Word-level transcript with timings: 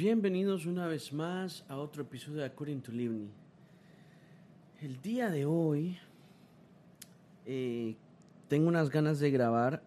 Bienvenidos 0.00 0.64
una 0.66 0.86
vez 0.86 1.12
más 1.12 1.64
a 1.68 1.76
otro 1.76 2.02
episodio 2.02 2.38
de 2.38 2.44
According 2.44 2.82
to 2.82 2.92
Livni. 2.92 3.32
El 4.80 5.02
día 5.02 5.28
de 5.28 5.44
hoy 5.44 5.98
eh, 7.44 7.96
tengo 8.46 8.68
unas 8.68 8.90
ganas 8.90 9.18
de 9.18 9.32
grabar 9.32 9.82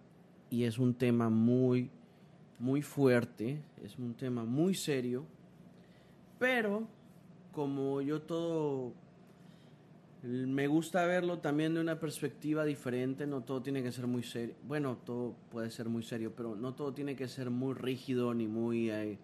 y 0.49 0.65
es 0.65 0.79
un 0.79 0.95
tema 0.95 1.29
muy, 1.29 1.89
muy 2.59 2.81
fuerte, 2.81 3.61
es 3.81 3.97
un 3.97 4.13
tema 4.13 4.43
muy 4.43 4.75
serio, 4.75 5.23
pero 6.37 6.89
como 7.53 8.01
yo 8.01 8.21
todo 8.21 8.91
me 10.23 10.67
gusta 10.67 11.05
verlo 11.05 11.39
también 11.39 11.73
de 11.73 11.79
una 11.79 12.01
perspectiva 12.01 12.65
diferente, 12.65 13.25
no 13.25 13.43
todo 13.43 13.61
tiene 13.61 13.81
que 13.81 13.93
ser 13.93 14.07
muy 14.07 14.23
serio, 14.23 14.55
bueno, 14.67 14.97
todo 15.05 15.37
puede 15.49 15.71
ser 15.71 15.87
muy 15.87 16.03
serio, 16.03 16.33
pero 16.35 16.57
no 16.57 16.73
todo 16.73 16.93
tiene 16.93 17.15
que 17.15 17.29
ser 17.29 17.49
muy 17.49 17.75
rígido 17.75 18.33
ni 18.33 18.47
muy... 18.47 18.91
Eh, 18.91 19.17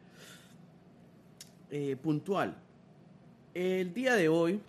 eh, 1.72 1.96
puntual. 2.02 2.58
El 3.54 3.94
día 3.94 4.16
de 4.16 4.30
hoy, 4.30 4.62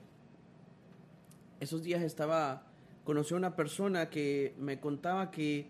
esos 1.61 1.83
días 1.83 2.03
estaba, 2.03 2.63
conocí 3.05 3.35
a 3.35 3.37
una 3.37 3.57
persona 3.57 4.11
que 4.11 4.55
me 4.59 4.81
contaba 4.81 5.31
que 5.31 5.67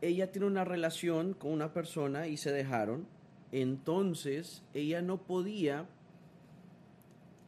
ella 0.00 0.32
tiene 0.32 0.46
una 0.46 0.64
relación 0.64 1.34
con 1.34 1.52
una 1.52 1.72
persona 1.72 2.26
y 2.26 2.36
se 2.36 2.52
dejaron. 2.52 3.06
Entonces, 3.52 4.62
ella 4.74 5.02
no 5.02 5.18
podía 5.18 5.86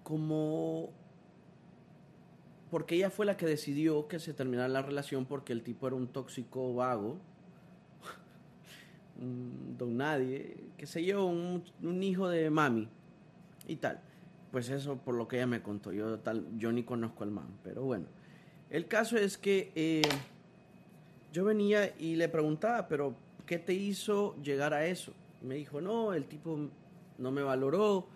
como 0.02 0.90
porque 2.70 2.96
ella 2.96 3.10
fue 3.10 3.26
la 3.26 3.36
que 3.36 3.46
decidió 3.46 4.08
que 4.08 4.18
se 4.18 4.34
terminara 4.34 4.68
la 4.68 4.82
relación 4.82 5.24
porque 5.24 5.52
el 5.52 5.62
tipo 5.62 5.86
era 5.86 5.96
un 5.96 6.08
tóxico 6.08 6.74
vago 6.74 7.18
don 9.78 9.96
nadie, 9.96 10.56
que 10.76 10.86
sé 10.86 11.04
yo, 11.04 11.26
un, 11.26 11.62
hijo 12.02 12.28
de 12.28 12.50
mami 12.50 12.88
y 13.66 13.76
tal. 13.76 14.00
Pues 14.50 14.68
eso 14.70 14.96
por 14.96 15.14
lo 15.14 15.28
que 15.28 15.36
ella 15.36 15.46
me 15.46 15.62
contó. 15.62 15.92
Yo, 15.92 16.18
tal, 16.18 16.46
yo 16.56 16.72
ni 16.72 16.82
conozco 16.82 17.24
al 17.24 17.30
man, 17.30 17.48
pero 17.62 17.82
bueno. 17.82 18.06
El 18.70 18.86
caso 18.86 19.16
es 19.16 19.38
que 19.38 19.72
eh, 19.74 20.02
yo 21.32 21.44
venía 21.44 21.94
y 21.98 22.16
le 22.16 22.28
preguntaba, 22.28 22.88
pero 22.88 23.14
¿qué 23.46 23.58
te 23.58 23.74
hizo 23.74 24.36
llegar 24.42 24.74
a 24.74 24.86
eso? 24.86 25.12
me 25.42 25.54
dijo, 25.54 25.80
no, 25.80 26.12
el 26.12 26.24
tipo 26.24 26.58
no 27.18 27.30
me 27.30 27.42
valoró, 27.42 28.06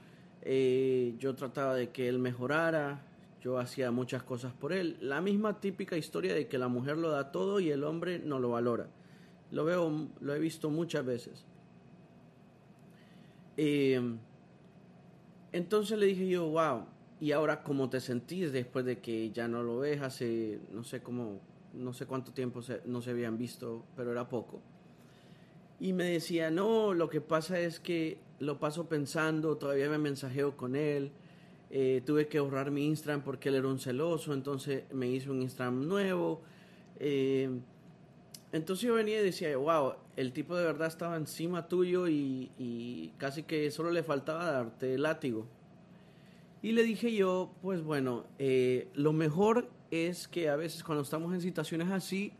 eh, 0.43 1.15
yo 1.19 1.35
trataba 1.35 1.75
de 1.75 1.91
que 1.91 2.09
él 2.09 2.19
mejorara, 2.19 3.03
yo 3.41 3.59
hacía 3.59 3.91
muchas 3.91 4.23
cosas 4.23 4.53
por 4.53 4.73
él. 4.73 4.99
La 5.01 5.21
misma 5.21 5.61
típica 5.61 5.97
historia 5.97 6.35
de 6.35 6.49
que 6.49 6.59
la 6.59 6.69
mujer 6.69 6.99
lo 6.99 7.11
da 7.11 7.33
todo 7.33 7.61
y 7.61 7.71
el 7.71 7.85
hombre 7.85 8.19
no 8.19 8.39
lo 8.39 8.51
valora. 8.51 8.89
Lo 9.51 9.65
veo, 9.65 10.09
lo 10.21 10.35
he 10.35 10.39
visto 10.39 10.71
muchas 10.71 11.05
veces. 11.05 11.45
Em, 13.57 14.19
entonces 15.53 15.99
le 15.99 16.07
dije 16.07 16.29
yo, 16.29 16.49
wow, 16.49 16.85
¿y 17.21 17.33
ahora 17.33 17.63
cómo 17.63 17.91
te 17.91 18.01
sentís 18.01 18.53
después 18.53 18.85
de 18.85 18.99
que 18.99 19.31
ya 19.33 19.49
no 19.49 19.63
lo 19.63 19.81
ves? 19.81 20.01
Hace, 20.01 20.61
no 20.73 20.85
sé 20.85 21.03
cómo, 21.03 21.41
no 21.75 21.93
sé 21.93 22.07
cuánto 22.07 22.33
tiempo 22.33 22.61
no 22.87 23.03
se 23.03 23.11
habían 23.11 23.37
visto, 23.37 23.85
pero 23.97 24.13
era 24.13 24.29
poco. 24.29 24.61
Y 25.81 25.93
me 25.93 26.05
decía, 26.05 26.51
no, 26.51 26.95
lo 26.95 27.09
que 27.09 27.21
pasa 27.21 27.59
es 27.59 27.81
que 27.81 28.19
lo 28.39 28.59
paso 28.59 28.89
pensando, 28.89 29.57
todavía 29.57 29.89
me 29.89 29.99
mensajeo 29.99 30.57
con 30.57 30.77
él, 30.77 31.11
eh, 31.71 32.03
tuve 32.05 32.27
que 32.29 32.39
ahorrar 32.39 32.71
mi 32.71 32.87
Instagram 32.87 33.23
porque 33.23 33.49
él 33.49 33.57
era 33.57 33.69
un 33.69 33.79
celoso, 33.79 34.33
entonces 34.35 34.85
me 34.93 35.09
hizo 35.09 35.31
un 35.31 35.43
Instagram 35.43 35.87
nuevo. 35.87 36.43
Eh, 36.99 37.49
entonces 38.53 38.87
yo 38.87 38.95
venía 38.95 39.21
y 39.21 39.25
decía, 39.25 39.57
wow, 39.57 39.95
el 40.17 40.33
tipo 40.33 40.57
de 40.57 40.65
verdad 40.65 40.89
estaba 40.89 41.17
encima 41.17 41.69
tuyo 41.69 42.09
y, 42.09 43.13
casi 43.19 43.45
que 43.45 43.71
solo 43.71 43.91
le 43.91 44.03
faltaba 44.03 44.51
darte 44.51 44.95
el 44.95 45.03
látigo. 45.03 45.47
Y 46.63 46.73
le 46.73 46.83
dije 46.83 47.15
yo, 47.15 47.53
pues 47.63 47.83
bueno, 47.83 48.27
eh, 48.39 48.89
lo 48.95 49.13
mejor 49.13 49.71
es 49.91 50.29
que 50.29 50.49
a 50.49 50.57
veces 50.57 50.85
cuando 50.85 51.03
estamos 51.03 51.33
en 51.33 51.41
situaciones 51.41 51.91
así, 51.91 52.33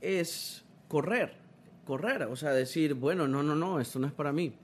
es 0.00 0.64
correr, 0.88 1.34
correr, 1.86 2.22
o 2.24 2.36
sea, 2.36 2.50
decir, 2.50 2.94
bueno, 2.94 3.28
no, 3.28 3.42
no, 3.42 3.54
no, 3.54 3.80
esto 3.80 3.98
no 3.98 4.06
es 4.06 4.12
para 4.12 4.32
mí. 4.32 4.54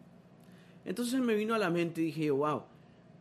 Entonces 0.85 1.21
me 1.21 1.35
vino 1.35 1.55
a 1.55 1.59
la 1.59 1.71
mente 1.71 2.01
y 2.01 2.07
dije 2.07 2.31
wow, 2.31 2.65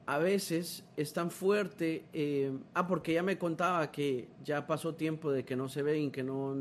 a 0.09 0.17
veces 0.17 0.83
es 0.97 1.13
tan 1.13 1.29
fuerte. 1.29 2.03
Eh, 2.13 2.51
ah, 2.73 2.87
porque 2.87 3.11
ella 3.11 3.21
me 3.21 3.37
contaba 3.37 3.91
que 3.91 4.27
ya 4.43 4.65
pasó 4.65 4.95
tiempo 4.95 5.31
de 5.31 5.45
que 5.45 5.55
no 5.55 5.69
se 5.69 5.83
ven, 5.83 6.09
que 6.09 6.23
no, 6.23 6.55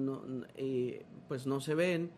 eh, 0.55 1.07
pues 1.29 1.47
no 1.47 1.59
se 1.59 1.75
ven 1.75 2.11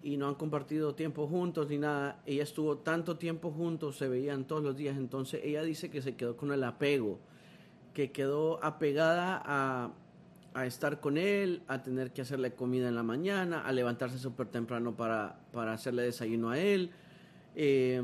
y 0.00 0.16
no 0.16 0.28
han 0.28 0.36
compartido 0.36 0.94
tiempo 0.94 1.26
juntos 1.26 1.68
ni 1.70 1.78
nada. 1.78 2.22
Ella 2.24 2.44
estuvo 2.44 2.78
tanto 2.78 3.16
tiempo 3.16 3.50
juntos, 3.50 3.96
se 3.96 4.06
veían 4.06 4.44
todos 4.44 4.62
los 4.62 4.76
días. 4.76 4.96
Entonces 4.96 5.40
ella 5.42 5.64
dice 5.64 5.90
que 5.90 6.00
se 6.00 6.14
quedó 6.14 6.36
con 6.36 6.52
el 6.52 6.62
apego, 6.62 7.18
que 7.92 8.12
quedó 8.12 8.62
apegada 8.62 9.42
a, 9.44 9.90
a 10.54 10.66
estar 10.66 11.00
con 11.00 11.18
él, 11.18 11.64
a 11.66 11.82
tener 11.82 12.12
que 12.12 12.22
hacerle 12.22 12.54
comida 12.54 12.86
en 12.86 12.94
la 12.94 13.02
mañana, 13.02 13.62
a 13.66 13.72
levantarse 13.72 14.18
súper 14.18 14.46
temprano 14.46 14.94
para, 14.94 15.36
para 15.50 15.72
hacerle 15.72 16.02
desayuno 16.02 16.50
a 16.50 16.60
él. 16.60 16.92
Eh, 17.56 18.00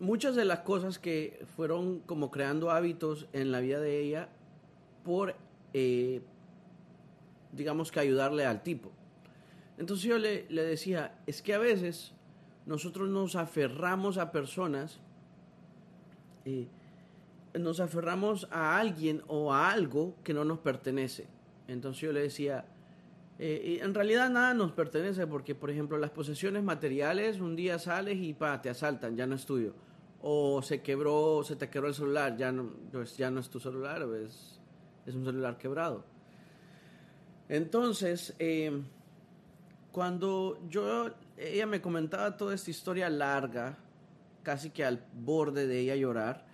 muchas 0.00 0.36
de 0.36 0.44
las 0.44 0.60
cosas 0.60 0.98
que 0.98 1.44
fueron 1.56 2.00
como 2.00 2.30
creando 2.30 2.70
hábitos 2.70 3.26
en 3.32 3.50
la 3.50 3.60
vida 3.60 3.80
de 3.80 4.00
ella 4.00 4.28
por, 5.04 5.34
eh, 5.72 6.22
digamos 7.52 7.90
que 7.90 8.00
ayudarle 8.00 8.46
al 8.46 8.62
tipo. 8.62 8.92
Entonces 9.76 10.04
yo 10.04 10.18
le, 10.18 10.44
decía, 10.48 11.18
es 11.26 11.42
que 11.42 11.54
a 11.54 11.58
veces 11.58 12.12
nosotros 12.66 13.08
nos 13.08 13.36
aferramos 13.36 14.18
a 14.18 14.32
personas, 14.32 15.00
eh, 16.44 16.68
nos 17.54 17.80
aferramos 17.80 18.48
a 18.50 18.78
alguien 18.78 19.22
o 19.28 19.52
a 19.52 19.70
algo 19.70 20.14
que 20.22 20.34
no 20.34 20.44
nos 20.44 20.58
pertenece. 20.58 21.26
Entonces 21.68 22.02
yo 22.02 22.12
le 22.12 22.22
decía, 22.22 22.66
eh, 23.38 23.78
en 23.82 23.94
realidad 23.94 24.30
nada 24.30 24.52
nos 24.54 24.72
pertenece 24.72 25.26
porque, 25.26 25.54
por 25.54 25.70
ejemplo, 25.70 25.96
las 25.96 26.10
posesiones 26.10 26.62
materiales, 26.62 27.40
un 27.40 27.54
día 27.54 27.78
sales 27.78 28.18
y 28.18 28.34
pa, 28.34 28.60
te 28.60 28.68
asaltan, 28.68 29.16
ya 29.16 29.26
no 29.26 29.36
es 29.36 29.46
tuyo 29.46 29.74
o 30.22 30.62
se 30.62 30.82
quebró, 30.82 31.42
se 31.44 31.56
te 31.56 31.68
quebró 31.70 31.88
el 31.88 31.94
celular, 31.94 32.36
ya 32.36 32.50
no, 32.52 32.72
pues 32.92 33.16
ya 33.16 33.30
no 33.30 33.40
es 33.40 33.48
tu 33.48 33.60
celular, 33.60 34.02
es, 34.24 34.60
es 35.06 35.14
un 35.14 35.24
celular 35.24 35.58
quebrado. 35.58 36.04
Entonces, 37.48 38.34
eh, 38.38 38.82
cuando 39.92 40.60
yo, 40.68 41.10
ella 41.36 41.66
me 41.66 41.80
comentaba 41.80 42.36
toda 42.36 42.54
esta 42.54 42.70
historia 42.70 43.08
larga, 43.08 43.78
casi 44.42 44.70
que 44.70 44.84
al 44.84 45.04
borde 45.14 45.66
de 45.66 45.80
ella 45.80 45.96
llorar, 45.96 46.46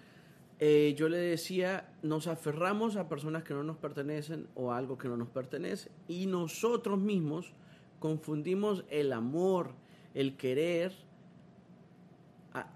eh, 0.60 0.94
yo 0.96 1.08
le 1.08 1.19
decía, 1.19 1.92
nos 2.02 2.28
aferramos 2.28 2.96
a 2.96 3.08
personas 3.08 3.42
que 3.42 3.54
no 3.54 3.64
nos 3.64 3.76
pertenecen 3.76 4.46
o 4.54 4.70
a 4.70 4.78
algo 4.78 4.96
que 4.96 5.08
no 5.08 5.16
nos 5.16 5.28
pertenece. 5.28 5.91
Y 6.06 6.26
nosotros 6.26 6.98
mismos 6.98 7.52
confundimos 7.98 8.84
el 8.88 9.12
amor, 9.12 9.72
el 10.14 10.36
querer, 10.36 10.92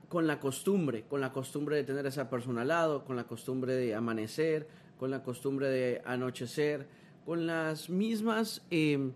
con 0.08 0.26
la 0.26 0.40
costumbre, 0.40 1.04
con 1.04 1.20
la 1.20 1.32
costumbre 1.32 1.76
de 1.76 1.84
tener 1.84 2.04
a 2.06 2.08
esa 2.08 2.28
persona 2.28 2.62
al 2.62 2.68
lado, 2.68 3.04
con 3.04 3.16
la 3.16 3.24
costumbre 3.24 3.74
de 3.74 3.94
amanecer, 3.94 4.66
con 4.98 5.10
la 5.10 5.22
costumbre 5.22 5.68
de 5.68 6.02
anochecer, 6.04 6.88
con 7.24 7.46
las 7.46 7.88
mismas 7.88 8.62
em, 8.70 9.12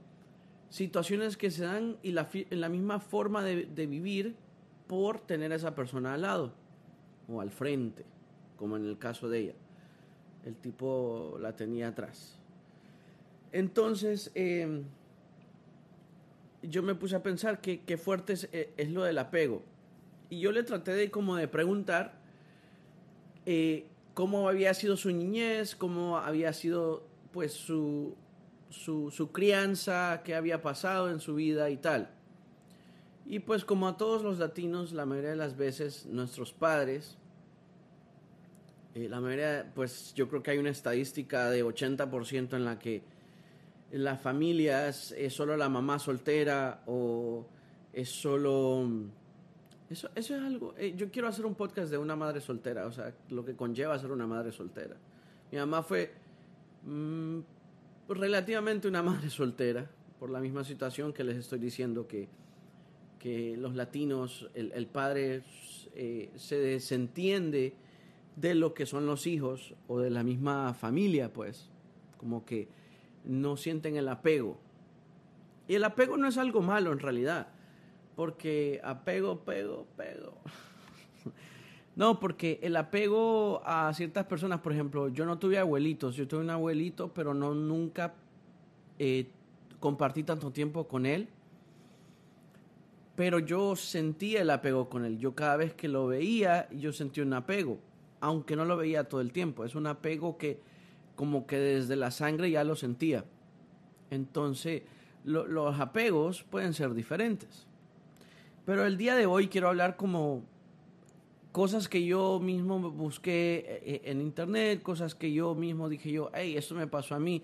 situaciones 0.70 1.36
que 1.36 1.50
se 1.50 1.64
dan 1.64 1.96
y 2.02 2.12
la, 2.12 2.28
la 2.50 2.68
misma 2.68 3.00
forma 3.00 3.42
de, 3.42 3.86
vivir 3.86 4.36
por 4.86 5.18
tener 5.18 5.52
a 5.52 5.56
esa 5.56 5.74
persona 5.74 6.14
al 6.14 6.22
lado 6.22 6.52
o 7.28 7.40
al 7.40 7.50
frente, 7.50 8.04
como 8.56 8.76
en 8.76 8.86
el 8.86 8.98
caso 8.98 9.28
de 9.28 9.38
ella. 9.40 9.54
El 10.44 10.54
tipo 10.54 11.38
la 11.40 11.56
tenía 11.56 11.88
atrás. 11.88 12.38
Entonces, 13.50 14.30
em, 14.34 14.84
yo 16.62 16.82
me 16.84 16.94
puse 16.94 17.16
a 17.16 17.22
pensar 17.22 17.60
que, 17.60 17.96
fuerte 17.96 18.34
eh, 18.52 18.72
es 18.76 18.90
lo 18.90 19.02
del 19.02 19.18
apego 19.18 19.71
y 20.32 20.40
yo 20.40 20.50
le 20.50 20.62
traté 20.62 20.94
de 20.94 21.10
como 21.10 21.36
de 21.36 21.46
preguntar 21.46 22.14
eh, 23.44 23.86
cómo 24.14 24.48
había 24.48 24.72
sido 24.72 24.96
su 24.96 25.10
niñez, 25.10 25.76
cómo 25.76 26.16
había 26.16 26.54
sido 26.54 27.06
pues 27.32 27.52
su, 27.52 28.16
su, 28.70 29.30
crianza, 29.30 30.22
qué 30.24 30.34
había 30.34 30.62
pasado 30.62 31.10
en 31.10 31.20
su 31.20 31.34
vida 31.34 31.68
y 31.68 31.76
tal. 31.76 32.08
Y 33.26 33.40
pues 33.40 33.66
como 33.66 33.86
a 33.86 33.98
todos 33.98 34.22
los 34.22 34.38
latinos, 34.38 34.92
la 34.92 35.04
mayoría 35.04 35.32
de 35.32 35.36
las 35.36 35.58
veces 35.58 36.06
nuestros 36.06 36.54
padres, 36.54 37.18
eh, 38.94 39.10
la 39.10 39.20
mayoría, 39.20 39.70
pues 39.74 40.14
yo 40.14 40.30
creo 40.30 40.42
que 40.42 40.52
hay 40.52 40.58
una 40.58 40.70
estadística 40.70 41.50
de 41.50 41.62
80% 41.62 42.56
en 42.56 42.64
la 42.64 42.78
que 42.78 43.02
la 43.90 44.16
familia 44.16 44.88
es 44.88 45.14
solo 45.28 45.58
la 45.58 45.68
mamá 45.68 45.98
soltera 45.98 46.82
o 46.86 47.46
es 47.92 48.08
solo 48.08 48.88
eso, 49.92 50.10
eso 50.14 50.34
es 50.34 50.42
algo. 50.42 50.74
Eh, 50.76 50.94
yo 50.96 51.10
quiero 51.10 51.28
hacer 51.28 51.46
un 51.46 51.54
podcast 51.54 51.90
de 51.90 51.98
una 51.98 52.16
madre 52.16 52.40
soltera, 52.40 52.86
o 52.86 52.92
sea, 52.92 53.14
lo 53.30 53.44
que 53.44 53.54
conlleva 53.54 53.98
ser 53.98 54.10
una 54.10 54.26
madre 54.26 54.52
soltera. 54.52 54.96
Mi 55.50 55.58
mamá 55.58 55.82
fue 55.82 56.12
mm, 56.84 57.38
relativamente 58.08 58.88
una 58.88 59.02
madre 59.02 59.30
soltera, 59.30 59.88
por 60.18 60.30
la 60.30 60.40
misma 60.40 60.64
situación 60.64 61.12
que 61.12 61.24
les 61.24 61.36
estoy 61.36 61.58
diciendo 61.58 62.06
que, 62.06 62.28
que 63.18 63.56
los 63.56 63.74
latinos, 63.74 64.48
el, 64.54 64.86
padre 64.86 65.42
eh, 65.94 66.30
se 66.36 66.58
desentiende 66.58 67.74
de 68.36 68.54
lo 68.54 68.72
que 68.72 68.86
son 68.86 69.06
los 69.06 69.26
hijos 69.26 69.74
o 69.88 70.00
de 70.00 70.10
la 70.10 70.22
misma 70.22 70.74
familia, 70.74 71.32
pues, 71.32 71.68
como 72.18 72.44
que 72.44 72.68
no 73.24 73.56
sienten 73.56 73.96
el 73.96 74.08
apego. 74.08 74.58
Y 75.68 75.74
el 75.74 75.84
apego 75.84 76.16
no 76.16 76.28
es 76.28 76.38
algo 76.38 76.62
malo 76.62 76.92
en 76.92 76.98
realidad, 76.98 77.48
porque 78.14 78.80
apego, 78.82 79.40
pego, 79.40 79.86
pego. 79.96 80.34
No, 81.94 82.18
porque 82.18 82.58
el 82.62 82.76
apego 82.76 83.60
a 83.66 83.92
ciertas 83.92 84.24
personas, 84.24 84.60
por 84.60 84.72
ejemplo, 84.72 85.08
yo 85.08 85.26
no 85.26 85.38
tuve 85.38 85.58
abuelitos, 85.58 86.16
yo 86.16 86.26
tuve 86.26 86.40
un 86.40 86.48
abuelito, 86.48 87.12
pero 87.12 87.34
no 87.34 87.54
nunca 87.54 88.14
eh, 88.98 89.26
compartí 89.78 90.22
tanto 90.22 90.50
tiempo 90.50 90.88
con 90.88 91.04
él. 91.04 91.28
Pero 93.14 93.40
yo 93.40 93.76
sentía 93.76 94.40
el 94.40 94.48
apego 94.48 94.88
con 94.88 95.04
él. 95.04 95.18
Yo 95.18 95.34
cada 95.34 95.58
vez 95.58 95.74
que 95.74 95.86
lo 95.86 96.06
veía, 96.06 96.66
yo 96.70 96.94
sentía 96.94 97.24
un 97.24 97.34
apego, 97.34 97.78
aunque 98.20 98.56
no 98.56 98.64
lo 98.64 98.78
veía 98.78 99.04
todo 99.04 99.20
el 99.20 99.30
tiempo. 99.30 99.66
Es 99.66 99.74
un 99.74 99.86
apego 99.86 100.38
que 100.38 100.60
como 101.14 101.46
que 101.46 101.58
desde 101.58 101.96
la 101.96 102.10
sangre 102.10 102.50
ya 102.50 102.64
lo 102.64 102.74
sentía. 102.74 103.26
Entonces, 104.10 104.82
los 105.24 105.78
apegos 105.78 106.42
pueden 106.42 106.72
ser 106.72 106.94
diferentes. 106.94 107.66
Pero 108.64 108.86
el 108.86 108.96
día 108.96 109.16
de 109.16 109.26
hoy 109.26 109.48
quiero 109.48 109.68
hablar 109.68 109.96
como 109.96 110.44
cosas 111.50 111.88
que 111.88 112.04
yo 112.04 112.40
mismo 112.40 112.78
busqué 112.90 113.64
eh, 113.66 113.82
eh, 113.84 114.02
en 114.04 114.20
internet, 114.20 114.82
cosas 114.82 115.14
que 115.14 115.32
yo 115.32 115.54
mismo 115.54 115.88
dije 115.88 116.12
yo, 116.12 116.30
hey, 116.34 116.56
esto 116.56 116.74
me 116.74 116.86
pasó 116.86 117.14
a 117.14 117.20
mí. 117.20 117.42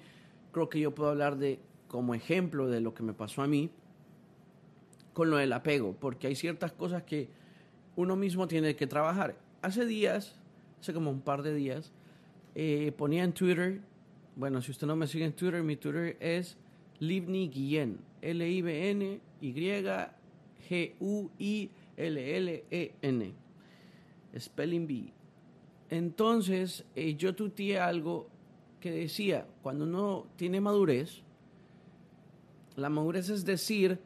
Creo 0.52 0.68
que 0.68 0.80
yo 0.80 0.94
puedo 0.94 1.10
hablar 1.10 1.36
de 1.36 1.60
como 1.88 2.14
ejemplo 2.14 2.68
de 2.68 2.80
lo 2.80 2.94
que 2.94 3.02
me 3.02 3.14
pasó 3.14 3.42
a 3.42 3.46
mí 3.46 3.70
con 5.12 5.30
lo 5.30 5.36
del 5.36 5.52
apego, 5.52 5.96
porque 5.98 6.28
hay 6.28 6.36
ciertas 6.36 6.72
cosas 6.72 7.02
que 7.02 7.28
uno 7.96 8.14
mismo 8.14 8.46
tiene 8.46 8.76
que 8.76 8.86
trabajar. 8.86 9.36
Hace 9.62 9.84
días, 9.84 10.36
hace 10.80 10.92
como 10.94 11.10
un 11.10 11.20
par 11.20 11.42
de 11.42 11.52
días, 11.52 11.90
eh, 12.54 12.92
ponía 12.96 13.24
en 13.24 13.32
Twitter, 13.32 13.80
bueno, 14.36 14.62
si 14.62 14.70
usted 14.70 14.86
no 14.86 14.94
me 14.94 15.08
sigue 15.08 15.24
en 15.24 15.32
Twitter, 15.32 15.64
mi 15.64 15.74
Twitter 15.74 16.16
es 16.20 16.56
Livni 17.00 17.48
Guillén, 17.48 17.98
L-I-B-N-Y 18.22 19.52
G-U-I-L-L-E-N 20.68 21.72
Spelling 24.38 24.86
Bee. 24.86 25.12
Entonces, 25.90 26.84
eh, 26.94 27.14
yo 27.16 27.34
tuteé 27.34 27.78
algo 27.78 28.28
que 28.80 28.90
decía, 28.90 29.46
cuando 29.62 29.84
uno 29.84 30.26
tiene 30.36 30.60
madurez, 30.60 31.22
la 32.76 32.88
madurez 32.90 33.28
es 33.30 33.44
decir 33.44 33.98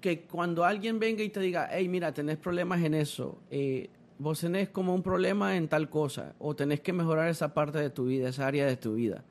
que 0.00 0.22
cuando 0.22 0.64
alguien 0.64 0.98
venga 0.98 1.22
y 1.22 1.30
te 1.30 1.40
diga, 1.40 1.68
hey, 1.70 1.88
mira, 1.88 2.12
tenés 2.12 2.36
problemas 2.38 2.82
en 2.82 2.94
eso, 2.94 3.38
eh, 3.50 3.88
vos 4.18 4.40
tenés 4.40 4.68
como 4.70 4.94
un 4.94 5.02
problema 5.02 5.56
en 5.56 5.68
tal 5.68 5.88
cosa, 5.88 6.34
o 6.38 6.54
tenés 6.54 6.80
que 6.80 6.92
mejorar 6.92 7.28
esa 7.28 7.54
parte 7.54 7.78
de 7.78 7.90
tu 7.90 8.06
vida, 8.06 8.28
esa 8.28 8.46
área 8.46 8.66
de 8.66 8.76
tu 8.76 8.94
vida. 8.94 9.24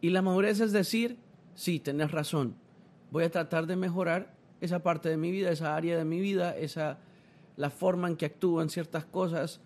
Y 0.00 0.10
la 0.10 0.20
madurez 0.20 0.60
es 0.60 0.72
decir, 0.72 1.16
sí, 1.54 1.80
tenés 1.80 2.10
razón, 2.10 2.56
voy 3.10 3.24
a 3.24 3.30
tratar 3.30 3.66
de 3.66 3.76
mejorar 3.76 4.34
esa 4.64 4.82
parte 4.82 5.08
de 5.08 5.16
mi 5.16 5.30
vida, 5.30 5.50
esa 5.50 5.76
área 5.76 5.96
de 5.96 6.04
mi 6.04 6.20
vida, 6.20 6.56
esa 6.56 6.98
la 7.56 7.70
forma 7.70 8.08
en 8.08 8.16
que 8.16 8.26
actúo 8.26 8.62
en 8.62 8.68
ciertas 8.68 9.04
cosas, 9.04 9.60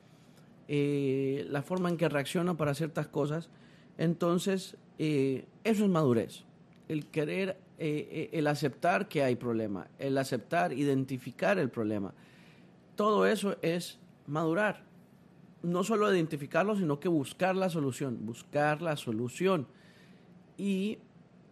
eh, 0.68 1.46
la 1.48 1.62
forma 1.62 1.88
en 1.88 1.96
que 1.96 2.08
reacciono 2.08 2.56
para 2.56 2.74
ciertas 2.74 3.08
cosas. 3.08 3.48
Entonces, 3.96 4.76
eh, 4.98 5.46
eso 5.64 5.84
es 5.84 5.90
madurez. 5.90 6.44
El 6.88 7.06
querer, 7.06 7.58
eh, 7.78 8.30
el 8.32 8.46
aceptar 8.46 9.08
que 9.08 9.22
hay 9.22 9.36
problema, 9.36 9.88
el 9.98 10.18
aceptar, 10.18 10.72
identificar 10.72 11.58
el 11.58 11.70
problema. 11.70 12.12
Todo 12.96 13.26
eso 13.26 13.56
es 13.62 13.98
madurar. 14.26 14.82
No 15.62 15.82
solo 15.82 16.12
identificarlo, 16.12 16.76
sino 16.76 17.00
que 17.00 17.08
buscar 17.08 17.56
la 17.56 17.70
solución, 17.70 18.18
buscar 18.22 18.82
la 18.82 18.96
solución. 18.96 19.66
Y 20.56 20.98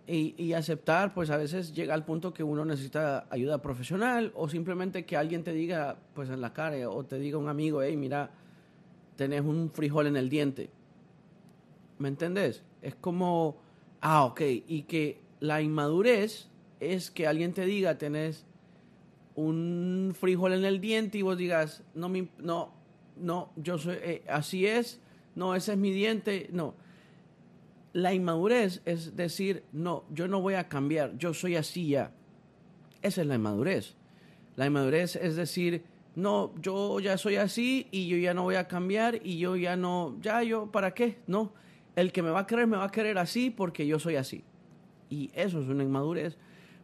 y, 0.09 0.53
aceptar, 0.53 1.15
pues 1.15 1.31
a 1.31 1.37
veces 1.37 1.75
llega 1.75 1.93
al 1.93 2.05
punto 2.05 2.33
que 2.33 2.45
uno 2.45 2.65
necesita 2.65 3.27
ayuda 3.29 3.61
profesional 3.61 4.31
o 4.37 4.49
simplemente 4.49 5.05
que 5.05 5.17
alguien 5.17 5.43
te 5.43 5.53
diga, 5.53 5.99
pues 6.15 6.31
en 6.31 6.41
la 6.41 6.53
cara, 6.53 6.89
o 6.89 7.05
te 7.05 7.19
diga 7.19 7.39
un 7.39 7.49
amigo, 7.49 7.83
hey, 7.83 7.97
mira, 7.97 8.31
tenés 9.17 9.41
un 9.41 9.71
frijol 9.71 10.07
en 10.07 10.17
el 10.17 10.29
diente. 10.29 10.71
¿Me 11.99 12.09
entendés? 12.09 12.63
Es 12.83 12.95
como, 12.95 13.57
ah, 14.01 14.25
ok, 14.27 14.41
y 14.43 14.83
que 14.83 15.21
la 15.41 15.61
inmadurez 15.61 16.51
es 16.79 17.11
que 17.11 17.27
alguien 17.27 17.53
te 17.53 17.67
diga, 17.67 17.99
tenés 17.99 18.45
un 19.35 20.15
frijol 20.19 20.53
en 20.53 20.65
el 20.65 20.81
diente 20.81 21.19
y 21.19 21.23
vos 21.23 21.37
digas, 21.37 21.83
no, 21.95 22.09
no, 22.39 22.73
no, 23.17 23.51
yo 23.57 23.77
soy, 23.77 23.97
eh, 24.01 24.23
así 24.29 24.67
es, 24.67 25.01
no, 25.35 25.57
ese 25.57 25.73
es 25.73 25.79
mi 25.79 25.91
diente, 25.91 26.49
no 26.53 26.75
la 27.97 28.13
inmadurez 28.13 28.83
es 28.85 29.17
decir, 29.17 29.65
no, 29.73 30.05
yo 30.11 30.29
no 30.29 30.43
voy 30.43 30.53
a 30.53 30.69
cambiar, 30.69 31.17
yo 31.17 31.33
soy 31.33 31.57
así 31.57 31.89
ya. 31.89 32.13
Esa 33.01 33.23
es 33.23 33.27
la 33.27 33.37
inmadurez. 33.37 33.97
La 34.55 34.67
inmadurez 34.67 35.17
es 35.17 35.35
decir, 35.35 35.83
no, 36.15 36.53
yo 36.61 37.01
ya 37.01 37.17
soy 37.17 37.37
así 37.37 37.89
y 37.91 38.07
yo 38.07 38.19
ya 38.19 38.35
no 38.35 38.43
voy 38.43 38.57
a 38.57 38.69
cambiar 38.69 39.19
y 39.25 39.39
yo 39.39 39.57
ya 39.57 39.77
no, 39.77 40.15
ya 40.21 40.43
yo, 40.43 40.71
¿para 40.71 40.93
qué? 40.93 41.21
No, 41.27 41.55
el 41.95 42.13
que 42.13 42.21
me 42.23 42.29
va 42.29 42.41
a 42.41 42.47
querer 42.47 42.67
me 42.67 42.77
va 42.77 42.85
a 42.85 42.91
querer 42.91 43.17
así 43.17 43.49
porque 43.49 43.87
yo 43.87 43.99
soy 43.99 44.17
así. 44.17 44.45
Y 45.09 45.31
eso 45.33 45.59
es 45.63 45.67
una 45.67 45.83
inmadurez, 45.83 46.37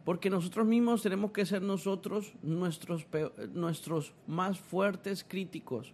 porque 0.05 0.31
nosotros 0.31 0.65
mismos 0.65 1.03
tenemos 1.03 1.31
que 1.31 1.45
ser 1.45 1.61
nosotros 1.61 2.33
nuestros, 2.41 3.05
nuestros 3.53 4.15
más 4.25 4.59
fuertes 4.59 5.23
críticos 5.23 5.93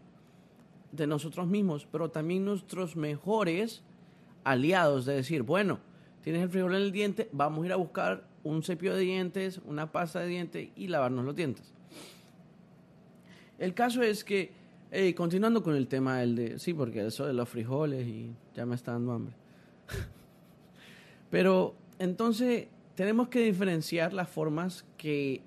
de 0.93 1.07
nosotros 1.07 1.45
mismos, 1.45 1.85
pero 1.91 2.09
también 2.09 2.45
nuestros 2.45 2.95
mejores 2.95 3.83
aliados 4.49 5.05
de 5.05 5.13
decir, 5.13 5.43
bueno, 5.43 5.79
tienes 6.23 6.41
el 6.41 6.49
frijol 6.49 6.73
en 6.75 6.81
el 6.81 6.91
diente, 6.91 7.29
vamos 7.31 7.63
a 7.63 7.65
ir 7.67 7.73
a 7.73 7.75
buscar 7.75 8.27
un 8.43 8.63
cepillo 8.63 8.95
de 8.95 9.01
dientes, 9.01 9.61
una 9.65 9.91
pasta 9.91 10.21
de 10.21 10.27
dientes 10.27 10.69
y 10.75 10.87
lavarnos 10.87 11.23
los 11.23 11.35
dientes. 11.35 11.71
El 13.59 13.75
caso 13.75 14.01
es 14.01 14.23
que, 14.23 14.51
continuando 15.15 15.61
con 15.61 15.75
el 15.75 15.87
tema 15.87 16.19
del 16.19 16.35
de, 16.35 16.59
sí, 16.59 16.73
porque 16.73 17.05
eso 17.05 17.27
de 17.27 17.33
los 17.33 17.47
frijoles 17.47 18.07
y 18.07 18.33
ya 18.55 18.65
me 18.65 18.73
está 18.73 18.93
dando 18.93 19.11
hambre. 19.11 19.35
Pero 21.29 21.75
entonces 21.99 22.67
tenemos 22.95 23.27
que 23.27 23.41
diferenciar 23.41 24.13
las 24.13 24.29
formas 24.29 24.83
que 24.97 25.43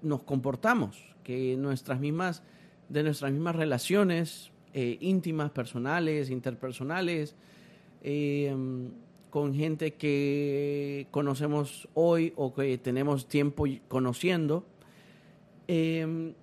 nos 0.00 0.22
comportamos, 0.22 1.02
que 1.24 1.56
nuestras 1.56 1.98
mismas, 1.98 2.42
de 2.88 3.02
nuestras 3.02 3.32
mismas 3.32 3.56
relaciones 3.56 4.52
eh, 4.74 4.98
íntimas, 5.00 5.50
personales, 5.50 6.30
interpersonales, 6.30 7.34
Em, 8.06 8.90
con 9.30 9.54
gente 9.54 9.94
que 9.94 11.08
conocemos 11.10 11.88
hoy 11.94 12.34
o 12.36 12.54
que 12.54 12.76
tenemos 12.76 13.26
tiempo 13.26 13.64
conociendo. 13.88 14.66
Em, 15.66 16.34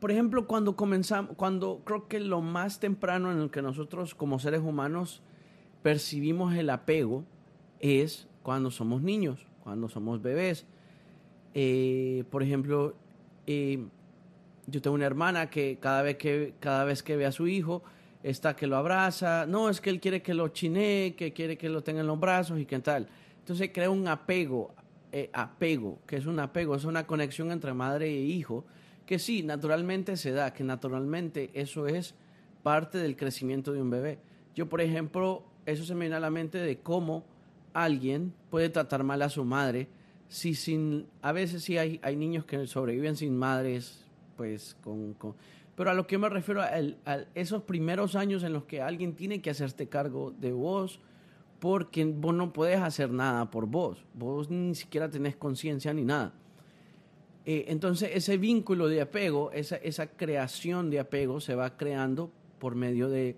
por 0.00 0.10
ejemplo, 0.10 0.46
cuando 0.46 0.76
comenzamos, 0.76 1.34
cuando 1.36 1.80
creo 1.84 2.08
que 2.08 2.20
lo 2.20 2.42
más 2.42 2.78
temprano 2.78 3.32
en 3.32 3.40
el 3.40 3.50
que 3.50 3.62
nosotros 3.62 4.14
como 4.14 4.38
seres 4.38 4.60
humanos 4.60 5.22
percibimos 5.82 6.54
el 6.54 6.68
apego 6.68 7.24
es 7.80 8.28
cuando 8.42 8.70
somos 8.70 9.00
niños, 9.02 9.46
cuando 9.64 9.88
somos 9.88 10.20
bebés. 10.20 10.66
Eh, 11.54 12.24
por 12.30 12.42
ejemplo, 12.42 12.94
em, 13.46 13.88
yo 14.66 14.82
tengo 14.82 14.94
una 14.94 15.06
hermana 15.06 15.48
que 15.48 15.78
cada 15.80 16.02
vez 16.02 16.18
que 16.18 16.52
cada 16.60 16.84
vez 16.84 17.02
que 17.02 17.16
ve 17.16 17.24
a 17.24 17.32
su 17.32 17.48
hijo 17.48 17.82
está 18.22 18.56
que 18.56 18.66
lo 18.66 18.76
abraza, 18.76 19.46
no, 19.46 19.68
es 19.68 19.80
que 19.80 19.90
él 19.90 20.00
quiere 20.00 20.22
que 20.22 20.34
lo 20.34 20.48
chinee, 20.48 21.14
que 21.14 21.32
quiere 21.32 21.56
que 21.56 21.68
lo 21.68 21.82
tenga 21.82 22.00
en 22.00 22.06
los 22.06 22.18
brazos 22.18 22.58
y 22.58 22.66
que 22.66 22.78
tal. 22.80 23.08
Entonces 23.38 23.70
crea 23.72 23.90
un 23.90 24.06
apego, 24.08 24.74
eh, 25.12 25.30
apego, 25.32 26.00
que 26.06 26.16
es 26.16 26.26
un 26.26 26.38
apego, 26.40 26.74
es 26.74 26.84
una 26.84 27.06
conexión 27.06 27.50
entre 27.50 27.72
madre 27.74 28.08
e 28.08 28.20
hijo, 28.20 28.64
que 29.06 29.18
sí, 29.18 29.42
naturalmente 29.42 30.16
se 30.16 30.32
da, 30.32 30.52
que 30.52 30.64
naturalmente 30.64 31.50
eso 31.54 31.86
es 31.86 32.14
parte 32.62 32.98
del 32.98 33.16
crecimiento 33.16 33.72
de 33.72 33.80
un 33.80 33.90
bebé. 33.90 34.18
Yo, 34.54 34.68
por 34.68 34.80
ejemplo, 34.80 35.44
eso 35.64 35.84
se 35.84 35.94
me 35.94 36.00
viene 36.00 36.16
a 36.16 36.20
la 36.20 36.30
mente 36.30 36.58
de 36.58 36.78
cómo 36.78 37.24
alguien 37.72 38.34
puede 38.50 38.68
tratar 38.68 39.04
mal 39.04 39.22
a 39.22 39.28
su 39.28 39.44
madre 39.44 39.88
si 40.28 40.54
sin, 40.54 41.06
a 41.22 41.32
veces 41.32 41.64
sí 41.64 41.78
hay, 41.78 42.00
hay 42.02 42.16
niños 42.16 42.44
que 42.44 42.66
sobreviven 42.66 43.16
sin 43.16 43.36
madres, 43.36 44.04
pues 44.36 44.76
con 44.82 45.14
pero 45.78 45.92
a 45.92 45.94
lo 45.94 46.08
que 46.08 46.18
me 46.18 46.28
refiero 46.28 46.60
a, 46.60 47.18
esos 47.36 47.62
primeros 47.62 48.16
años 48.16 48.42
en 48.42 48.52
los 48.52 48.64
que 48.64 48.82
alguien 48.82 49.14
tiene 49.14 49.40
que 49.40 49.50
hacerte 49.50 49.86
cargo 49.86 50.32
de 50.32 50.50
vos, 50.50 50.98
porque 51.60 52.04
vos 52.04 52.34
no 52.34 52.52
puedes 52.52 52.80
hacer 52.80 53.12
nada 53.12 53.48
por 53.48 53.66
vos, 53.66 54.04
vos 54.12 54.50
ni 54.50 54.74
siquiera 54.74 55.08
tenés 55.08 55.36
conciencia 55.36 55.94
ni 55.94 56.04
nada. 56.04 56.32
Eh, 57.46 57.66
entonces 57.68 58.10
ese 58.12 58.38
vínculo 58.38 58.88
de 58.88 59.02
apego, 59.02 59.52
esa, 59.52 59.76
esa 59.76 60.08
creación 60.08 60.90
de 60.90 60.98
apego 60.98 61.38
se 61.38 61.54
va 61.54 61.76
creando 61.76 62.32
por 62.58 62.74
medio 62.74 63.08
de 63.08 63.36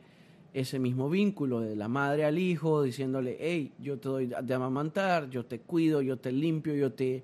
ese 0.55 0.79
mismo 0.79 1.11
vínculo 1.11 1.61
de 1.61 1.77
la 1.77 1.89
madre 1.89 2.25
al 2.25 2.39
hijo, 2.39 2.83
diciéndole, 2.83 3.37
hey, 3.39 3.71
yo 3.79 3.99
te 3.99 4.09
doy 4.09 4.33
de 4.43 4.55
amamantar, 4.55 5.29
yo 5.29 5.45
te 5.45 5.61
cuido, 5.61 6.01
yo 6.01 6.17
te 6.17 6.33
limpio, 6.33 6.75
yo 6.75 6.91
te 6.91 7.23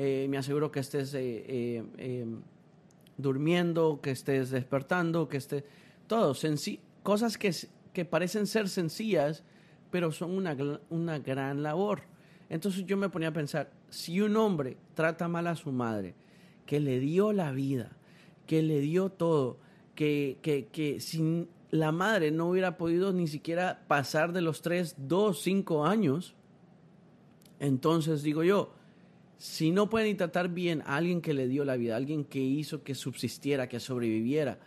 eh, 0.00 0.26
me 0.28 0.38
aseguro 0.38 0.70
que 0.70 0.78
estés 0.78 1.12
eh, 1.14 1.82
eh, 1.98 2.24
durmiendo, 3.18 4.00
que 4.00 4.12
estés 4.12 4.50
despertando, 4.50 5.28
que 5.28 5.36
estés... 5.36 5.64
Todo, 6.06 6.34
cosas 7.02 7.36
que, 7.36 7.54
que 7.92 8.04
parecen 8.06 8.46
ser 8.46 8.68
sencillas, 8.70 9.44
pero 9.90 10.10
son 10.12 10.30
una, 10.30 10.56
una 10.88 11.18
gran 11.18 11.62
labor. 11.62 12.02
Entonces 12.48 12.86
yo 12.86 12.96
me 12.96 13.10
ponía 13.10 13.28
a 13.28 13.32
pensar, 13.32 13.70
si 13.90 14.20
un 14.22 14.36
hombre 14.36 14.78
trata 14.94 15.28
mal 15.28 15.46
a 15.46 15.56
su 15.56 15.70
madre, 15.70 16.14
que 16.64 16.80
le 16.80 16.98
dio 17.00 17.32
la 17.32 17.52
vida, 17.52 17.96
que 18.46 18.62
le 18.62 18.80
dio 18.80 19.10
todo, 19.10 19.58
que, 19.94 20.38
que, 20.40 20.68
que 20.68 21.00
sin 21.00 21.48
la 21.70 21.92
madre 21.92 22.30
no 22.30 22.48
hubiera 22.48 22.78
podido 22.78 23.12
ni 23.12 23.28
siquiera 23.28 23.84
pasar 23.86 24.32
de 24.32 24.40
los 24.40 24.62
tres, 24.62 24.94
dos, 24.96 25.42
cinco 25.42 25.84
años, 25.84 26.34
entonces 27.60 28.22
digo 28.22 28.42
yo, 28.44 28.72
si 29.38 29.70
no 29.70 29.88
pueden 29.88 30.16
tratar 30.16 30.48
bien 30.48 30.82
a 30.84 30.96
alguien 30.96 31.22
que 31.22 31.32
le 31.32 31.46
dio 31.46 31.64
la 31.64 31.76
vida, 31.76 31.94
a 31.94 31.96
alguien 31.96 32.24
que 32.24 32.40
hizo 32.40 32.82
que 32.82 32.96
subsistiera, 32.96 33.68
que 33.68 33.78
sobreviviera, 33.78 34.58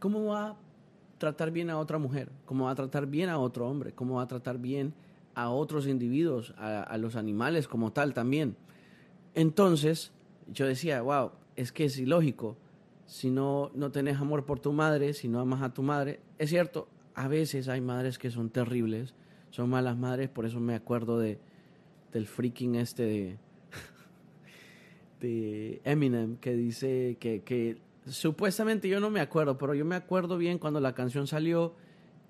¿cómo 0.00 0.26
va 0.26 0.48
a 0.48 0.56
tratar 1.18 1.52
bien 1.52 1.70
a 1.70 1.78
otra 1.78 1.98
mujer? 1.98 2.32
¿Cómo 2.46 2.64
va 2.64 2.72
a 2.72 2.74
tratar 2.74 3.06
bien 3.06 3.28
a 3.28 3.38
otro 3.38 3.68
hombre? 3.68 3.92
¿Cómo 3.92 4.16
va 4.16 4.22
a 4.22 4.26
tratar 4.26 4.58
bien 4.58 4.92
a 5.36 5.50
otros 5.50 5.86
individuos, 5.86 6.52
a, 6.58 6.98
los 6.98 7.14
animales 7.14 7.68
como 7.68 7.92
tal 7.92 8.12
también? 8.12 8.56
Entonces, 9.36 10.10
yo 10.52 10.66
decía, 10.66 11.00
wow, 11.02 11.30
es 11.54 11.70
que 11.70 11.84
es 11.84 11.96
ilógico. 11.96 12.56
Si 13.06 13.30
no, 13.30 13.70
no 13.74 13.92
tenés 13.92 14.16
amor 14.16 14.46
por 14.46 14.58
tu 14.58 14.72
madre, 14.72 15.14
si 15.14 15.28
no 15.28 15.38
amas 15.38 15.62
a 15.62 15.72
tu 15.72 15.84
madre, 15.84 16.18
es 16.38 16.50
cierto, 16.50 16.88
a 17.14 17.28
veces 17.28 17.68
hay 17.68 17.80
madres 17.80 18.18
que 18.18 18.32
son 18.32 18.50
terribles, 18.50 19.14
son 19.50 19.70
malas 19.70 19.96
madres, 19.96 20.28
por 20.28 20.44
eso 20.44 20.58
me 20.58 20.74
acuerdo 20.74 21.20
de, 21.20 21.38
del 22.12 22.26
freaking 22.26 22.74
este 22.74 23.02
de 23.04 23.38
de 25.20 25.80
Eminem 25.84 26.36
que 26.36 26.56
dice 26.56 27.16
que, 27.20 27.42
que 27.42 27.78
supuestamente 28.06 28.88
yo 28.88 29.00
no 29.00 29.10
me 29.10 29.20
acuerdo, 29.20 29.58
pero 29.58 29.74
yo 29.74 29.84
me 29.84 29.96
acuerdo 29.96 30.38
bien 30.38 30.58
cuando 30.58 30.80
la 30.80 30.94
canción 30.94 31.26
salió 31.26 31.74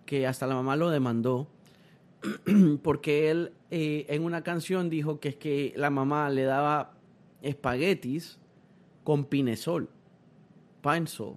que 0.06 0.26
hasta 0.26 0.46
la 0.46 0.54
mamá 0.54 0.76
lo 0.76 0.90
demandó 0.90 1.48
porque 2.82 3.30
él 3.30 3.52
eh, 3.70 4.06
en 4.08 4.24
una 4.24 4.42
canción 4.42 4.90
dijo 4.90 5.20
que 5.20 5.30
es 5.30 5.36
que 5.36 5.72
la 5.76 5.90
mamá 5.90 6.28
le 6.30 6.42
daba 6.42 6.94
espaguetis 7.42 8.38
con 9.04 9.24
pinesol, 9.24 9.88
pinesol. 10.82 11.36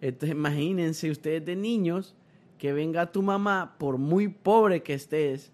Entonces 0.00 0.36
imagínense 0.36 1.10
ustedes 1.10 1.44
de 1.44 1.56
niños 1.56 2.16
que 2.58 2.72
venga 2.72 3.10
tu 3.10 3.22
mamá, 3.22 3.76
por 3.78 3.98
muy 3.98 4.28
pobre 4.28 4.82
que 4.82 4.94
estés, 4.94 5.52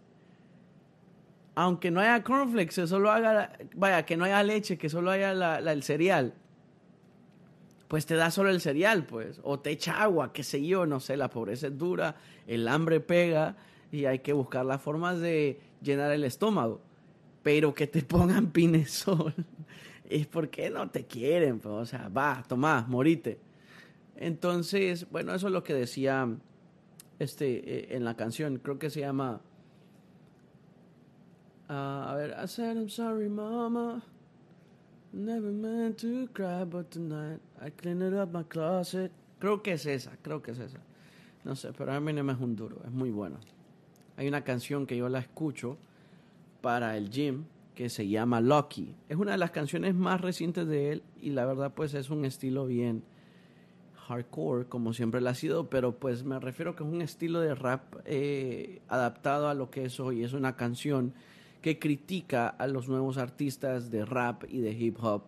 aunque 1.61 1.91
no 1.91 2.01
haya 2.01 2.23
cornflakes, 2.23 2.77
que 2.77 2.87
solo 2.87 3.11
haga, 3.11 3.51
vaya, 3.75 4.07
que 4.07 4.17
no 4.17 4.25
haya 4.27 4.45
leche, 4.45 4.79
que 4.79 4.89
solo 4.89 5.11
haya 5.11 5.33
el 5.59 5.83
cereal, 5.83 6.33
pues 7.89 8.07
te 8.07 8.15
da 8.15 8.31
solo 8.31 8.51
el 8.51 8.61
cereal, 8.61 9.05
pues, 9.05 9.41
o 9.43 9.59
te 9.59 9.71
echa 9.71 10.01
agua, 10.01 10.33
qué 10.33 10.45
sé 10.45 10.65
yo, 10.65 10.87
no 10.87 11.01
sé, 11.01 11.17
la 11.17 11.29
pobreza 11.29 11.67
es 11.67 11.77
dura, 11.77 12.15
el 12.47 12.69
hambre 12.69 13.01
pega 13.01 13.57
y 13.91 14.05
hay 14.05 14.21
que 14.21 14.33
buscar 14.33 14.65
las 14.67 14.81
formas 14.81 15.19
de 15.19 15.59
llenar 15.83 16.13
el 16.13 16.23
estómago. 16.23 16.81
Pero 17.43 17.75
que 17.75 17.89
te 17.89 18.03
pongan 18.05 18.53
pinesol 18.53 19.35
es 20.09 20.29
porque 20.29 20.71
no 20.71 20.89
te 20.91 21.07
quieren, 21.07 21.59
pues, 21.59 21.75
o 21.75 21.87
sea, 21.87 22.09
va, 22.09 22.45
toma, 22.47 22.87
morite. 22.89 23.41
Entonces, 24.15 25.11
bueno, 25.11 25.35
eso 25.35 25.49
es 25.49 25.53
lo 25.53 25.65
que 25.65 25.75
decía 25.75 26.29
este 27.19 27.79
eh, 27.79 27.97
en 27.97 28.05
la 28.05 28.15
canción, 28.17 28.61
creo 28.63 28.79
que 28.79 28.91
se 28.91 29.01
llama 29.01 29.41
Uh, 31.69 31.73
a 31.73 32.15
ver, 32.17 32.35
I 32.43 32.47
said 32.47 32.77
I'm 32.77 32.89
sorry, 32.89 33.29
mama. 33.29 34.03
Never 35.13 35.51
meant 35.51 35.99
to 35.99 36.29
cry, 36.33 36.65
but 36.65 36.91
tonight 36.91 37.41
I 37.61 37.71
cleaned 37.71 38.15
up 38.15 38.33
my 38.33 38.45
closet. 38.45 39.11
Creo 39.39 39.63
que 39.63 39.73
es 39.73 39.87
esa, 39.87 40.17
creo 40.23 40.43
que 40.43 40.53
es 40.53 40.59
esa. 40.59 40.79
No 41.45 41.55
sé, 41.55 41.73
pero 41.73 41.99
no 42.01 42.33
es 42.33 42.41
un 42.41 42.57
duro, 42.57 42.81
es 42.85 42.91
muy 42.91 43.11
bueno. 43.11 43.39
Hay 44.17 44.27
una 44.27 44.43
canción 44.43 44.87
que 44.87 44.97
yo 44.97 45.09
la 45.09 45.21
escucho 45.21 45.79
para 46.61 46.97
el 46.97 47.11
gym 47.11 47.45
que 47.75 47.89
se 47.89 48.09
llama 48.09 48.41
Lucky. 48.41 48.95
Es 49.09 49.17
una 49.17 49.33
de 49.33 49.39
las 49.39 49.51
canciones 49.51 49.95
más 49.95 50.21
recientes 50.21 50.67
de 50.67 50.93
él 50.93 51.03
y 51.21 51.31
la 51.31 51.47
verdad 51.47 51.73
pues 51.75 51.95
es 51.95 52.11
un 52.11 52.25
estilo 52.25 52.67
bien 52.67 53.05
hardcore 53.95 54.67
como 54.67 54.93
siempre 54.93 55.21
lo 55.21 55.29
ha 55.29 55.35
sido, 55.35 55.71
pero 55.71 55.99
pues 55.99 56.25
me 56.25 56.41
refiero 56.41 56.75
que 56.75 56.83
es 56.83 56.89
un 56.89 57.03
estilo 57.03 57.41
de 57.41 57.55
rap 57.55 57.95
eh, 58.05 58.81
adaptado 58.89 59.49
a 59.49 59.55
lo 59.55 59.71
que 59.71 59.85
es 59.85 60.01
hoy. 60.01 60.25
Es 60.25 60.33
una 60.33 60.57
canción 60.57 61.15
critica 61.77 62.49
a 62.49 62.67
los 62.67 62.89
nuevos 62.89 63.19
artistas 63.19 63.91
de 63.91 64.07
rap 64.07 64.45
y 64.49 64.61
de 64.61 64.73
hip 64.73 64.97
hop 65.03 65.25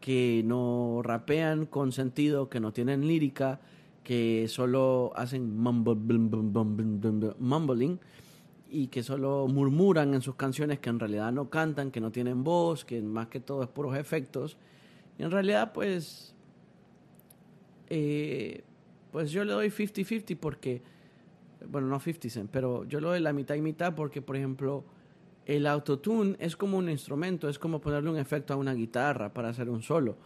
que 0.00 0.42
no 0.44 1.00
rapean 1.02 1.64
con 1.66 1.92
sentido, 1.92 2.48
que 2.48 2.60
no 2.60 2.72
tienen 2.72 3.06
lírica, 3.06 3.60
que 4.04 4.46
solo 4.48 5.12
hacen 5.14 5.56
mumbling 5.58 6.00
y 8.70 8.86
que 8.88 9.02
solo 9.02 9.46
murmuran 9.48 10.12
en 10.14 10.20
sus 10.22 10.34
canciones 10.34 10.78
que 10.80 10.90
en 10.90 10.98
realidad 10.98 11.32
no 11.32 11.48
cantan, 11.50 11.90
que 11.90 12.00
no 12.00 12.12
tienen 12.12 12.44
voz, 12.44 12.84
que 12.84 13.00
más 13.00 13.28
que 13.28 13.40
todo 13.40 13.62
es 13.62 13.68
puros 13.68 13.96
efectos. 13.96 14.58
Y 15.18 15.22
en 15.22 15.30
realidad 15.30 15.72
pues 15.72 16.34
eh, 17.90 18.62
pues 19.10 19.30
yo 19.32 19.44
le 19.44 19.52
doy 19.52 19.68
50-50 19.68 20.38
porque, 20.38 20.82
bueno, 21.68 21.88
no 21.88 22.00
50 22.00 22.28
cent, 22.30 22.50
pero 22.50 22.84
yo 22.84 23.00
le 23.00 23.08
doy 23.08 23.20
la 23.20 23.32
mitad 23.32 23.56
y 23.56 23.60
mitad 23.60 23.94
porque, 23.94 24.22
por 24.22 24.36
ejemplo, 24.36 24.84
el 25.46 25.66
autotune 25.66 26.36
es 26.38 26.56
como 26.56 26.78
un 26.78 26.88
instrumento, 26.88 27.48
es 27.48 27.58
como 27.58 27.80
ponerle 27.80 28.10
un 28.10 28.18
efecto 28.18 28.54
a 28.54 28.56
una 28.56 28.74
guitarra 28.74 29.32
para 29.32 29.48
hacer 29.48 29.68
un 29.68 29.82
solo. 29.82 30.16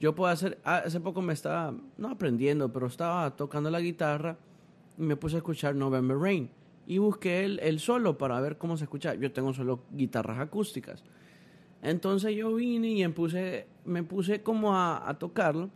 Yo 0.00 0.14
puedo 0.14 0.30
hacer, 0.30 0.58
ah, 0.64 0.82
hace 0.84 1.00
poco 1.00 1.22
me 1.22 1.32
estaba, 1.32 1.74
no 1.96 2.08
aprendiendo, 2.08 2.72
pero 2.72 2.86
estaba 2.86 3.34
tocando 3.36 3.70
la 3.70 3.80
guitarra 3.80 4.36
y 4.98 5.02
me 5.02 5.16
puse 5.16 5.36
a 5.36 5.38
escuchar 5.38 5.74
November 5.74 6.18
Rain 6.18 6.50
y 6.86 6.98
busqué 6.98 7.44
el, 7.44 7.60
el 7.60 7.80
solo 7.80 8.18
para 8.18 8.40
ver 8.40 8.58
cómo 8.58 8.76
se 8.76 8.84
escucha. 8.84 9.14
Yo 9.14 9.32
tengo 9.32 9.54
solo 9.54 9.84
guitarras 9.92 10.38
acústicas. 10.38 11.02
Entonces 11.80 12.34
yo 12.34 12.54
vine 12.54 12.88
y 12.88 13.02
me 13.02 13.10
puse, 13.10 13.66
me 13.84 14.02
puse 14.02 14.42
como 14.42 14.74
a, 14.74 15.08
a 15.08 15.18
tocarlo. 15.18 15.70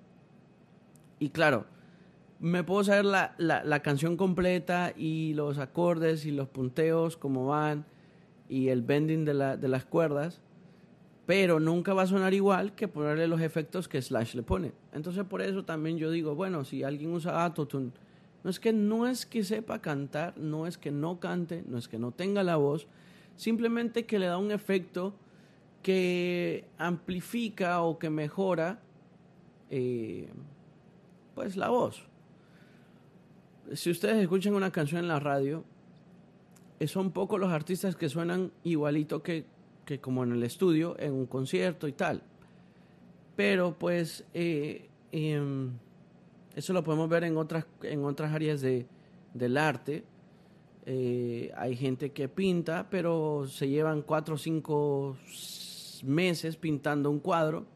Y 1.21 1.31
claro, 1.31 1.67
me 2.41 2.65
puedo 2.65 2.85
saber 2.85 3.05
la, 3.05 3.35
la, 3.39 3.65
la 3.65 3.81
canción 3.81 4.17
completa 4.17 4.93
y 4.97 5.35
los 5.35 5.59
acordes 5.59 6.27
y 6.27 6.31
los 6.31 6.49
punteos, 6.49 7.17
cómo 7.17 7.47
van 7.47 7.87
y 8.49 8.69
el 8.69 8.83
bending 8.83 9.25
de, 9.25 9.35
la, 9.35 9.57
de 9.57 9.69
las 9.69 9.85
cuerdas, 9.85 10.41
pero 11.27 11.61
nunca 11.61 11.93
va 11.93 12.03
a 12.03 12.07
sonar 12.07 12.33
igual 12.33 12.75
que 12.75 12.89
ponerle 12.89 13.29
los 13.29 13.41
efectos 13.41 13.89
que 13.89 14.01
Slash 14.01 14.35
le 14.35 14.43
pone. 14.43 14.73
Entonces 14.93 15.25
por 15.25 15.43
eso 15.43 15.65
también 15.65 15.99
yo 15.99 16.11
digo, 16.11 16.35
bueno, 16.35 16.65
si 16.65 16.83
alguien 16.83 17.13
usa 17.13 17.45
Autotune, 17.45 17.91
no 18.45 18.51
es 18.51 18.59
que 18.59 18.73
no 18.73 19.07
es 19.07 19.27
que 19.27 19.45
sepa 19.45 19.81
cantar, 19.81 20.39
no 20.39 20.67
es 20.67 20.79
que 20.79 20.91
no 20.91 21.21
cante, 21.21 21.65
no 21.67 21.77
es 21.77 21.89
que 21.89 21.99
no 21.99 22.13
tenga 22.13 22.43
la 22.43 22.57
voz, 22.57 22.87
simplemente 23.37 24.07
que 24.07 24.19
le 24.19 24.27
da 24.27 24.39
un 24.39 24.51
efecto 24.51 25.15
que 25.83 26.65
amplifica 26.79 27.83
o 27.83 27.99
que 27.99 28.11
mejora 28.11 28.81
eh, 29.71 30.29
pues 31.35 31.57
la 31.57 31.69
voz. 31.69 32.03
Si 33.75 33.91
ustedes 33.91 34.17
escuchan 34.17 34.55
una 34.55 34.71
canción 34.71 35.03
en 35.03 35.09
la 35.09 35.21
radio, 35.21 35.65
son 36.87 37.11
pocos 37.11 37.41
los 37.41 37.53
artistas 37.53 37.97
que 37.97 38.09
suenan 38.09 38.53
igualito 38.63 39.23
que, 39.23 39.45
que, 39.85 40.01
como 40.01 40.23
en 40.23 40.33
el 40.33 40.43
estudio, 40.43 40.97
en 40.99 41.13
un 41.13 41.27
concierto 41.27 41.89
y 41.89 41.93
tal. 41.93 42.23
Pero 43.35 43.79
pues 43.79 44.25
eh, 44.35 44.89
em, 45.11 45.73
eso 46.55 46.73
lo 46.73 46.85
podemos 46.85 47.09
ver 47.09 47.25
en 47.25 47.37
otras, 47.37 47.67
en 47.83 48.05
otras 48.05 48.33
áreas 48.33 48.61
de, 48.61 48.87
del 49.35 49.57
arte. 49.57 50.05
Eh, 50.87 51.53
hay 51.57 51.77
gente 51.77 52.11
que 52.11 52.29
pinta, 52.29 52.89
pero 52.91 53.47
se 53.49 53.69
llevan 53.69 54.03
cuatro 54.03 54.37
o 54.37 54.39
cinco 54.39 55.17
meses 56.05 56.57
pintando 56.57 57.11
un 57.11 57.21
cuadro. 57.21 57.67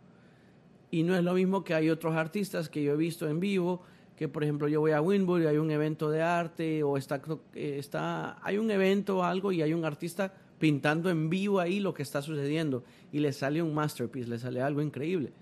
Y 0.90 1.02
no 1.02 1.16
es 1.16 1.25
lo 1.25 1.35
mismo 1.35 1.64
que 1.64 1.75
hay 1.75 1.90
otros 1.90 2.14
artistas 2.14 2.68
que 2.68 2.82
yo 2.82 2.92
he 2.92 2.97
visto 2.97 3.28
en 3.28 3.40
vivo 3.40 3.82
que 4.23 4.29
por 4.29 4.45
ejemplo 4.45 4.69
yo 4.69 4.79
voy 4.79 4.93
a 4.93 5.00
Winwood 5.00 5.43
y 5.43 5.47
hay 5.47 5.57
un 5.57 5.73
evento 5.73 6.09
de 6.09 6.23
arte 6.23 6.85
o 6.85 6.97
está, 6.97 7.21
eh, 7.55 7.75
está 7.81 8.38
hay 8.47 8.57
un 8.57 8.71
evento 8.71 9.19
o 9.19 9.23
algo 9.25 9.50
y 9.50 9.62
hay 9.62 9.75
un 9.75 9.85
artista 9.85 10.33
pintando 10.61 11.11
en 11.11 11.29
vivo 11.29 11.59
ahí 11.59 11.81
lo 11.81 11.93
que 11.93 12.05
está 12.05 12.23
sucediendo 12.23 12.85
y 13.11 13.19
le 13.19 13.33
sale 13.33 13.61
un 13.61 13.75
masterpiece, 13.75 14.31
le 14.31 14.38
sale 14.38 14.62
algo 14.62 14.81
increíble. 14.81 15.33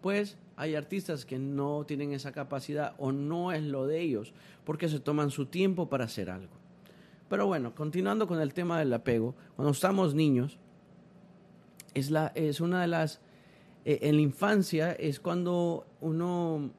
Pues 0.00 0.36
hay 0.56 0.74
artistas 0.74 1.24
que 1.24 1.38
no 1.38 1.84
tienen 1.86 2.12
esa 2.12 2.32
capacidad 2.32 2.96
o 2.98 3.12
no 3.12 3.52
es 3.52 3.62
lo 3.62 3.86
de 3.86 4.00
ellos 4.00 4.34
porque 4.64 4.88
se 4.88 4.98
toman 4.98 5.30
su 5.30 5.46
tiempo 5.46 5.88
para 5.88 6.06
hacer 6.06 6.28
algo. 6.28 6.54
Pero 7.28 7.46
bueno, 7.46 7.72
continuando 7.72 8.26
con 8.26 8.40
el 8.40 8.52
tema 8.52 8.80
del 8.80 8.92
apego, 8.92 9.36
cuando 9.54 9.70
estamos 9.70 10.12
niños, 10.16 10.58
es, 11.94 12.10
la, 12.10 12.32
es 12.34 12.60
una 12.60 12.80
de 12.80 12.88
las... 12.88 13.20
Eh, 13.84 14.00
en 14.02 14.16
la 14.16 14.22
infancia 14.22 14.90
es 14.90 15.20
cuando 15.20 15.86
uno 16.00 16.72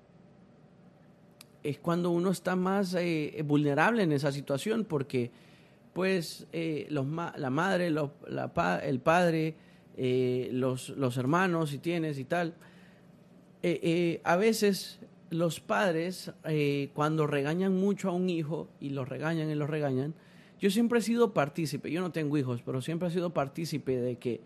es 1.70 1.80
cuando 1.80 2.12
uno 2.12 2.32
está 2.32 2.56
más 2.56 2.96
eh, 2.96 3.44
vulnerable 3.46 4.04
en 4.04 4.12
esa 4.12 4.32
situación 4.32 4.86
porque 4.86 5.32
pues 5.94 6.48
eh, 6.52 6.88
los 6.90 7.06
la 7.08 7.50
madre, 7.50 7.90
la 7.90 8.82
el 8.84 9.00
padre 9.00 9.56
eh, 9.98 10.50
los, 10.52 10.90
los, 10.90 11.16
hermanos 11.16 11.70
si 11.70 11.78
tienes 11.78 12.20
y 12.20 12.26
tal. 12.26 12.54
Eh, 13.64 13.80
eh, 13.82 14.22
a 14.24 14.36
veces 14.36 15.00
los 15.30 15.60
padres, 15.60 16.32
cuando 16.94 17.28
regañan 17.28 17.76
mucho 17.76 18.10
a 18.10 18.14
un 18.14 18.30
hijo 18.30 18.70
y 18.80 18.90
lo 18.90 19.06
regañan 19.06 19.50
y 19.50 19.56
lo 19.56 19.68
regañan, 19.68 20.14
yo 20.60 20.70
siempre 20.70 21.00
he 21.00 21.02
sido 21.02 21.34
partícipe, 21.34 21.92
yo 21.92 22.00
no 22.00 22.12
tengo 22.12 22.38
hijos, 22.38 22.62
pero 22.64 22.82
siempre 22.82 23.08
he 23.10 23.12
sido 23.12 23.34
partícipe 23.34 23.98
de 23.98 24.18
que 24.18 24.42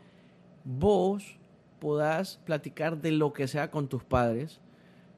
vos 0.63 1.37
podás 1.79 2.39
platicar 2.45 3.01
de 3.01 3.11
lo 3.11 3.33
que 3.33 3.47
sea 3.47 3.69
con 3.71 3.87
tus 3.87 4.03
padres. 4.03 4.61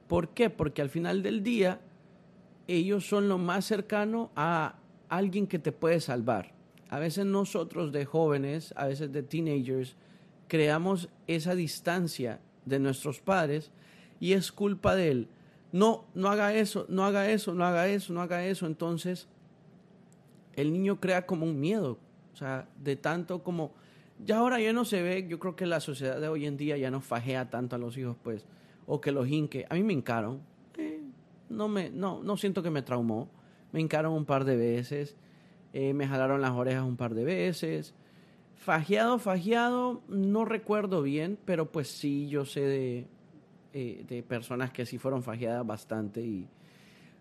¿Por 0.07 0.29
qué? 0.29 0.49
Porque 0.49 0.81
al 0.81 0.89
final 0.89 1.23
del 1.23 1.43
día 1.43 1.79
ellos 2.75 3.07
son 3.07 3.29
lo 3.29 3.37
más 3.37 3.65
cercano 3.65 4.31
a 4.35 4.75
alguien 5.09 5.47
que 5.47 5.59
te 5.59 5.71
puede 5.71 5.99
salvar. 5.99 6.53
A 6.89 6.99
veces 6.99 7.25
nosotros 7.25 7.91
de 7.91 8.05
jóvenes, 8.05 8.73
a 8.75 8.87
veces 8.87 9.11
de 9.11 9.23
teenagers, 9.23 9.95
creamos 10.47 11.09
esa 11.27 11.55
distancia 11.55 12.39
de 12.65 12.79
nuestros 12.79 13.19
padres 13.19 13.71
y 14.19 14.33
es 14.33 14.51
culpa 14.51 14.95
de 14.95 15.11
él. 15.11 15.27
No, 15.71 16.05
no 16.13 16.29
haga 16.29 16.53
eso, 16.53 16.85
no 16.89 17.05
haga 17.05 17.29
eso, 17.31 17.53
no 17.53 17.65
haga 17.65 17.87
eso, 17.87 18.13
no 18.13 18.21
haga 18.21 18.45
eso. 18.45 18.65
Entonces, 18.65 19.27
el 20.53 20.73
niño 20.73 20.99
crea 20.99 21.25
como 21.25 21.45
un 21.45 21.59
miedo, 21.59 21.97
o 22.33 22.35
sea, 22.35 22.67
de 22.77 22.95
tanto 22.95 23.43
como, 23.43 23.73
ya 24.25 24.37
ahora 24.37 24.59
ya 24.59 24.73
no 24.73 24.83
se 24.83 25.01
ve, 25.01 25.25
yo 25.27 25.39
creo 25.39 25.55
que 25.55 25.65
la 25.65 25.79
sociedad 25.79 26.19
de 26.19 26.27
hoy 26.27 26.45
en 26.45 26.57
día 26.57 26.77
ya 26.77 26.91
no 26.91 27.01
fajea 27.01 27.49
tanto 27.49 27.75
a 27.75 27.79
los 27.79 27.97
hijos, 27.97 28.17
pues, 28.21 28.45
o 28.85 28.99
que 28.99 29.11
los 29.11 29.27
hinque. 29.27 29.65
A 29.69 29.75
mí 29.75 29.83
me 29.83 29.93
hincaron, 29.93 30.41
no, 31.51 31.67
me, 31.67 31.89
no, 31.89 32.23
no 32.23 32.37
siento 32.37 32.63
que 32.63 32.69
me 32.69 32.81
traumó, 32.81 33.29
me 33.71 33.79
hincaron 33.79 34.13
un 34.13 34.25
par 34.25 34.45
de 34.45 34.55
veces, 34.55 35.15
eh, 35.73 35.93
me 35.93 36.07
jalaron 36.07 36.41
las 36.41 36.51
orejas 36.51 36.83
un 36.83 36.97
par 36.97 37.13
de 37.13 37.23
veces. 37.23 37.93
Fajeado, 38.55 39.17
fajeado, 39.17 40.01
no 40.07 40.45
recuerdo 40.45 41.01
bien, 41.01 41.37
pero 41.45 41.71
pues 41.71 41.87
sí, 41.87 42.27
yo 42.27 42.45
sé 42.45 42.61
de, 42.61 43.07
eh, 43.73 44.03
de 44.07 44.23
personas 44.23 44.71
que 44.71 44.85
sí 44.85 44.97
fueron 44.97 45.23
fajeadas 45.23 45.65
bastante 45.65 46.21
y 46.21 46.47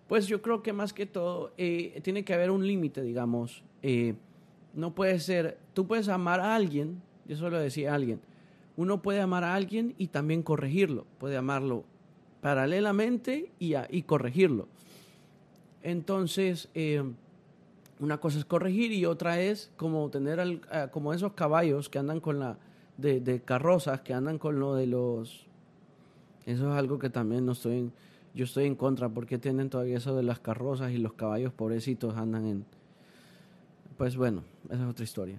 pues 0.06 0.26
yo 0.26 0.42
creo 0.42 0.62
que 0.62 0.72
más 0.72 0.92
que 0.92 1.06
todo 1.06 1.52
eh, 1.56 2.00
tiene 2.02 2.24
que 2.24 2.34
haber 2.34 2.50
un 2.50 2.66
límite, 2.66 3.00
digamos. 3.02 3.62
no 4.74 4.94
puede 4.94 5.18
ser, 5.20 5.58
tú 5.72 5.86
puedes 5.86 6.08
amar 6.08 6.40
a 6.40 6.54
alguien, 6.56 7.00
yo 7.26 7.36
solo 7.36 7.58
decía 7.58 7.92
a 7.92 7.94
alguien, 7.94 8.20
uno 8.76 9.02
puede 9.02 9.20
amar 9.20 9.44
a 9.44 9.54
alguien 9.54 9.94
y 9.98 10.08
también 10.08 10.42
corregirlo, 10.42 11.06
puede 11.18 11.36
amarlo 11.36 11.84
paralelamente 12.40 13.50
y, 13.58 14.02
corregirlo. 14.02 14.68
Entonces, 15.82 16.68
una 18.00 18.18
cosa 18.18 18.38
es 18.38 18.44
corregir 18.44 18.92
y 18.92 19.04
otra 19.04 19.40
es 19.40 19.70
como 19.76 20.08
tener 20.10 20.40
al, 20.40 20.62
eh, 20.72 20.88
como 20.90 21.12
esos 21.12 21.34
caballos 21.34 21.88
que 21.88 21.98
andan 21.98 22.20
con 22.20 22.40
la 22.40 22.56
de, 22.96 23.20
de, 23.20 23.40
carrozas 23.40 24.00
que 24.00 24.14
andan 24.14 24.38
con 24.38 24.58
lo 24.58 24.74
de 24.74 24.86
los 24.86 25.46
eso 26.46 26.70
es 26.70 26.78
algo 26.78 26.98
que 26.98 27.10
también 27.10 27.46
no 27.46 27.52
estoy 27.52 27.78
en, 27.78 27.92
yo 28.34 28.44
estoy 28.44 28.64
en 28.64 28.74
contra 28.74 29.08
porque 29.08 29.38
tienen 29.38 29.70
todavía 29.70 29.98
eso 29.98 30.16
de 30.16 30.22
las 30.22 30.40
carrozas 30.40 30.92
y 30.92 30.98
los 30.98 31.12
caballos 31.12 31.52
pobrecitos 31.52 32.16
andan 32.16 32.46
en 32.46 32.64
pues 33.96 34.16
bueno 34.16 34.42
esa 34.70 34.82
es 34.82 34.90
otra 34.90 35.04
historia 35.04 35.38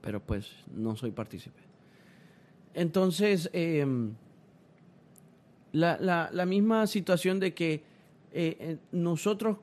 pero 0.00 0.20
pues 0.20 0.50
no 0.74 0.96
soy 0.96 1.10
partícipe 1.10 1.60
entonces 2.74 3.50
em, 3.52 4.14
la, 5.76 6.30
la, 6.32 6.46
misma 6.46 6.86
situación 6.86 7.38
de 7.38 7.52
que 7.52 7.74
eh, 8.32 8.56
eh, 8.60 8.76
nosotros 8.92 9.58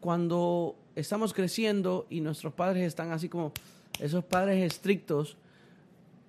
cuando 0.00 0.76
estamos 0.94 1.32
creciendo 1.32 2.06
y 2.10 2.20
nuestros 2.20 2.52
padres 2.52 2.84
están 2.84 3.12
así 3.12 3.28
como 3.28 3.52
esos 3.98 4.24
padres 4.24 4.62
estrictos, 4.62 5.36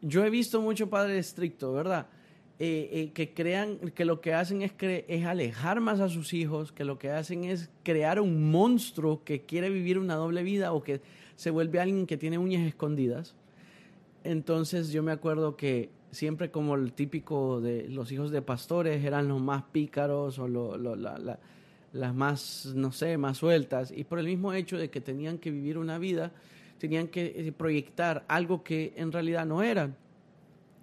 yo 0.01 0.23
he 0.23 0.29
visto 0.29 0.61
muchos 0.61 0.87
padres 0.87 1.27
estrictos, 1.27 1.75
¿verdad? 1.75 2.07
Eh, 2.57 3.11
que 3.13 3.33
crean 3.33 3.77
que 3.91 4.05
lo 4.05 4.21
que 4.21 4.33
hacen 4.33 4.61
es, 4.61 4.71
es 4.79 5.25
alejar 5.25 5.81
más 5.81 5.99
a 5.99 6.07
sus 6.07 6.33
hijos, 6.33 6.71
que 6.71 6.85
lo 6.85 6.97
que 6.97 7.09
hacen 7.09 7.43
es 7.43 7.69
crear 7.83 8.21
un 8.21 8.49
monstruo 8.49 9.25
que 9.25 9.41
quiere 9.41 9.69
vivir 9.69 10.00
una 10.00 10.15
doble 10.15 10.43
vida 10.43 10.71
o 10.71 10.81
que 10.81 11.01
se 11.35 11.50
vuelve 11.50 11.81
alguien 11.81 12.07
que 12.07 12.15
tiene 12.15 12.37
uñas 12.37 12.65
escondidas. 12.65 13.35
Entonces 14.24 14.91
yo 14.91 15.03
me 15.03 15.11
acuerdo 15.11 15.57
que 15.57 15.89
siempre 16.15 16.49
como 16.49 16.75
el 16.75 16.93
típico 16.93 17.59
de 17.59 17.89
los 17.89 18.11
hijos 18.11 18.31
de 18.31 18.41
pastores 18.41 19.03
eran 19.03 19.27
los 19.27 19.41
más 19.41 19.63
pícaros 19.63 20.39
o 20.39 20.47
las 20.47 22.15
más, 22.15 22.71
no 22.73 22.91
sé, 22.91 23.17
más 23.17 23.37
sueltas, 23.37 23.91
y 23.95 24.05
por 24.05 24.19
el 24.19 24.25
mismo 24.25 24.53
hecho 24.53 24.77
de 24.77 24.89
que 24.89 25.01
tenían 25.01 25.37
que 25.37 25.51
vivir 25.51 25.77
una 25.77 25.97
vida, 25.97 26.31
tenían 26.77 27.09
que 27.09 27.33
eh, 27.35 27.51
proyectar 27.51 28.23
algo 28.27 28.63
que 28.63 28.93
en 28.95 29.11
realidad 29.11 29.45
no 29.45 29.61
eran, 29.61 29.95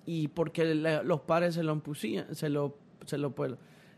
y 0.04 0.28
porque 0.28 0.74
los 0.74 1.20
padres 1.22 1.54
se 1.54 1.62
lo 1.62 1.72
impusían, 1.72 2.34
se 2.34 2.48
lo, 2.48 2.76
se 3.06 3.16
lo, 3.16 3.30
pues, 3.30 3.54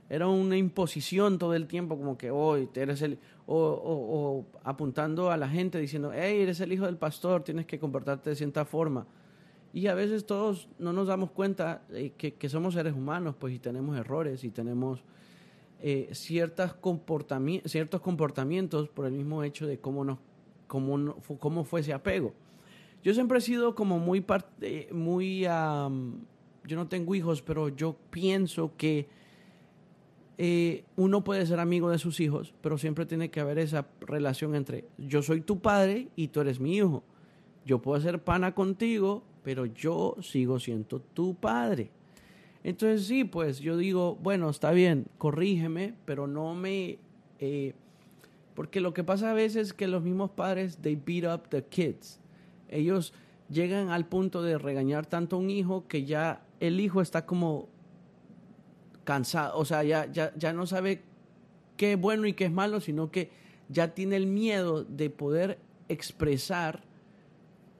era 0.08 0.28
una 0.28 0.56
imposición 0.56 1.38
todo 1.38 1.54
el 1.54 1.66
tiempo, 1.66 1.96
como 1.96 2.16
que 2.16 2.30
hoy 2.30 2.68
eres 2.74 3.02
el, 3.02 3.18
o, 3.46 3.56
o, 3.56 4.46
apuntando 4.62 5.30
a 5.30 5.36
la 5.36 5.48
gente 5.48 5.78
diciendo, 5.78 6.12
hey, 6.14 6.42
eres 6.42 6.60
el 6.60 6.72
hijo 6.72 6.86
del 6.86 6.96
pastor, 6.96 7.42
tienes 7.42 7.66
que 7.66 7.78
comportarte 7.78 8.30
de 8.30 8.36
cierta 8.36 8.64
forma. 8.64 9.06
Y 9.74 9.88
a 9.88 9.94
veces 9.94 10.24
todos 10.24 10.68
no 10.78 10.94
nos 10.94 11.08
damos 11.08 11.32
cuenta 11.32 11.82
que, 12.16 12.34
que 12.34 12.48
somos 12.48 12.74
seres 12.74 12.94
humanos, 12.94 13.34
pues, 13.38 13.52
y 13.52 13.58
tenemos 13.58 13.98
errores 13.98 14.44
y 14.44 14.50
tenemos 14.50 15.04
eh, 15.86 16.08
ciertos 16.12 16.72
comportamientos 16.80 18.88
por 18.88 19.04
el 19.04 19.12
mismo 19.12 19.42
hecho 19.42 19.66
de 19.66 19.78
cómo, 19.78 20.02
nos, 20.02 20.18
cómo, 20.66 21.16
cómo 21.38 21.64
fue 21.64 21.80
ese 21.80 21.92
apego. 21.92 22.32
Yo 23.02 23.12
siempre 23.12 23.36
he 23.36 23.42
sido 23.42 23.74
como 23.74 23.98
muy, 23.98 24.22
parte, 24.22 24.88
muy 24.92 25.42
yo 25.42 26.76
no 26.76 26.88
tengo 26.88 27.14
hijos, 27.14 27.42
pero 27.42 27.68
yo 27.68 27.96
pienso 28.08 28.72
que 28.78 29.08
eh, 30.38 30.84
uno 30.96 31.22
puede 31.22 31.44
ser 31.44 31.60
amigo 31.60 31.90
de 31.90 31.98
sus 31.98 32.18
hijos, 32.20 32.54
pero 32.62 32.78
siempre 32.78 33.04
tiene 33.04 33.30
que 33.30 33.40
haber 33.40 33.58
esa 33.58 33.86
relación 34.00 34.54
entre 34.54 34.86
yo 34.96 35.20
soy 35.20 35.42
tu 35.42 35.60
padre 35.60 36.08
y 36.16 36.28
tú 36.28 36.40
eres 36.40 36.60
mi 36.60 36.76
hijo. 36.76 37.04
Yo 37.66 37.82
puedo 37.82 38.00
ser 38.00 38.24
pana 38.24 38.54
contigo, 38.54 39.22
pero 39.44 39.66
yo 39.66 40.16
sigo 40.22 40.58
siendo 40.58 41.00
tu 41.00 41.34
padre. 41.34 41.90
Entonces 42.64 43.06
sí, 43.06 43.24
pues 43.24 43.60
yo 43.60 43.76
digo, 43.76 44.16
bueno, 44.16 44.48
está 44.48 44.72
bien, 44.72 45.06
corrígeme, 45.18 45.94
pero 46.06 46.26
no 46.26 46.54
me... 46.54 46.98
Eh, 47.38 47.74
porque 48.54 48.80
lo 48.80 48.94
que 48.94 49.04
pasa 49.04 49.30
a 49.30 49.34
veces 49.34 49.68
es 49.68 49.72
que 49.74 49.86
los 49.86 50.02
mismos 50.02 50.30
padres, 50.30 50.78
they 50.78 50.96
beat 50.96 51.24
up 51.24 51.48
the 51.50 51.62
kids. 51.62 52.20
Ellos 52.70 53.12
llegan 53.50 53.90
al 53.90 54.06
punto 54.06 54.42
de 54.42 54.56
regañar 54.56 55.04
tanto 55.04 55.36
a 55.36 55.38
un 55.40 55.50
hijo 55.50 55.86
que 55.86 56.04
ya 56.04 56.46
el 56.60 56.80
hijo 56.80 57.02
está 57.02 57.26
como 57.26 57.68
cansado, 59.04 59.58
o 59.58 59.66
sea, 59.66 59.84
ya, 59.84 60.10
ya, 60.10 60.32
ya 60.34 60.54
no 60.54 60.66
sabe 60.66 61.02
qué 61.76 61.92
es 61.92 62.00
bueno 62.00 62.26
y 62.26 62.32
qué 62.32 62.46
es 62.46 62.52
malo, 62.52 62.80
sino 62.80 63.10
que 63.10 63.30
ya 63.68 63.92
tiene 63.92 64.16
el 64.16 64.26
miedo 64.26 64.84
de 64.84 65.10
poder 65.10 65.58
expresar 65.88 66.82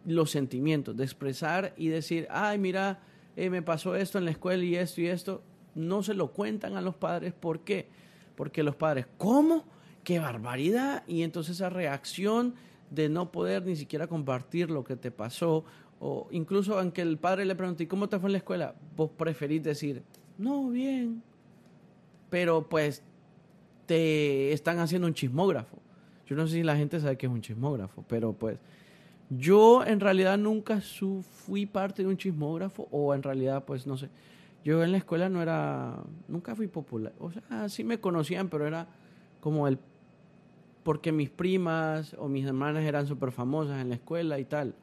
los 0.04 0.30
sentimientos, 0.30 0.96
de 0.96 1.04
expresar 1.04 1.74
y 1.76 1.88
decir, 1.88 2.26
ay, 2.30 2.58
mira, 2.58 3.00
eh, 3.36 3.50
me 3.50 3.62
pasó 3.62 3.96
esto 3.96 4.18
en 4.18 4.26
la 4.26 4.30
escuela 4.30 4.62
y 4.64 4.76
esto 4.76 5.00
y 5.00 5.06
esto, 5.06 5.42
no 5.74 6.02
se 6.02 6.14
lo 6.14 6.32
cuentan 6.32 6.76
a 6.76 6.80
los 6.80 6.94
padres. 6.94 7.32
¿Por 7.32 7.60
qué? 7.60 7.88
Porque 8.36 8.62
los 8.62 8.76
padres, 8.76 9.06
¿cómo? 9.18 9.64
¡Qué 10.04 10.18
barbaridad! 10.18 11.02
Y 11.06 11.22
entonces 11.22 11.56
esa 11.56 11.70
reacción 11.70 12.54
de 12.90 13.08
no 13.08 13.32
poder 13.32 13.64
ni 13.64 13.76
siquiera 13.76 14.06
compartir 14.06 14.70
lo 14.70 14.84
que 14.84 14.96
te 14.96 15.10
pasó, 15.10 15.64
o 16.00 16.28
incluso 16.30 16.78
aunque 16.78 17.02
el 17.02 17.18
padre 17.18 17.44
le 17.44 17.54
pregunte, 17.54 17.88
¿cómo 17.88 18.08
te 18.08 18.18
fue 18.18 18.28
en 18.28 18.32
la 18.32 18.38
escuela? 18.38 18.74
Vos 18.96 19.10
preferís 19.16 19.62
decir, 19.62 20.02
no, 20.38 20.68
bien. 20.68 21.22
Pero 22.30 22.68
pues 22.68 23.02
te 23.86 24.52
están 24.52 24.78
haciendo 24.78 25.06
un 25.06 25.14
chismógrafo. 25.14 25.78
Yo 26.26 26.36
no 26.36 26.46
sé 26.46 26.54
si 26.54 26.62
la 26.62 26.76
gente 26.76 27.00
sabe 27.00 27.16
que 27.16 27.26
es 27.26 27.32
un 27.32 27.40
chismógrafo, 27.40 28.04
pero 28.08 28.32
pues 28.32 28.58
yo 29.30 29.84
en 29.84 30.00
realidad 30.00 30.38
nunca 30.38 30.80
fui 30.80 31.66
parte 31.66 32.02
de 32.02 32.08
un 32.08 32.16
chismógrafo 32.16 32.88
o 32.90 33.14
en 33.14 33.22
realidad 33.22 33.64
pues 33.64 33.86
no 33.86 33.96
sé. 33.96 34.08
Yo 34.64 34.82
en 34.82 34.92
la 34.92 34.98
escuela 34.98 35.28
no 35.28 35.42
era, 35.42 36.02
nunca 36.26 36.54
fui 36.54 36.68
popular. 36.68 37.12
O 37.18 37.30
sea, 37.30 37.68
sí 37.68 37.84
me 37.84 38.00
conocían, 38.00 38.48
pero 38.48 38.66
era 38.66 38.88
como 39.40 39.68
el, 39.68 39.78
porque 40.82 41.12
mis 41.12 41.28
primas 41.28 42.14
o 42.18 42.28
mis 42.28 42.46
hermanas 42.46 42.84
eran 42.84 43.06
súper 43.06 43.30
famosas 43.30 43.80
en 43.80 43.90
la 43.90 43.96
escuela 43.96 44.38
y 44.38 44.44
tal. 44.44 44.74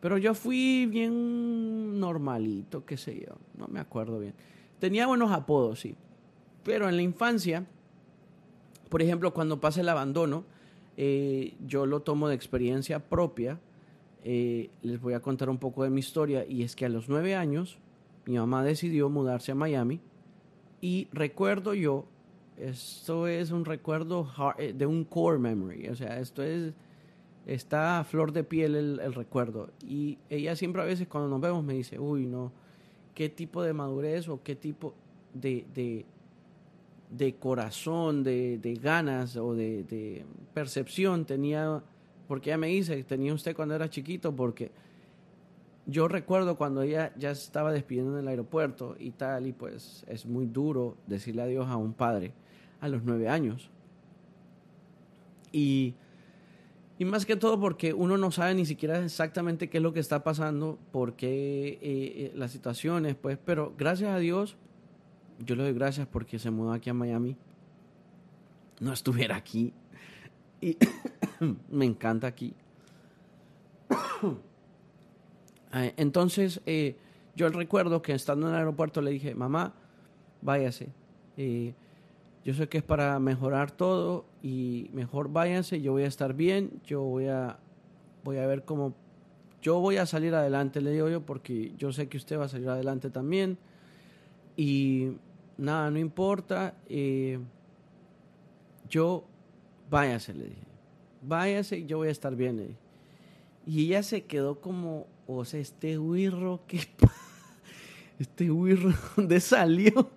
Pero 0.00 0.18
yo 0.18 0.34
fui 0.34 0.86
bien 0.86 1.98
normalito, 1.98 2.84
qué 2.84 2.96
sé 2.96 3.20
yo, 3.20 3.36
no 3.56 3.68
me 3.68 3.80
acuerdo 3.80 4.18
bien. 4.18 4.34
Tenía 4.78 5.06
buenos 5.06 5.30
apodos, 5.30 5.80
sí. 5.80 5.96
Pero 6.62 6.88
en 6.88 6.96
la 6.96 7.02
infancia, 7.02 7.64
por 8.88 9.00
ejemplo, 9.00 9.32
cuando 9.32 9.60
pasa 9.60 9.80
el 9.80 9.88
abandono, 9.88 10.44
eh, 10.96 11.54
yo 11.66 11.86
lo 11.86 12.00
tomo 12.00 12.28
de 12.28 12.34
experiencia 12.34 12.98
propia. 12.98 13.58
Eh, 14.22 14.70
les 14.82 15.00
voy 15.00 15.14
a 15.14 15.20
contar 15.20 15.50
un 15.50 15.58
poco 15.58 15.84
de 15.84 15.90
mi 15.90 16.00
historia 16.00 16.46
y 16.48 16.62
es 16.62 16.74
que 16.74 16.86
a 16.86 16.88
los 16.88 17.08
nueve 17.08 17.34
años 17.34 17.78
mi 18.26 18.38
mamá 18.38 18.64
decidió 18.64 19.10
mudarse 19.10 19.52
a 19.52 19.54
Miami 19.54 20.00
y 20.80 21.08
recuerdo 21.12 21.74
yo, 21.74 22.06
esto 22.56 23.26
es 23.26 23.50
un 23.50 23.64
recuerdo 23.64 24.30
eh, 24.58 24.72
de 24.72 24.86
un 24.86 25.04
core 25.04 25.38
memory, 25.38 25.88
o 25.88 25.94
sea, 25.94 26.20
esto 26.20 26.42
es 26.42 26.72
está 27.46 28.00
a 28.00 28.04
flor 28.04 28.32
de 28.32 28.44
piel 28.44 28.74
el, 28.74 29.14
recuerdo. 29.14 29.70
Y 29.86 30.18
ella 30.30 30.56
siempre 30.56 30.82
a 30.82 30.84
veces 30.84 31.08
cuando 31.08 31.28
nos 31.28 31.40
vemos 31.40 31.64
me 31.64 31.74
dice, 31.74 31.98
uy, 31.98 32.26
no, 32.26 32.52
qué 33.14 33.28
tipo 33.28 33.62
de 33.62 33.72
madurez 33.72 34.28
o 34.28 34.42
qué 34.42 34.56
tipo 34.56 34.94
de, 35.32 35.66
de, 35.74 36.06
de 37.16 37.34
corazón, 37.34 38.22
de, 38.22 38.58
de, 38.58 38.74
ganas 38.74 39.36
o 39.36 39.54
de, 39.54 39.84
de, 39.84 40.24
percepción 40.52 41.24
tenía, 41.24 41.82
porque 42.26 42.50
ella 42.50 42.58
me 42.58 42.68
dice, 42.68 43.02
tenía 43.04 43.34
usted 43.34 43.54
cuando 43.54 43.74
era 43.74 43.88
chiquito, 43.88 44.34
porque 44.34 44.70
yo 45.86 46.08
recuerdo 46.08 46.56
cuando 46.56 46.82
ella 46.82 47.12
ya 47.16 47.30
estaba 47.30 47.72
despidiendo 47.72 48.14
en 48.14 48.20
el 48.20 48.28
aeropuerto 48.28 48.96
y 48.98 49.10
tal, 49.10 49.46
y 49.46 49.52
pues 49.52 50.04
es 50.08 50.26
muy 50.26 50.46
duro 50.46 50.96
decirle 51.06 51.42
adiós 51.42 51.68
a 51.68 51.76
un 51.76 51.92
padre 51.92 52.32
a 52.80 52.88
los 52.88 53.02
nueve 53.04 53.28
años. 53.28 53.70
Y 55.52 55.94
y 56.96 57.04
más 57.04 57.26
que 57.26 57.34
todo 57.34 57.58
porque 57.58 57.92
uno 57.92 58.16
no 58.16 58.30
sabe 58.30 58.54
ni 58.54 58.66
siquiera 58.66 59.04
exactamente 59.04 59.68
qué 59.68 59.78
es 59.78 59.82
lo 59.82 59.92
que 59.92 60.00
está 60.00 60.22
pasando, 60.22 60.78
por 60.92 61.14
qué 61.14 61.26
eh, 61.26 61.78
eh, 61.82 62.32
las 62.36 62.52
situaciones, 62.52 63.16
pues, 63.16 63.36
pero 63.44 63.74
gracias 63.76 64.10
a 64.10 64.18
Dios, 64.18 64.56
yo 65.44 65.56
le 65.56 65.64
doy 65.64 65.72
gracias 65.72 66.06
porque 66.06 66.38
se 66.38 66.50
mudó 66.50 66.72
aquí 66.72 66.90
a 66.90 66.94
Miami. 66.94 67.36
No 68.80 68.92
estuviera 68.92 69.36
aquí. 69.36 69.72
Y 70.60 70.76
me 71.70 71.84
encanta 71.84 72.26
aquí. 72.26 72.54
Entonces, 75.96 76.60
eh, 76.66 76.96
yo 77.34 77.48
recuerdo 77.48 78.00
que 78.00 78.12
estando 78.12 78.46
en 78.46 78.54
el 78.54 78.58
aeropuerto 78.60 79.02
le 79.02 79.10
dije, 79.10 79.34
mamá, 79.34 79.74
váyase. 80.40 80.88
Yo 82.44 82.52
sé 82.52 82.68
que 82.68 82.78
es 82.78 82.84
para 82.84 83.18
mejorar 83.18 83.70
todo 83.70 84.26
y 84.42 84.90
mejor 84.92 85.32
váyanse, 85.32 85.80
yo 85.80 85.92
voy 85.92 86.02
a 86.02 86.06
estar 86.06 86.34
bien, 86.34 86.82
yo 86.84 87.00
voy 87.00 87.28
a, 87.28 87.58
voy 88.22 88.36
a 88.36 88.46
ver 88.46 88.64
cómo, 88.64 88.94
yo 89.62 89.80
voy 89.80 89.96
a 89.96 90.04
salir 90.04 90.34
adelante, 90.34 90.82
le 90.82 90.90
digo 90.90 91.08
yo, 91.08 91.24
porque 91.24 91.72
yo 91.78 91.90
sé 91.90 92.06
que 92.08 92.18
usted 92.18 92.38
va 92.38 92.44
a 92.44 92.48
salir 92.48 92.68
adelante 92.68 93.08
también. 93.08 93.56
Y 94.58 95.12
nada, 95.56 95.90
no 95.90 95.98
importa, 95.98 96.74
eh, 96.88 97.38
yo 98.88 99.24
váyase, 99.90 100.34
le 100.34 100.44
dije, 100.44 100.62
váyase, 101.22 101.86
yo 101.86 101.98
voy 101.98 102.08
a 102.08 102.12
estar 102.12 102.34
bien. 102.36 102.76
Y 103.66 103.86
ella 103.86 104.02
se 104.02 104.24
quedó 104.24 104.60
como, 104.60 105.06
o 105.26 105.44
sea, 105.44 105.60
este 105.60 105.98
huirro, 105.98 106.60
¿qué? 106.66 106.80
Este 108.18 108.48
huirro, 108.48 108.92
¿dónde 109.16 109.40
salió? 109.40 110.10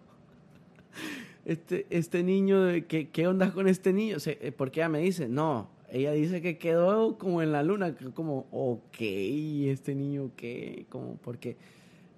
este, 1.46 1.88
este 1.90 2.22
niño, 2.22 2.68
¿qué, 2.88 3.10
¿qué 3.12 3.28
onda 3.28 3.52
con 3.52 3.68
este 3.68 3.92
niño? 3.92 4.18
Eh, 4.24 4.52
porque 4.56 4.82
ella 4.82 4.90
me 4.90 5.00
dice, 5.00 5.28
no, 5.28 5.70
ella 5.90 6.12
dice 6.12 6.42
que 6.42 6.58
quedó 6.58 7.18
como 7.18 7.42
en 7.42 7.52
la 7.52 7.64
luna, 7.64 7.96
como, 8.14 8.46
ok, 8.52 8.98
este 9.00 9.96
niño, 9.96 10.32
¿qué? 10.36 10.86
Como, 10.90 11.16
porque 11.18 11.58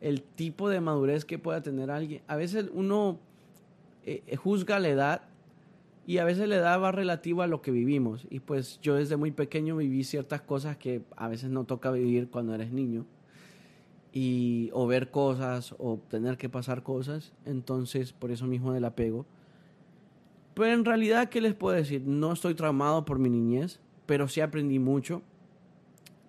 el 0.02 0.22
tipo 0.22 0.70
de 0.70 0.82
madurez 0.82 1.26
que 1.26 1.40
pueda 1.40 1.62
tener 1.62 1.92
alguien, 1.92 2.22
a 2.28 2.36
veces 2.36 2.70
uno 2.74 3.20
eh, 4.06 4.24
eh, 4.28 4.36
juzga 4.36 4.80
la 4.80 4.90
edad 4.90 5.22
y 6.08 6.18
a 6.18 6.24
veces 6.24 6.48
la 6.48 6.56
edad 6.56 6.82
va 6.82 6.92
relativa 6.92 7.44
a 7.44 7.48
lo 7.48 7.62
que 7.62 7.72
vivimos. 7.72 8.26
Y 8.30 8.40
pues 8.40 8.80
yo 8.82 8.96
desde 8.96 9.18
muy 9.18 9.32
pequeño 9.32 9.78
viví 9.78 10.04
ciertas 10.04 10.42
cosas 10.42 10.78
que 10.78 11.04
a 11.16 11.28
veces 11.28 11.52
no 11.52 11.66
toca 11.66 11.92
vivir 11.92 12.30
cuando 12.30 12.56
eres 12.56 12.72
niño 12.72 13.06
y 14.12 14.72
o 14.74 14.88
ver 14.88 15.12
cosas 15.12 15.76
o 15.78 16.00
tener 16.10 16.38
que 16.38 16.50
pasar 16.50 16.82
cosas, 16.82 17.32
entonces 17.46 18.12
por 18.12 18.32
eso 18.32 18.48
mismo 18.48 18.74
del 18.74 18.86
apego. 18.86 19.26
Pero 20.56 20.74
en 20.74 20.84
realidad, 20.84 21.30
¿qué 21.30 21.42
les 21.42 21.54
puedo 21.54 21.76
decir? 21.76 22.02
No 22.06 22.34
estoy 22.34 22.56
traumado 22.56 23.06
por 23.06 23.20
mi 23.20 23.30
niñez, 23.30 23.80
pero 24.06 24.28
sí 24.28 24.42
aprendí 24.42 24.80
mucho. 24.80 25.22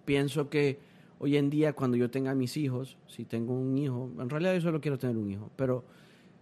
Pienso 0.05 0.51
que 0.51 0.79
hoy 1.21 1.37
en 1.37 1.51
día 1.51 1.75
cuando 1.75 1.97
yo 1.97 2.11
tenga 2.11 2.35
mis 2.35 2.57
hijos, 2.57 2.99
si 3.07 3.25
tengo 3.25 3.55
un 3.55 3.79
hijo, 3.79 4.11
en 4.19 4.29
realidad 4.29 4.55
yo 4.55 4.61
solo 4.61 4.81
quiero 4.81 4.99
tener 4.99 5.17
un 5.17 5.31
hijo, 5.31 5.53
pero 5.55 5.85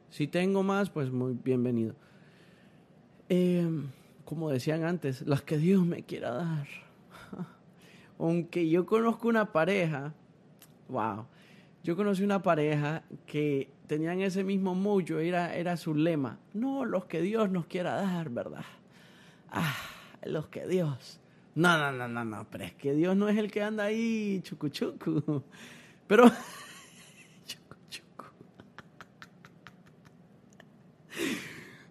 si 0.08 0.26
tengo 0.26 0.62
más, 0.62 0.88
pues 0.88 1.10
muy 1.10 1.34
bienvenido. 1.34 1.94
Em, 3.28 3.88
como 4.24 4.48
decían 4.48 4.84
antes, 4.84 5.20
las 5.26 5.42
que 5.42 5.58
Dios 5.58 5.84
me 5.84 6.04
quiera 6.04 6.30
dar. 6.30 6.66
Aunque 8.18 8.70
yo 8.70 8.86
conozco 8.86 9.28
una 9.28 9.52
pareja 9.52 10.14
Wow. 10.88 11.26
Yo 11.84 11.96
conocí 11.96 12.22
una 12.22 12.42
pareja 12.42 13.02
que 13.26 13.70
tenían 13.86 14.20
ese 14.20 14.42
mismo 14.42 14.74
mucho, 14.74 15.20
era, 15.20 15.54
era 15.54 15.76
su 15.76 15.94
lema. 15.94 16.38
No, 16.52 16.84
los 16.84 17.04
que 17.04 17.20
Dios 17.22 17.50
nos 17.50 17.66
quiera 17.66 17.94
dar, 17.94 18.30
¿verdad? 18.30 18.64
Ah, 19.50 19.76
los 20.24 20.48
que 20.48 20.66
Dios. 20.66 21.20
No, 21.58 21.76
no, 21.76 21.90
no, 21.90 22.06
no, 22.06 22.24
no, 22.24 22.46
pero 22.48 22.62
es 22.62 22.74
que 22.74 22.94
Dios 22.94 23.16
no 23.16 23.28
es 23.28 23.36
el 23.36 23.50
que 23.50 23.60
anda 23.64 23.82
ahí, 23.82 24.40
chucu 24.44 24.68
chucu. 24.68 25.42
Pero. 26.06 26.30
chucu 27.46 27.76
chucu. 27.90 28.24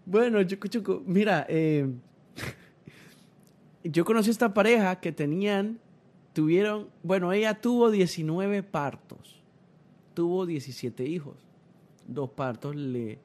bueno, 0.06 0.42
chucu 0.44 0.70
chucu. 0.70 1.04
Mira, 1.06 1.46
eh, 1.50 1.86
yo 3.84 4.06
conocí 4.06 4.30
esta 4.30 4.54
pareja 4.54 5.02
que 5.02 5.12
tenían 5.12 5.82
tuvieron, 6.32 6.88
bueno, 7.04 7.34
ella 7.34 7.60
tuvo 7.60 7.92
19 7.92 8.64
partos, 8.64 9.44
tuvo 10.14 10.46
17 10.46 11.04
hijos, 11.04 11.36
dos 12.08 12.30
partos, 12.30 12.74
le, 12.74 13.20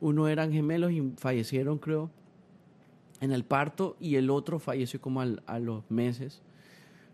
uno 0.00 0.26
eran 0.26 0.52
gemelos 0.52 0.90
y 0.92 1.12
fallecieron, 1.18 1.76
creo, 1.76 2.10
en 3.20 3.32
el 3.32 3.44
parto 3.44 3.96
y 4.00 4.16
el 4.16 4.30
otro 4.30 4.58
falleció 4.58 5.00
como 5.00 5.20
a 5.20 5.58
los 5.58 5.90
meses. 5.90 6.42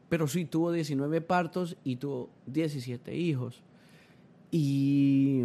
Pero 0.08 0.28
sí 0.28 0.44
tuvo 0.44 0.70
19 0.72 1.20
partos 1.20 1.76
y 1.82 1.96
tuvo 1.96 2.30
17 2.46 3.14
hijos. 3.14 3.62
Y 4.50 5.42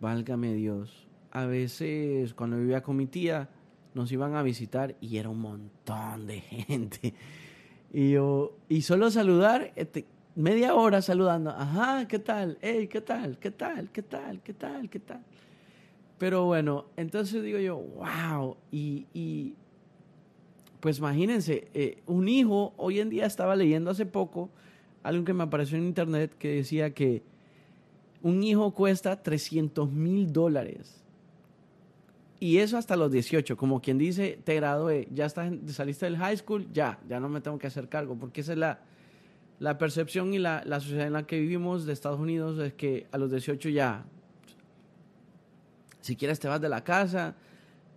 válgame 0.00 0.52
Dios, 0.54 1.06
a 1.30 1.46
veces 1.46 2.34
cuando 2.34 2.58
vivía 2.58 2.82
con 2.82 2.96
mi 2.96 3.06
tía 3.06 3.48
nos 3.94 4.12
iban 4.12 4.34
a 4.34 4.42
visitar 4.42 4.96
y 5.00 5.16
era 5.16 5.28
un 5.28 5.40
montón 5.40 6.26
de 6.26 6.40
gente. 6.40 7.14
Y 7.92 8.10
yo, 8.10 8.56
y 8.68 8.82
solo 8.82 9.10
saludar, 9.10 9.72
este, 9.76 10.04
media 10.34 10.74
hora 10.74 11.00
saludando, 11.00 11.50
ajá, 11.50 12.06
¿qué 12.08 12.18
tal? 12.18 12.58
Hey, 12.60 12.88
¿qué 12.88 13.00
tal? 13.00 13.38
¿Qué 13.38 13.50
tal? 13.50 13.90
¿Qué 13.90 14.02
tal? 14.02 14.42
¿Qué 14.42 14.52
tal? 14.52 14.90
¿Qué 14.90 15.00
tal? 15.00 15.24
Pero 16.18 16.44
bueno, 16.44 16.86
entonces 16.96 17.42
digo 17.42 17.58
yo, 17.58 17.76
wow, 17.76 18.56
y, 18.70 19.06
y 19.14 19.54
pues 20.84 20.98
imagínense, 20.98 21.68
eh, 21.72 22.02
un 22.06 22.28
hijo, 22.28 22.74
hoy 22.76 23.00
en 23.00 23.08
día 23.08 23.24
estaba 23.24 23.56
leyendo 23.56 23.90
hace 23.90 24.04
poco 24.04 24.50
algo 25.02 25.24
que 25.24 25.32
me 25.32 25.42
apareció 25.42 25.78
en 25.78 25.84
internet 25.84 26.36
que 26.38 26.56
decía 26.56 26.92
que 26.92 27.22
un 28.20 28.42
hijo 28.42 28.74
cuesta 28.74 29.22
300 29.22 29.90
mil 29.90 30.30
dólares. 30.30 31.02
Y 32.38 32.58
eso 32.58 32.76
hasta 32.76 32.96
los 32.96 33.10
18, 33.10 33.56
como 33.56 33.80
quien 33.80 33.96
dice, 33.96 34.38
te 34.44 34.56
gradué, 34.56 35.08
ya 35.10 35.24
estás, 35.24 35.54
saliste 35.68 36.04
del 36.04 36.18
high 36.18 36.36
school, 36.36 36.70
ya, 36.70 36.98
ya 37.08 37.18
no 37.18 37.30
me 37.30 37.40
tengo 37.40 37.58
que 37.58 37.66
hacer 37.66 37.88
cargo, 37.88 38.18
porque 38.18 38.42
esa 38.42 38.52
es 38.52 38.58
la, 38.58 38.80
la 39.60 39.78
percepción 39.78 40.34
y 40.34 40.38
la, 40.38 40.62
la, 40.66 40.80
sociedad 40.80 41.06
en 41.06 41.14
la 41.14 41.26
que 41.26 41.40
vivimos 41.40 41.86
de 41.86 41.94
Estados 41.94 42.20
Unidos, 42.20 42.58
es 42.58 42.74
que 42.74 43.06
a 43.10 43.16
los 43.16 43.30
18 43.30 43.70
ya, 43.70 44.04
si 46.02 46.14
quieres 46.14 46.38
te 46.40 46.46
vas 46.46 46.60
de 46.60 46.68
la 46.68 46.84
casa, 46.84 47.36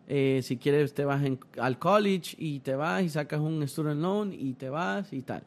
eh, 0.08 0.41
si 0.43 0.58
quieres 0.58 0.93
te 0.93 1.06
vas 1.06 1.22
al 1.60 1.80
college 1.80 2.36
y 2.38 2.60
te 2.60 2.76
vas 2.76 3.04
y 3.04 3.10
sacas 3.10 3.39
un 3.39 3.62
student 3.67 4.02
loan 4.02 4.34
y 4.34 4.54
te 4.54 4.70
vas 4.70 5.13
y 5.13 5.22
tal. 5.22 5.43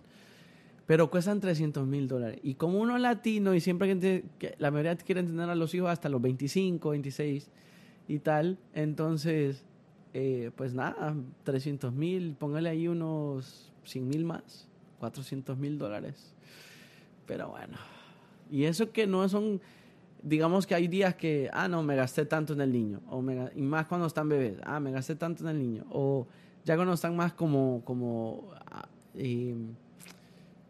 Pero 0.86 1.10
cuestan 1.10 1.40
300 1.40 1.86
mil 1.86 2.08
dólares. 2.08 2.40
Y 2.42 2.54
como 2.54 2.80
uno 2.80 2.96
es 2.96 3.02
latino 3.02 3.54
y 3.54 3.60
siempre 3.60 4.24
la 4.58 4.70
mayoría 4.70 4.96
quiere 4.96 5.22
tener 5.22 5.48
a 5.48 5.54
los 5.54 5.72
hijos 5.74 5.88
hasta 5.88 6.08
los 6.08 6.20
25, 6.20 6.90
26, 6.90 7.50
y 8.10 8.18
tal. 8.18 8.58
Entonces, 8.74 9.64
eh, 10.14 10.50
pues 10.56 10.74
nada, 10.74 11.14
300 11.44 11.92
mil, 11.92 12.34
póngale 12.34 12.68
ahí 12.68 12.88
unos 12.88 13.70
100 13.84 14.08
mil 14.08 14.24
más, 14.24 14.66
400 14.98 15.56
mil 15.56 15.78
dólares. 15.78 16.34
Pero 17.26 17.50
bueno, 17.50 17.78
y 18.50 18.64
eso 18.64 18.90
que 18.90 19.06
no 19.06 19.28
son, 19.28 19.60
digamos 20.22 20.66
que 20.66 20.74
hay 20.74 20.88
días 20.88 21.14
que, 21.14 21.50
ah, 21.52 21.68
no, 21.68 21.82
me 21.82 21.96
gasté 21.96 22.26
tanto 22.26 22.52
en 22.52 22.60
el 22.60 22.72
niño, 22.72 23.00
o 23.08 23.22
y 23.54 23.62
más 23.62 23.86
cuando 23.86 24.06
están 24.06 24.28
bebés, 24.28 24.58
ah, 24.64 24.80
me 24.80 24.90
gasté 24.92 25.14
tanto 25.16 25.44
en 25.44 25.50
el 25.50 25.58
niño, 25.58 25.84
o 25.90 26.26
ya 26.64 26.76
cuando 26.76 26.94
están 26.94 27.16
más 27.16 27.32
como, 27.32 27.82
como, 27.84 28.50
ah, 28.66 28.88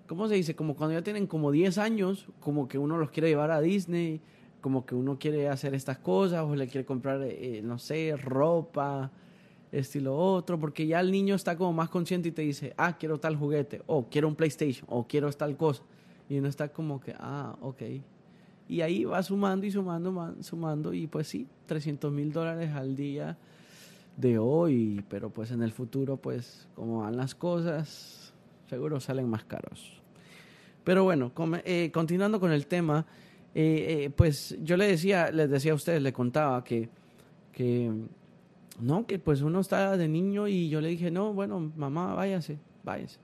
¿cómo 0.07 0.29
se 0.29 0.35
dice? 0.35 0.55
Como 0.55 0.77
cuando 0.77 0.95
ya 0.95 1.03
tienen 1.03 1.27
como 1.27 1.51
10 1.51 1.79
años, 1.79 2.27
como 2.41 2.69
que 2.69 2.79
uno 2.79 2.97
los 2.97 3.11
quiere 3.11 3.29
llevar 3.29 3.51
a 3.51 3.61
Disney 3.61 4.21
como 4.61 4.87
que 4.87 4.95
uno 4.95 5.19
quiere 5.19 5.49
hacer 5.49 5.75
estas 5.75 5.99
cosas 5.99 6.45
o 6.45 6.55
le 6.55 6.69
quiere 6.69 6.85
comprar, 6.85 7.21
eh, 7.23 7.61
no 7.63 7.79
sé, 7.79 8.15
ropa, 8.17 9.11
estilo 9.73 10.17
otro, 10.17 10.59
porque 10.59 10.87
ya 10.87 11.01
el 11.01 11.11
niño 11.11 11.35
está 11.35 11.57
como 11.57 11.73
más 11.73 11.89
consciente 11.89 12.29
y 12.29 12.33
te 12.33 12.43
dice, 12.43 12.75
ah, 12.77 12.97
quiero 12.99 13.19
tal 13.19 13.37
juguete, 13.37 13.83
o 13.87 14.09
quiero 14.09 14.29
un 14.29 14.35
PlayStation, 14.35 14.87
o 14.91 15.07
quiero 15.07 15.31
tal 15.33 15.57
cosa. 15.57 15.83
Y 16.29 16.39
uno 16.39 16.49
está 16.49 16.69
como 16.69 17.01
que, 17.01 17.15
ah, 17.19 17.57
ok. 17.61 17.83
Y 18.70 18.83
ahí 18.83 19.02
va 19.02 19.20
sumando 19.20 19.66
y 19.66 19.72
sumando, 19.72 20.37
sumando, 20.42 20.94
y 20.94 21.09
pues 21.09 21.26
sí, 21.26 21.44
300 21.66 22.12
mil 22.12 22.33
dólares 22.33 22.70
al 22.70 22.94
día 22.94 23.37
de 24.16 24.38
hoy, 24.38 25.04
pero 25.09 25.28
pues 25.28 25.50
en 25.50 25.64
el 25.64 25.72
futuro, 25.72 26.18
pues 26.18 26.68
como 26.76 27.00
van 27.00 27.16
las 27.16 27.35
cosas, 27.35 28.33
seguro 28.68 29.00
salen 29.00 29.28
más 29.28 29.42
caros. 29.42 30.00
Pero 30.85 31.02
bueno, 31.02 31.33
eh, 31.64 31.90
continuando 31.92 32.38
con 32.38 32.52
el 32.52 32.68
tema, 32.68 33.04
eh, 33.56 34.04
eh, 34.04 34.11
pues 34.11 34.56
yo 34.62 34.76
le 34.76 34.87
decía, 34.87 35.33
les 35.33 35.50
decía 35.50 35.72
a 35.72 35.74
ustedes, 35.74 36.00
le 36.00 36.12
contaba 36.12 36.62
que, 36.62 36.88
que, 37.50 37.90
no, 38.80 39.04
que 39.04 39.18
pues 39.18 39.42
uno 39.42 39.59
está 39.59 39.96
de 39.96 40.06
niño 40.06 40.46
y 40.46 40.68
yo 40.68 40.80
le 40.80 40.90
dije, 40.90 41.11
no, 41.11 41.35
bueno, 41.35 41.72
mamá, 41.74 42.14
váyase, 42.14 42.61
váyase. 42.85 43.18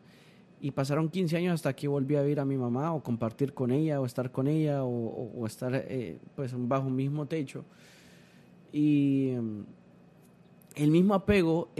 Y 0.60 0.70
pasaron 0.70 1.08
15 1.08 1.36
años 1.36 1.54
hasta 1.54 1.74
que 1.74 1.86
volví 1.86 2.16
a 2.16 2.22
ver 2.22 2.40
a 2.40 2.44
mi 2.44 2.56
mamá 2.56 2.92
o 2.92 3.02
compartir 3.02 3.52
con 3.52 3.70
ella 3.70 4.00
o 4.00 4.06
estar 4.06 4.32
con 4.32 4.46
ella 4.48 4.84
o, 4.84 5.46
estar 5.46 5.86
pues 6.34 6.52
bajo 6.56 6.86
un 6.86 6.96
mismo 6.96 7.26
techo. 7.26 7.64
Y 8.72 9.32
mm, 9.36 9.60
el 10.76 10.90
mismo 10.90 11.14
apego 11.14 11.70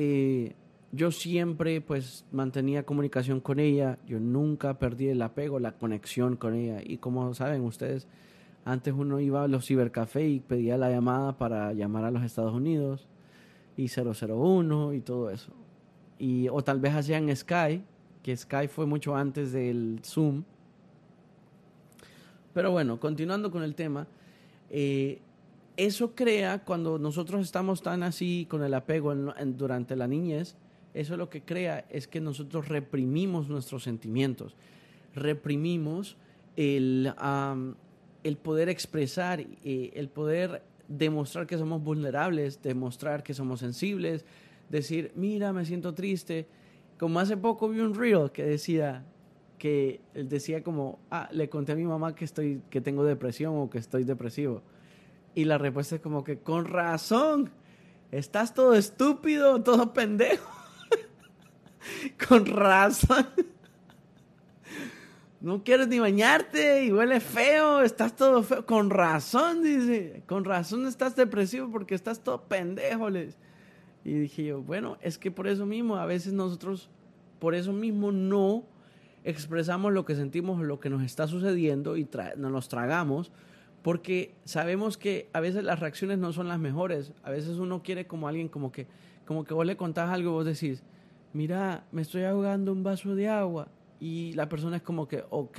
yo 0.93 1.11
siempre 1.11 1.81
pues 1.81 2.25
mantenía 2.33 2.85
comunicación 2.85 3.41
con 3.41 3.61
ella, 3.61 3.99
yo 4.07 4.19
nunca 4.19 4.79
perdí 4.79 5.09
el 5.09 5.23
apego, 5.23 5.59
la 5.59 5.73
conexión 5.73 6.37
con 6.37 6.55
ella 6.55 6.81
y 6.83 6.99
como 6.99 7.35
saben 7.35 7.63
ustedes, 7.63 8.07
antes 8.65 8.95
uno 8.97 9.21
iba 9.21 9.45
a 9.45 9.49
los 9.49 9.67
cibercafés 9.67 10.29
y 10.29 10.41
pedía 10.41 10.77
la 10.77 10.91
llamada 10.91 11.37
para 11.37 11.73
llamar 11.73 12.05
a 12.05 12.11
los 12.11 12.23
Estados 12.25 12.55
Unidos 12.55 13.07
y 13.77 13.89
001 13.89 14.95
y 14.95 15.01
todo 15.01 15.31
eso. 15.31 15.53
Y, 16.19 16.49
o 16.49 16.63
tal 16.65 16.81
vez 16.81 16.95
hacían 16.95 17.35
Sky, 17.35 17.83
que 18.27 18.37
Sky 18.37 18.67
fue 18.67 18.87
mucho 18.87 19.15
antes 19.15 19.53
del 19.53 20.01
Zoom. 20.03 20.43
Pero 22.53 22.73
bueno, 22.73 22.99
continuando 22.99 23.53
con 23.53 23.63
el 23.63 23.77
tema, 23.77 24.09
eh, 24.69 25.21
eso 25.77 26.13
crea 26.17 26.65
cuando 26.65 26.99
nosotros 26.99 27.41
estamos 27.43 27.83
tan 27.83 28.03
así 28.03 28.45
con 28.51 28.65
el 28.65 28.75
apego 28.75 29.15
durante 29.15 29.95
la 29.95 30.09
niñez, 30.09 30.57
eso 30.93 31.17
lo 31.17 31.31
que 31.31 31.43
crea 31.43 31.87
es 31.89 32.09
que 32.09 32.21
nosotros 32.21 32.67
reprimimos 32.67 33.49
nuestros 33.49 33.85
sentimientos, 33.85 34.57
reprimimos 35.15 36.17
el, 36.57 37.15
el 38.25 38.37
poder 38.39 38.69
expresar, 38.69 39.39
eh, 39.39 39.93
el 39.95 40.09
poder 40.09 40.63
demostrar 40.89 41.47
que 41.47 41.59
somos 41.59 41.81
vulnerables, 41.81 42.61
demostrar 42.61 43.23
que 43.23 43.35
somos 43.35 43.61
sensibles, 43.61 44.25
decir, 44.69 45.13
mira, 45.15 45.53
me 45.53 45.65
siento 45.65 45.95
triste. 45.95 46.49
Como 46.99 47.21
hace 47.21 47.37
poco 47.37 47.69
vi 47.69 47.81
un 47.81 47.95
reel 47.95 48.31
que 48.33 48.45
decía 48.45 49.05
que 49.59 50.01
él 50.15 50.29
decía 50.29 50.63
como, 50.63 50.99
ah, 51.11 51.29
le 51.33 51.49
conté 51.49 51.73
a 51.73 51.77
mi 51.77 51.85
mamá 51.85 52.15
que 52.15 52.25
estoy 52.25 52.63
que 52.71 52.81
tengo 52.81 53.05
depresión 53.05 53.57
o 53.57 53.71
que 53.71 53.79
estoy 53.79 54.05
depresivo. 54.05 54.63
Y 55.35 55.45
la 55.45 55.59
respuesta 55.59 55.97
es 55.97 56.01
como 56.01 56.25
que 56.25 56.39
con 56.39 56.65
razón. 56.65 57.51
Estás 58.11 58.55
todo 58.55 58.75
estúpido, 58.75 59.63
todo 59.63 59.93
pendejo. 59.93 60.51
Con 62.29 62.47
razón. 62.47 63.27
No 65.41 65.63
quieres 65.63 65.89
ni 65.89 65.99
bañarte 65.99 66.85
y 66.85 66.93
huele 66.93 67.21
feo, 67.21 67.83
estás 67.83 68.17
todo 68.17 68.43
feo. 68.43 68.65
Con 68.65 68.91
razón, 68.91 69.63
dice. 69.63 70.23
Con 70.27 70.45
razón 70.45 70.87
estás 70.87 71.15
depresivo 71.17 71.71
porque 71.71 71.95
estás 71.95 72.21
todo 72.21 72.45
pendejo. 72.49 73.09
Y 74.07 74.15
dije 74.15 74.45
yo, 74.45 74.63
bueno, 74.63 74.99
es 75.01 75.19
que 75.19 75.33
por 75.33 75.49
eso 75.49 75.67
mismo, 75.67 75.97
a 75.97 76.07
veces 76.07 76.33
nosotros, 76.33 76.89
por 77.41 77.57
eso 77.57 77.73
mismo 77.73 78.13
no 78.13 78.63
expresamos 79.25 79.93
lo 79.93 80.05
que 80.05 80.15
sentimos, 80.15 80.63
lo 80.63 80.79
que 80.79 80.91
nos 80.91 81.03
está 81.03 81.27
sucediendo 81.27 81.97
y 81.97 82.09
nos 82.37 82.69
tragamos, 82.69 83.33
porque 83.83 84.37
sabemos 84.45 84.97
que 84.97 85.29
a 85.33 85.41
veces 85.41 85.65
las 85.65 85.81
reacciones 85.81 86.19
no 86.19 86.33
son 86.33 86.47
las 86.47 86.61
mejores. 86.61 87.15
A 87.25 87.31
veces 87.31 87.59
uno 87.59 87.83
quiere 87.83 88.07
como 88.07 88.29
alguien 88.29 88.47
como 88.47 88.71
que, 88.71 88.87
como 89.25 89.43
que 89.43 89.55
vos 89.55 89.67
le 89.67 89.77
contás 89.77 90.09
algo 90.09 90.31
y 90.31 90.35
vos 90.35 90.45
decís, 90.45 90.85
mira, 91.33 91.85
me 91.91 92.03
estoy 92.03 92.23
ahogando 92.23 92.71
un 92.71 92.85
vaso 92.85 93.17
de 93.17 93.29
agua. 93.29 93.67
Y 93.99 94.35
la 94.35 94.49
persona 94.49 94.77
es 94.77 94.83
como 94.83 95.09
que, 95.09 95.25
ok, 95.31 95.59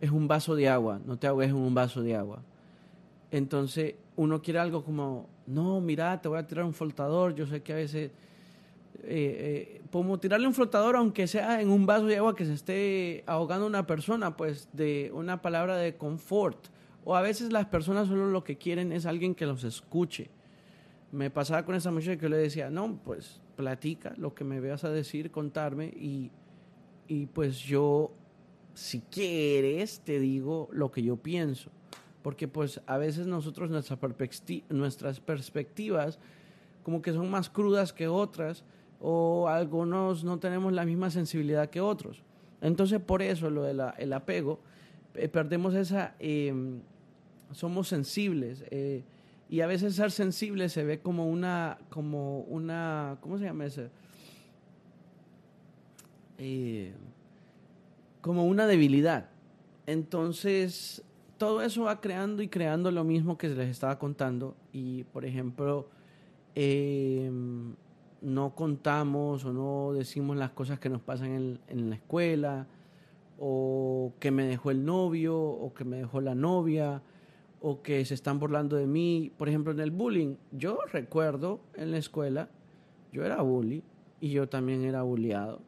es 0.00 0.10
un 0.12 0.28
vaso 0.28 0.54
de 0.54 0.68
agua, 0.68 1.00
no 1.04 1.18
te 1.18 1.26
ahogues 1.26 1.48
en 1.48 1.56
un 1.56 1.74
vaso 1.74 2.00
de 2.00 2.14
agua. 2.14 2.44
Entonces 3.32 3.96
uno 4.14 4.40
quiere 4.40 4.60
algo 4.60 4.84
como, 4.84 5.28
no, 5.48 5.80
mira, 5.80 6.20
te 6.20 6.28
voy 6.28 6.38
a 6.38 6.46
tirar 6.46 6.64
un 6.64 6.74
flotador. 6.74 7.34
Yo 7.34 7.46
sé 7.46 7.62
que 7.62 7.72
a 7.72 7.76
veces 7.76 8.10
eh, 9.02 9.80
eh 9.82 10.18
tirarle 10.20 10.46
un 10.46 10.52
flotador 10.52 10.96
aunque 10.96 11.26
sea 11.26 11.62
en 11.62 11.70
un 11.70 11.86
vaso 11.86 12.04
de 12.04 12.18
agua 12.18 12.36
que 12.36 12.44
se 12.44 12.52
esté 12.52 13.24
ahogando 13.26 13.66
una 13.66 13.86
persona, 13.86 14.36
pues 14.36 14.68
de 14.74 15.10
una 15.14 15.40
palabra 15.40 15.76
de 15.76 15.96
confort. 15.96 16.66
O 17.04 17.16
a 17.16 17.22
veces 17.22 17.50
las 17.50 17.66
personas 17.66 18.08
solo 18.08 18.28
lo 18.28 18.44
que 18.44 18.58
quieren 18.58 18.92
es 18.92 19.06
alguien 19.06 19.34
que 19.34 19.46
los 19.46 19.64
escuche. 19.64 20.28
Me 21.10 21.30
pasaba 21.30 21.64
con 21.64 21.74
esa 21.74 21.90
muchacha 21.90 22.18
que 22.18 22.28
le 22.28 22.36
decía, 22.36 22.68
no, 22.68 23.00
pues 23.02 23.40
platica 23.56 24.12
lo 24.18 24.34
que 24.34 24.44
me 24.44 24.60
veas 24.60 24.84
a 24.84 24.90
decir, 24.90 25.30
contarme 25.30 25.86
y, 25.86 26.30
y 27.06 27.24
pues 27.26 27.58
yo, 27.58 28.12
si 28.74 29.00
quieres, 29.00 30.00
te 30.00 30.20
digo 30.20 30.68
lo 30.72 30.90
que 30.90 31.02
yo 31.02 31.16
pienso. 31.16 31.70
Porque 32.22 32.48
pues 32.48 32.80
a 32.86 32.98
veces 32.98 33.26
nosotros 33.26 33.70
nuestra 33.70 33.98
nuestras 34.70 35.20
perspectivas 35.20 36.18
como 36.82 37.02
que 37.02 37.12
son 37.12 37.30
más 37.30 37.48
crudas 37.50 37.92
que 37.92 38.08
otras 38.08 38.64
o 39.00 39.48
algunos 39.48 40.24
no 40.24 40.38
tenemos 40.38 40.72
la 40.72 40.84
misma 40.84 41.10
sensibilidad 41.10 41.70
que 41.70 41.80
otros. 41.80 42.22
Entonces 42.60 43.00
por 43.00 43.22
eso 43.22 43.50
lo 43.50 43.62
del 43.62 43.80
el 43.98 44.12
apego, 44.12 44.58
eh, 45.14 45.28
perdemos 45.28 45.74
esa, 45.74 46.14
em, 46.18 46.80
somos 47.52 47.88
sensibles. 47.88 48.64
Eh, 48.70 49.04
y 49.50 49.60
a 49.60 49.66
veces 49.66 49.94
ser 49.94 50.10
sensible 50.10 50.68
se 50.68 50.84
ve 50.84 51.00
como 51.00 51.28
una, 51.28 51.78
como 51.88 52.40
una, 52.40 53.16
¿cómo 53.20 53.38
se 53.38 53.44
llama 53.44 53.64
ese? 53.64 53.88
Eh, 56.38 56.92
como 58.20 58.44
una 58.44 58.66
debilidad. 58.66 59.30
Entonces, 59.86 61.02
todo 61.38 61.62
eso 61.62 61.84
va 61.84 62.00
creando 62.00 62.42
y 62.42 62.48
creando 62.48 62.90
lo 62.90 63.04
mismo 63.04 63.38
que 63.38 63.48
les 63.48 63.70
estaba 63.70 63.98
contando. 63.98 64.56
Y, 64.72 65.04
por 65.04 65.24
ejemplo, 65.24 65.88
em, 66.54 67.74
no 68.20 68.54
contamos 68.54 69.44
o 69.44 69.52
no 69.52 69.92
decimos 69.92 70.36
las 70.36 70.50
cosas 70.50 70.80
que 70.80 70.88
nos 70.88 71.00
pasan 71.00 71.60
en, 71.68 71.90
la 71.90 71.96
escuela, 71.96 72.66
o 73.38 74.12
que 74.18 74.32
me 74.32 74.44
dejó 74.44 74.72
el 74.72 74.84
novio, 74.84 75.38
o 75.38 75.72
que 75.72 75.84
me 75.84 75.98
dejó 75.98 76.20
la 76.20 76.34
novia, 76.34 77.02
o 77.60 77.82
que 77.82 78.04
se 78.04 78.14
están 78.14 78.40
burlando 78.40 78.76
de 78.76 78.88
mí. 78.88 79.30
Por 79.38 79.48
ejemplo, 79.48 79.72
en 79.72 79.80
el 79.80 79.92
bullying, 79.92 80.34
yo 80.50 80.80
recuerdo 80.92 81.60
en 81.74 81.92
la 81.92 81.98
escuela, 81.98 82.48
yo 83.12 83.24
era 83.24 83.40
bully 83.42 83.84
y 84.20 84.30
yo 84.30 84.48
también 84.48 84.82
era 84.82 85.02
bulliado 85.02 85.60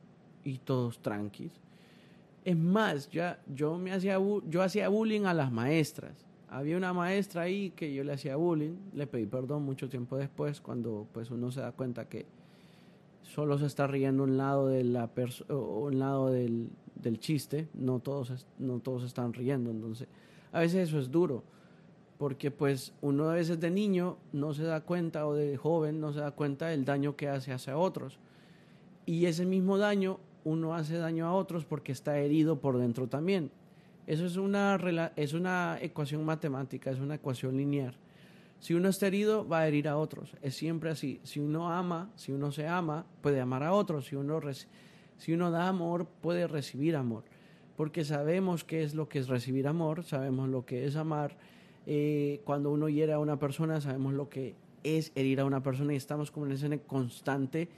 y 0.42 0.59
todos 0.59 1.00
tranquis. 1.00 1.52
Es 2.44 2.57
más, 2.57 3.11
ya, 3.11 3.40
yo, 3.55 3.76
me 3.79 3.92
hacía, 3.92 4.18
yo 4.48 4.62
hacía 4.62 4.88
bullying 4.88 5.22
a 5.22 5.35
las 5.35 5.53
maestras. 5.53 6.12
Había 6.48 6.76
una 6.76 6.92
maestra 6.92 7.42
ahí 7.42 7.70
que 7.70 7.94
yo 7.94 8.03
le 8.03 8.12
hacía 8.12 8.37
bullying, 8.37 8.76
le 8.94 9.07
pedí 9.07 9.26
perdón 9.26 9.62
mucho 9.62 9.88
tiempo 9.88 10.16
después 10.16 10.61
cuando 10.61 11.07
pues 11.12 11.31
uno 11.31 11.53
se 11.53 11.61
da 11.61 11.72
cuenta 11.72 12.09
que 12.09 12.26
solo 13.22 13.57
se 13.59 13.66
está 13.66 13.87
riendo 13.87 14.24
un 14.24 14.37
lado 14.37 14.66
de 14.66 14.83
la 14.83 15.09
un 15.48 15.98
lado 15.98 16.31
del, 16.31 16.70
del 16.96 17.20
chiste, 17.20 17.68
no 17.74 18.00
todos 18.00 18.46
no 18.59 18.81
todos 18.81 19.05
están 19.05 19.33
riendo, 19.33 19.70
entonces 19.70 20.09
a 20.50 20.59
veces 20.59 20.88
eso 20.88 20.98
es 20.98 21.09
duro 21.09 21.44
porque 22.20 22.50
pues 22.50 22.92
uno 23.00 23.31
a 23.31 23.33
veces 23.33 23.61
de 23.61 23.70
niño 23.70 24.18
no 24.35 24.53
se 24.53 24.62
da 24.62 24.83
cuenta 24.83 25.26
o 25.26 25.33
de 25.33 25.57
joven 25.57 26.03
no 26.03 26.12
se 26.12 26.20
da 26.20 26.33
cuenta 26.33 26.66
del 26.66 26.85
daño 26.85 27.16
que 27.16 27.31
hace 27.31 27.50
hacia 27.50 27.79
otros. 27.79 28.18
Y 29.07 29.24
ese 29.24 29.46
mismo 29.46 29.79
daño 29.79 30.18
uno 30.44 30.74
hace 30.74 30.96
daño 30.96 31.26
a 31.26 31.33
otros 31.33 31.64
porque 31.64 31.92
está 31.92 32.18
herido 32.18 32.61
por 32.61 32.79
dentro 32.79 33.09
también. 33.09 33.50
Eso 34.07 34.26
es 34.26 34.37
una, 34.37 34.79
es 35.16 35.35
una 35.35 35.79
ecuación 35.81 36.24
matemática, 36.24 36.90
es 36.90 36.98
una 36.98 37.16
ecuación 37.16 37.57
lineal. 37.57 37.94
Si 38.59 38.74
uno 38.74 38.88
está 38.88 39.07
herido, 39.07 39.48
va 39.48 39.61
a 39.61 39.68
herir 39.68 39.88
a 39.88 39.96
otros. 39.96 40.33
Es 40.42 40.55
siempre 40.55 40.90
así. 40.90 41.20
Si 41.22 41.40
uno 41.40 41.72
ama, 41.72 42.11
si 42.16 42.33
uno 42.33 42.53
se 42.53 42.66
ama, 42.66 43.07
puede 43.22 43.40
amar 43.40 43.62
a 43.62 43.72
otros. 43.72 44.07
Si 44.07 44.16
uno, 44.16 44.40
si 45.16 45.33
uno 45.33 45.50
da 45.50 45.68
amor, 45.68 46.07
puede 46.20 46.46
recibir 46.46 46.96
amor. 46.96 47.24
Porque 47.76 48.05
sabemos 48.05 48.64
qué 48.64 48.83
es 48.83 48.94
lo 48.94 49.09
que 49.09 49.18
es 49.18 49.29
recibir 49.29 49.66
amor, 49.66 50.05
sabemos 50.05 50.48
lo 50.50 50.66
que 50.66 50.85
es 50.85 50.96
amar 50.96 51.38
eh, 51.87 52.40
cuando 52.44 52.70
uno 52.70 52.88
hiere 52.88 53.12
a 53.12 53.18
una 53.18 53.38
persona, 53.38 53.81
sabemos 53.81 54.12
lo 54.12 54.29
que 54.29 54.55
es 54.85 55.12
herir 55.14 55.40
a 55.40 55.44
una 55.44 55.62
persona 55.62 55.92
y 55.92 55.96
estamos 55.96 56.31
como 56.31 56.46
en 56.46 56.53
esa 56.53 56.68
constante 56.79 57.68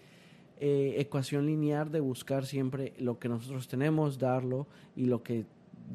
eh, 0.60 0.94
ecuación 0.98 1.46
lineal 1.46 1.90
de 1.90 2.00
buscar 2.00 2.46
siempre 2.46 2.94
lo 2.98 3.18
que 3.18 3.28
nosotros 3.28 3.68
tenemos, 3.68 4.18
darlo 4.18 4.66
y 4.96 5.06
lo 5.06 5.22
que, 5.22 5.44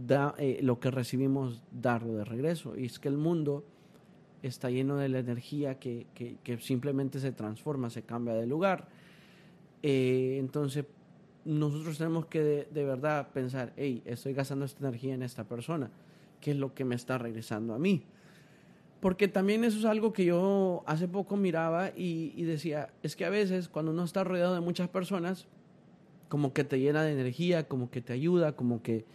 da, 0.05 0.35
eh, 0.37 0.59
lo 0.61 0.79
que 0.79 0.91
recibimos, 0.91 1.63
darlo 1.71 2.15
de 2.15 2.25
regreso. 2.25 2.77
Y 2.77 2.85
es 2.85 2.99
que 2.99 3.07
el 3.07 3.17
mundo 3.17 3.63
está 4.43 4.69
lleno 4.69 4.97
de 4.97 5.09
la 5.09 5.19
energía 5.19 5.79
que, 5.79 6.07
que, 6.13 6.57
simplemente 6.59 7.19
se 7.19 7.31
transforma, 7.31 7.89
se 7.89 8.03
cambia 8.03 8.33
de 8.33 8.45
lugar. 8.45 8.87
entonces, 9.81 10.85
nosotros 11.45 11.97
tenemos 11.97 12.25
que 12.25 12.43
de, 12.43 12.67
de 12.71 12.83
verdad 12.83 13.29
pensar, 13.31 13.73
hey, 13.77 14.01
estoy 14.05 14.33
gastando 14.33 14.65
esta 14.65 14.85
energía 14.85 15.13
en 15.13 15.23
esta 15.23 15.45
persona 15.45 15.89
qué 16.41 16.51
es 16.51 16.57
lo 16.57 16.73
que 16.73 16.85
me 16.85 16.95
está 16.95 17.17
regresando 17.17 17.73
a 17.73 17.79
mí. 17.79 18.03
Porque 18.99 19.27
también 19.27 19.63
eso 19.63 19.77
es 19.77 19.85
algo 19.85 20.11
que 20.11 20.25
yo 20.25 20.83
hace 20.87 21.07
poco 21.07 21.37
miraba 21.37 21.91
y, 21.95 22.41
decía, 22.43 22.89
es 23.03 23.15
que 23.15 23.25
a 23.25 23.29
veces 23.29 23.69
cuando 23.69 23.91
uno 23.91 24.03
está 24.03 24.23
rodeado 24.23 24.55
de 24.55 24.61
muchas 24.61 24.89
personas, 24.89 25.47
como 26.29 26.51
que 26.51 26.63
te 26.63 26.79
llena 26.79 27.03
de 27.03 27.13
energía, 27.13 27.67
como 27.67 27.91
que 27.91 28.01
te 28.01 28.13
ayuda, 28.13 28.53
como 28.53 28.81
que 28.81 29.05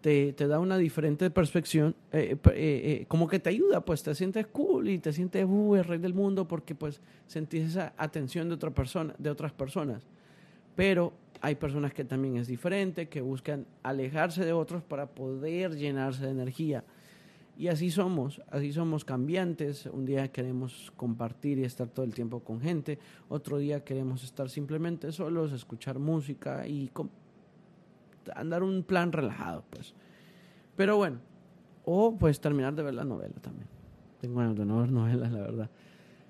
te, 0.00 0.32
da 0.32 0.58
una 0.58 0.76
diferente 0.76 1.30
perspectiva, 1.30 1.94
eh, 2.10 2.36
eh, 2.36 2.40
eh, 2.54 3.04
como 3.06 3.28
que 3.28 3.38
te 3.38 3.50
ayuda, 3.50 3.84
pues 3.84 4.02
te 4.02 4.12
sientes 4.16 4.48
cool 4.48 4.88
y 4.88 4.98
te 4.98 5.12
sientes 5.12 5.46
uh, 5.48 5.76
el 5.76 5.84
rey 5.84 5.98
del 5.98 6.14
mundo 6.14 6.48
porque 6.48 6.74
pues 6.74 7.00
sentís 7.28 7.68
esa 7.68 7.92
atención 7.96 8.48
de, 8.48 8.56
otra 8.56 8.70
persona, 8.70 9.14
de 9.18 9.30
otras 9.30 9.52
personas. 9.52 10.02
Pero 10.74 11.12
hay 11.40 11.54
personas 11.54 11.94
que 11.94 12.04
también 12.04 12.36
es 12.36 12.48
diferente, 12.48 13.08
que 13.08 13.20
buscan 13.20 13.66
alejarse 13.84 14.44
de 14.44 14.52
otros 14.52 14.82
para 14.82 15.06
poder 15.06 15.76
llenarse 15.76 16.24
de 16.24 16.30
energía. 16.30 16.82
Y 17.56 17.68
así 17.68 17.90
somos, 17.90 18.40
así 18.50 18.72
somos 18.72 19.04
cambiantes. 19.04 19.86
Un 19.86 20.04
día 20.04 20.32
queremos 20.32 20.92
compartir 20.96 21.58
y 21.58 21.64
estar 21.64 21.88
todo 21.88 22.04
el 22.04 22.14
tiempo 22.14 22.40
con 22.40 22.60
gente, 22.60 22.98
otro 23.28 23.58
día 23.58 23.84
queremos 23.84 24.24
estar 24.24 24.48
simplemente 24.48 25.12
solos, 25.12 25.52
escuchar 25.52 25.98
música 25.98 26.66
y 26.66 26.90
andar 28.34 28.62
un 28.62 28.82
plan 28.82 29.12
relajado, 29.12 29.64
pues. 29.70 29.94
Pero 30.76 30.96
bueno, 30.96 31.18
o 31.84 32.16
pues 32.18 32.40
terminar 32.40 32.74
de 32.74 32.82
ver 32.82 32.94
la 32.94 33.04
novela 33.04 33.34
también. 33.40 33.68
Tengo 34.20 34.38
ganas 34.38 34.56
de 34.56 34.64
no 34.64 34.78
ver 34.80 34.90
novelas, 34.90 35.32
la 35.32 35.40
verdad. 35.40 35.70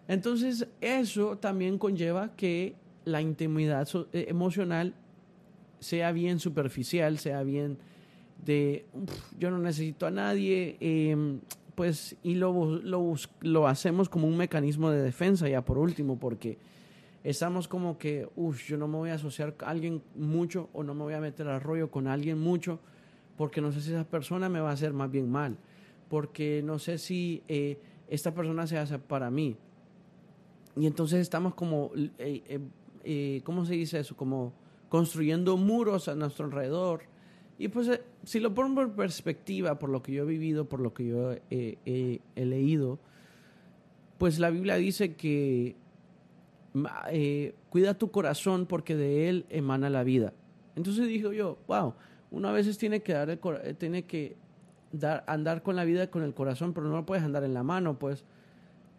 Entonces, 0.09 0.67
eso 0.81 1.39
también 1.39 1.79
conlleva 1.79 2.35
que 2.35 2.75
la 3.05 3.21
intimidad 3.21 3.89
eh, 4.13 4.27
emocional 4.29 4.95
sea 5.79 6.13
bien 6.13 6.39
superficial, 6.39 7.19
sea 7.19 7.43
bien 7.43 7.79
de 8.45 8.87
yo 9.39 9.51
no 9.51 9.59
necesito 9.59 10.07
a 10.07 10.11
nadie, 10.11 10.77
em, 10.81 11.41
pues, 11.75 12.17
y 12.23 12.35
lo, 12.35 12.77
lo, 12.77 13.15
lo, 13.41 13.69
hacemos 13.69 14.09
como 14.09 14.27
un 14.27 14.37
mecanismo 14.37 14.91
de 14.91 15.03
defensa 15.03 15.49
ya 15.49 15.65
por 15.65 15.79
último, 15.79 16.19
porque 16.19 16.59
estamos 17.25 17.69
como 17.69 17.99
que, 17.99 18.29
uff, 18.37 18.67
yo 18.67 18.77
no 18.77 18.89
me 18.89 18.99
voy 18.99 19.11
a 19.11 19.15
asociar 19.15 19.57
con 19.57 19.69
alguien 19.69 20.03
mucho 20.17 20.69
o 20.73 20.83
no 20.83 20.95
me 20.95 21.03
voy 21.03 21.15
a 21.15 21.21
meter 21.21 21.49
al 21.49 21.61
rollo 21.61 21.91
con 21.91 22.09
alguien 22.09 22.39
mucho, 22.39 22.81
porque 23.37 23.61
no 23.61 23.73
sé 23.73 23.81
si 23.81 23.93
esa 23.93 24.05
persona 24.05 24.49
me 24.49 24.61
va 24.61 24.71
a 24.71 24.75
hacer 24.75 24.93
más 24.93 25.11
bien 25.11 25.31
mal, 25.31 25.57
porque 26.09 26.63
no 26.65 26.79
sé 26.79 26.99
si 26.99 27.43
eh, 27.49 27.81
esta 28.09 28.35
persona 28.35 28.67
se 28.67 28.77
hace 28.77 28.99
para 28.99 29.31
mí. 29.31 29.57
Y 30.77 30.87
entonces 30.87 31.21
estamos 31.21 31.55
como, 31.55 31.93
eh, 32.19 32.61
eh, 33.05 33.41
¿cómo 33.45 33.65
se 33.65 33.75
dice 33.75 34.01
eso? 34.01 34.17
Como 34.17 34.53
construyendo 34.89 35.57
muros 35.57 36.09
a 36.09 36.15
nuestro 36.15 36.47
alrededor 36.47 37.12
y 37.63 37.69
pues 37.69 37.87
eh, 37.87 38.03
si 38.25 38.41
lo 38.41 38.53
pongo 38.53 38.75
por 38.75 38.93
perspectiva, 38.97 39.79
por 39.79 39.89
lo 39.89 40.03
que 40.03 40.11
yo 40.11 40.25
he 40.25 40.27
vivido, 40.27 40.69
por 40.69 40.81
lo 40.81 40.93
que 40.93 41.07
yo 41.07 41.33
he 41.49 42.21
leído, 42.35 42.99
pues 44.19 44.41
la 44.41 44.51
Biblia 44.51 44.75
dice 44.75 45.15
que 45.15 45.77
eh, 47.13 47.55
cuida 47.71 47.95
tu 47.95 48.11
corazón 48.11 48.67
porque 48.67 48.97
de 48.97 49.29
él 49.29 49.47
emana 49.49 49.91
la 49.91 50.03
vida. 50.03 50.33
Entonces 50.75 51.07
digo 51.07 51.33
yo, 51.33 51.57
wow, 51.69 51.95
uno 52.33 52.49
a 52.49 52.53
veces 52.53 52.79
tiene 52.79 53.01
que, 53.05 53.13
dar 53.13 53.31
eh, 53.31 53.75
tiene 53.79 54.07
que 54.07 54.35
dar, 54.91 55.23
andar 55.29 55.63
con 55.63 55.77
la 55.77 55.85
vida 55.85 56.11
con 56.11 56.25
el 56.25 56.35
corazón, 56.35 56.75
pero 56.75 56.89
no 56.89 56.97
lo 56.97 57.07
puedes 57.07 57.23
andar 57.23 57.45
en 57.45 57.55
la 57.55 57.63
mano, 57.63 57.97
pues, 57.97 58.25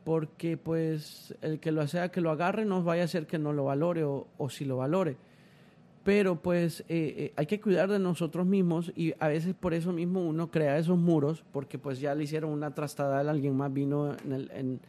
porque 0.06 0.56
pues 0.56 1.36
el 1.42 1.60
que 1.60 1.74
lo 1.74 1.86
sea 1.90 2.14
que 2.14 2.22
lo 2.22 2.32
agarre 2.32 2.64
no 2.64 2.82
vaya 2.82 3.04
a 3.04 3.08
ser 3.10 3.28
que 3.28 3.40
no 3.40 3.52
lo 3.52 3.66
valore 3.66 4.06
o 4.06 4.50
si 4.50 4.64
lo 4.64 4.78
valore 4.78 5.18
pero 6.04 6.36
pues 6.42 6.82
eh, 6.82 6.86
eh, 6.90 7.34
hay 7.38 7.46
que 7.46 7.62
cuidar 7.62 7.90
de 7.90 7.98
nosotros 7.98 8.46
mismos 8.46 8.92
y 8.96 9.14
a 9.20 9.30
veces 9.30 9.56
por 9.56 9.74
eso 9.74 9.94
mismo 9.94 10.22
uno 10.22 10.52
crea 10.52 10.78
esos 10.78 10.98
muros 10.98 11.44
porque 11.52 11.80
pues 11.80 12.00
ya 12.00 12.14
le 12.14 12.26
hicieron 12.26 12.52
una 12.52 12.76
trastada 12.76 13.18
a 13.18 13.32
alguien 13.32 13.56
más 13.56 13.72
vino 13.72 14.14
en, 14.26 14.32
el, 14.34 14.80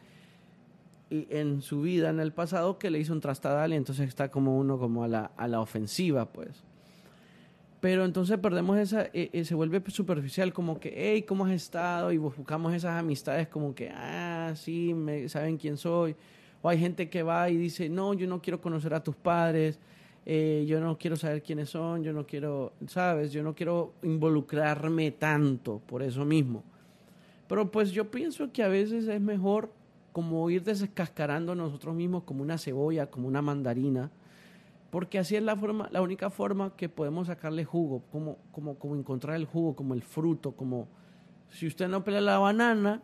en, 1.09 1.61
su 1.61 1.81
vida 1.81 2.09
en 2.09 2.19
el 2.19 2.33
pasado 2.33 2.77
que 2.77 2.89
le 2.89 2.99
hizo 2.99 3.13
un 3.13 3.21
trastadal 3.21 3.71
y 3.71 3.77
entonces 3.77 4.09
está 4.09 4.29
como 4.29 4.57
uno 4.57 4.77
como 4.77 5.05
a 5.05 5.07
la, 5.07 5.31
a 5.37 5.47
la 5.47 5.61
ofensiva 5.61 6.25
pues. 6.25 6.63
Pero 7.79 8.03
entonces 8.03 8.37
perdemos 8.39 8.77
esa 8.77 9.07
eh, 9.13 9.45
se 9.45 9.55
vuelve 9.55 9.81
superficial 9.87 10.51
como 10.51 10.79
que 10.81 10.93
hey 10.97 11.21
cómo 11.21 11.45
has 11.45 11.51
estado 11.51 12.11
y 12.11 12.17
buscamos 12.17 12.73
esas 12.73 12.99
amistades 12.99 13.47
como 13.47 13.73
que 13.73 13.89
ah 13.89 14.51
sí 14.55 14.93
me 14.93 15.29
saben 15.29 15.57
quién 15.57 15.77
soy 15.77 16.13
o 16.61 16.67
hay 16.67 16.77
gente 16.77 17.09
que 17.09 17.23
va 17.23 17.49
y 17.49 17.55
dice 17.55 17.87
no 17.87 18.13
yo 18.13 18.27
no 18.27 18.41
quiero 18.41 18.59
conocer 18.59 18.93
a 18.93 19.03
tus 19.03 19.15
padres 19.15 19.79
eh, 20.25 20.65
yo 20.67 20.79
no 20.79 20.97
quiero 20.97 21.15
saber 21.15 21.43
quiénes 21.43 21.69
son, 21.69 22.03
yo 22.03 22.11
no 22.11 22.25
quiero, 22.25 22.73
¿sabes? 22.87 23.31
Yo 23.31 23.43
no 23.43 23.53
quiero 23.53 23.93
involucrarme 24.01 25.11
tanto 25.11 25.79
por 25.85 26.01
eso 26.01 26.25
mismo. 26.25 26.63
Pero 27.47 27.69
pues 27.69 27.91
yo 27.91 28.09
pienso 28.09 28.51
que 28.51 28.63
a 28.63 28.67
veces 28.67 29.07
es 29.07 29.21
mejor 29.21 29.71
como 30.11 30.49
ir 30.49 30.63
descascarando 30.63 31.53
nosotros 31.53 31.93
mismos 31.93 32.23
como 32.23 32.41
una 32.41 32.57
cebolla, 32.57 33.11
como 33.11 33.27
una 33.27 33.41
mandarina, 33.41 34.09
porque 34.89 35.19
así 35.19 35.35
es 35.35 35.43
la 35.43 35.55
forma, 35.55 35.89
la 35.91 36.01
única 36.01 36.29
forma 36.29 36.75
que 36.75 36.89
podemos 36.89 37.27
sacarle 37.27 37.65
jugo, 37.65 38.01
como, 38.11 38.37
como, 38.51 38.79
como 38.79 38.95
encontrar 38.95 39.35
el 39.35 39.45
jugo, 39.45 39.75
como 39.75 39.93
el 39.93 40.01
fruto, 40.01 40.53
como 40.53 40.87
si 41.49 41.67
usted 41.67 41.87
no 41.87 42.03
pelea 42.03 42.21
la 42.21 42.39
banana, 42.39 43.03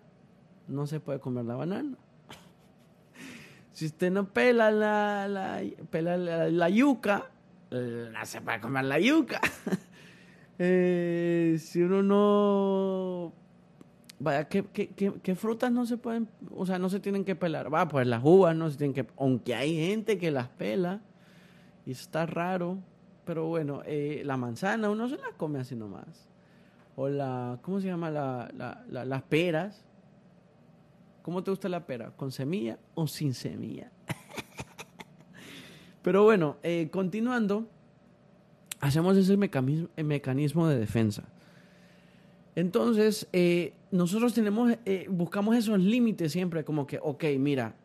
no 0.68 0.88
se 0.88 1.00
puede 1.00 1.20
comer 1.20 1.46
la 1.46 1.56
banana. 1.56 1.98
Si 3.72 3.86
usted 3.86 4.12
no 4.12 4.28
pela 4.28 4.70
la, 4.72 5.28
la, 5.28 5.62
pela 5.90 6.18
la, 6.18 6.70
yuca, 6.70 7.30
no 7.72 8.26
se 8.26 8.42
puede 8.42 8.60
comer 8.60 8.86
la 8.86 9.00
yuca. 9.00 9.42
Eh, 10.64 11.58
si 11.58 11.82
uno 11.82 12.04
no... 12.04 13.34
Vaya, 14.20 14.48
¿qué, 14.48 14.64
¿qué, 14.64 14.90
qué, 14.94 15.36
frutas 15.36 15.72
no 15.72 15.88
se 15.88 15.98
pueden, 15.98 16.28
o 16.52 16.68
sea, 16.68 16.78
no 16.78 16.88
se 16.88 17.00
tienen 17.00 17.26
que 17.26 17.36
pelar? 17.36 17.74
Va, 17.74 17.88
pues 17.88 18.06
las 18.06 18.22
uvas 18.24 18.56
no 18.56 18.70
se 18.70 18.78
tienen 18.78 18.94
que, 18.94 19.08
aunque 19.18 19.56
hay 19.56 19.76
gente 19.76 20.20
que 20.20 20.30
las 20.30 20.50
pela, 20.50 21.02
y 21.88 21.92
está 21.92 22.28
raro, 22.28 22.78
pero 23.26 23.48
bueno, 23.48 23.82
eh, 23.86 24.22
la 24.26 24.38
manzana 24.38 24.90
uno 24.90 25.10
se 25.10 25.18
la 25.18 25.32
come 25.38 25.60
así 25.60 25.76
nomás. 25.76 26.28
O 26.96 27.08
la, 27.08 27.58
¿cómo 27.62 27.80
se 27.80 27.88
llama? 27.88 28.12
La, 28.12 28.52
la, 28.56 29.06
las 29.06 29.24
peras, 29.24 29.84
¿Cómo 31.22 31.44
te 31.44 31.52
gusta 31.52 31.70
la 31.70 31.86
pera? 31.86 32.12
¿Con 32.12 32.32
semilla 32.32 32.80
o 32.96 33.08
sin 33.08 33.34
semilla? 33.34 33.92
Pero 36.02 36.24
bueno, 36.24 36.58
eh, 36.64 36.90
continuando, 36.92 37.68
hacemos 38.80 39.16
ese 39.18 39.38
mecanismo, 39.38 40.68
de 40.68 40.80
defensa. 40.80 41.24
Entonces, 42.56 43.28
eh, 43.34 43.74
nosotros 43.92 44.34
tenemos, 44.34 44.74
eh, 44.86 45.06
buscamos 45.10 45.56
esos 45.56 45.80
límites 45.80 46.32
siempre, 46.32 46.64
como 46.64 46.88
que, 46.88 47.00
ok, 47.02 47.24
mira, 47.38 47.76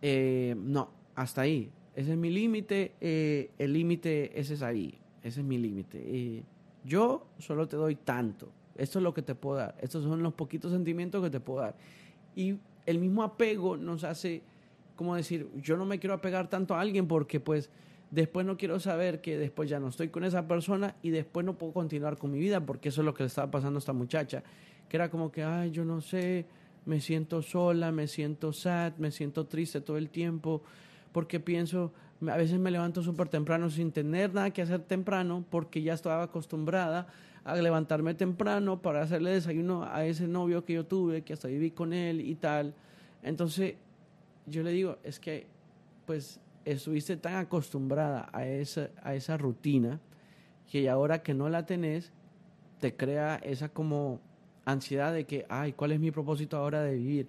no, 0.56 0.90
hasta 1.14 1.42
ahí. 1.42 1.70
Ese 1.94 2.12
es 2.12 2.18
mi 2.18 2.30
límite, 2.30 2.92
el 3.00 3.72
límite 3.72 4.38
ese 4.38 4.54
es 4.54 4.62
ahí, 4.62 4.98
ese 5.22 5.40
es 5.40 5.46
mi 5.46 5.58
límite. 5.58 6.44
yo 6.84 7.26
solo 7.38 7.68
te 7.68 7.76
doy 7.76 7.96
tanto. 7.96 8.50
Esto 8.76 8.98
es 8.98 9.02
lo 9.02 9.14
que 9.14 9.22
te 9.22 9.34
puedo 9.34 9.56
dar. 9.56 9.74
Estos 9.80 10.04
son 10.04 10.22
los 10.22 10.34
poquitos 10.34 10.72
sentimientos 10.72 11.22
que 11.22 11.30
te 11.30 11.40
puedo 11.40 11.60
dar. 11.60 11.76
Y 12.34 12.56
el 12.86 12.98
mismo 12.98 13.22
apego 13.22 13.76
nos 13.76 14.04
hace, 14.04 14.42
como 14.94 15.14
decir, 15.14 15.48
yo 15.56 15.76
no 15.76 15.84
me 15.84 15.98
quiero 15.98 16.14
apegar 16.14 16.48
tanto 16.48 16.74
a 16.74 16.80
alguien 16.80 17.06
porque 17.06 17.40
pues 17.40 17.70
después 18.10 18.46
no 18.46 18.56
quiero 18.56 18.80
saber 18.80 19.20
que 19.20 19.36
después 19.36 19.68
ya 19.68 19.80
no 19.80 19.88
estoy 19.88 20.08
con 20.08 20.24
esa 20.24 20.46
persona 20.46 20.96
y 21.02 21.10
después 21.10 21.44
no 21.44 21.58
puedo 21.58 21.72
continuar 21.72 22.16
con 22.16 22.30
mi 22.30 22.38
vida 22.38 22.64
porque 22.64 22.88
eso 22.88 23.02
es 23.02 23.04
lo 23.04 23.14
que 23.14 23.24
le 23.24 23.28
estaba 23.28 23.50
pasando 23.50 23.78
a 23.78 23.80
esta 23.80 23.92
muchacha, 23.92 24.42
que 24.88 24.96
era 24.96 25.10
como 25.10 25.30
que, 25.32 25.42
ay, 25.42 25.70
yo 25.72 25.84
no 25.84 26.00
sé, 26.00 26.46
me 26.84 27.00
siento 27.00 27.42
sola, 27.42 27.90
me 27.90 28.06
siento 28.06 28.52
sad, 28.52 28.94
me 28.98 29.10
siento 29.10 29.46
triste 29.46 29.80
todo 29.80 29.98
el 29.98 30.08
tiempo 30.08 30.62
porque 31.12 31.40
pienso, 31.40 31.92
a 32.28 32.36
veces 32.36 32.58
me 32.58 32.70
levanto 32.70 33.02
súper 33.02 33.28
temprano 33.28 33.68
sin 33.70 33.90
tener 33.90 34.32
nada 34.32 34.50
que 34.50 34.62
hacer 34.62 34.82
temprano 34.82 35.44
porque 35.50 35.82
ya 35.82 35.94
estaba 35.94 36.22
acostumbrada 36.22 37.08
a 37.46 37.54
levantarme 37.54 38.12
temprano 38.14 38.82
para 38.82 39.02
hacerle 39.02 39.30
desayuno 39.30 39.84
a 39.84 40.04
ese 40.04 40.26
novio 40.26 40.64
que 40.64 40.72
yo 40.72 40.84
tuve, 40.84 41.22
que 41.22 41.32
hasta 41.32 41.46
viví 41.46 41.70
con 41.70 41.92
él 41.92 42.20
y 42.20 42.34
tal. 42.34 42.74
Entonces, 43.22 43.74
yo 44.46 44.64
le 44.64 44.72
digo, 44.72 44.98
es 45.04 45.20
que, 45.20 45.46
pues, 46.06 46.40
estuviste 46.64 47.16
tan 47.16 47.36
acostumbrada 47.36 48.28
a 48.32 48.44
esa, 48.44 48.90
a 49.00 49.14
esa 49.14 49.36
rutina 49.36 50.00
que 50.68 50.90
ahora 50.90 51.22
que 51.22 51.34
no 51.34 51.48
la 51.48 51.64
tenés, 51.66 52.12
te 52.80 52.96
crea 52.96 53.36
esa 53.36 53.68
como 53.68 54.20
ansiedad 54.64 55.12
de 55.12 55.24
que, 55.24 55.46
ay, 55.48 55.72
¿cuál 55.72 55.92
es 55.92 56.00
mi 56.00 56.10
propósito 56.10 56.56
ahora 56.56 56.82
de 56.82 56.94
vivir? 56.96 57.28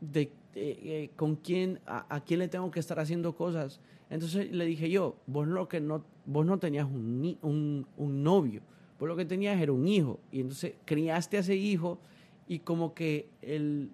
De, 0.00 0.32
eh, 0.56 1.10
con 1.14 1.36
quién, 1.36 1.78
a, 1.86 2.20
quién 2.24 2.40
le 2.40 2.48
tengo 2.48 2.72
que 2.72 2.80
estar 2.80 2.98
haciendo 2.98 3.36
cosas. 3.36 3.80
Entonces 4.10 4.50
le 4.50 4.64
dije 4.64 4.90
yo, 4.90 5.14
vos, 5.28 5.46
lo 5.46 5.68
que 5.68 5.80
no, 5.80 6.04
vos 6.26 6.44
no 6.44 6.58
tenías 6.58 6.86
un, 6.86 7.38
un, 7.40 7.86
un 7.96 8.22
novio, 8.24 8.62
pues 8.98 9.08
lo 9.08 9.16
que 9.16 9.24
tenías 9.24 9.60
era 9.60 9.72
un 9.72 9.86
hijo. 9.86 10.20
Y 10.30 10.40
entonces 10.40 10.74
criaste 10.84 11.36
a 11.36 11.40
ese 11.40 11.56
hijo 11.56 11.98
y 12.46 12.60
como 12.60 12.94
que 12.94 13.28
el, 13.42 13.90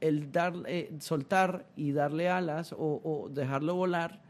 el 0.00 0.30
eh, 0.66 0.90
soltar 0.98 1.66
y 1.76 1.92
darle 1.92 2.28
alas 2.28 2.74
o, 2.76 3.28
dejarlo 3.32 3.74
volar 3.74 4.20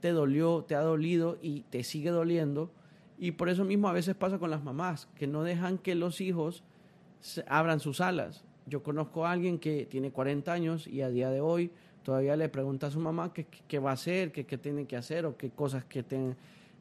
te 0.00 0.12
dolió, 0.12 0.64
te 0.66 0.74
ha 0.74 0.80
dolido 0.80 1.38
y 1.42 1.62
te 1.62 1.84
sigue 1.84 2.10
doliendo. 2.10 2.70
Y 3.18 3.32
por 3.32 3.50
eso 3.50 3.64
mismo 3.64 3.88
a 3.88 3.92
veces 3.92 4.14
pasa 4.14 4.38
con 4.38 4.50
las 4.50 4.64
mamás, 4.64 5.08
que 5.14 5.26
no 5.26 5.42
dejan 5.42 5.76
que 5.76 5.94
los 5.94 6.22
hijos 6.22 6.64
abran 7.46 7.80
sus 7.80 8.00
alas. 8.00 8.44
Yo 8.64 8.82
conozco 8.82 9.26
a 9.26 9.32
alguien 9.32 9.58
que 9.58 9.84
tiene 9.84 10.10
40 10.10 10.50
años 10.50 10.86
y 10.86 11.02
a 11.02 11.10
día 11.10 11.28
de 11.28 11.42
hoy 11.42 11.70
todavía 12.02 12.34
le 12.36 12.48
pregunta 12.48 12.86
a 12.86 12.90
su 12.90 12.98
mamá 12.98 13.34
qué, 13.34 13.46
qué 13.68 13.78
va 13.78 13.90
a 13.90 13.94
hacer, 13.94 14.32
qué, 14.32 14.46
qué, 14.46 14.56
tiene 14.56 14.86
que 14.86 14.96
hacer 14.96 15.26
o 15.26 15.36
qué 15.36 15.50
cosas 15.50 15.84
que, 15.84 16.02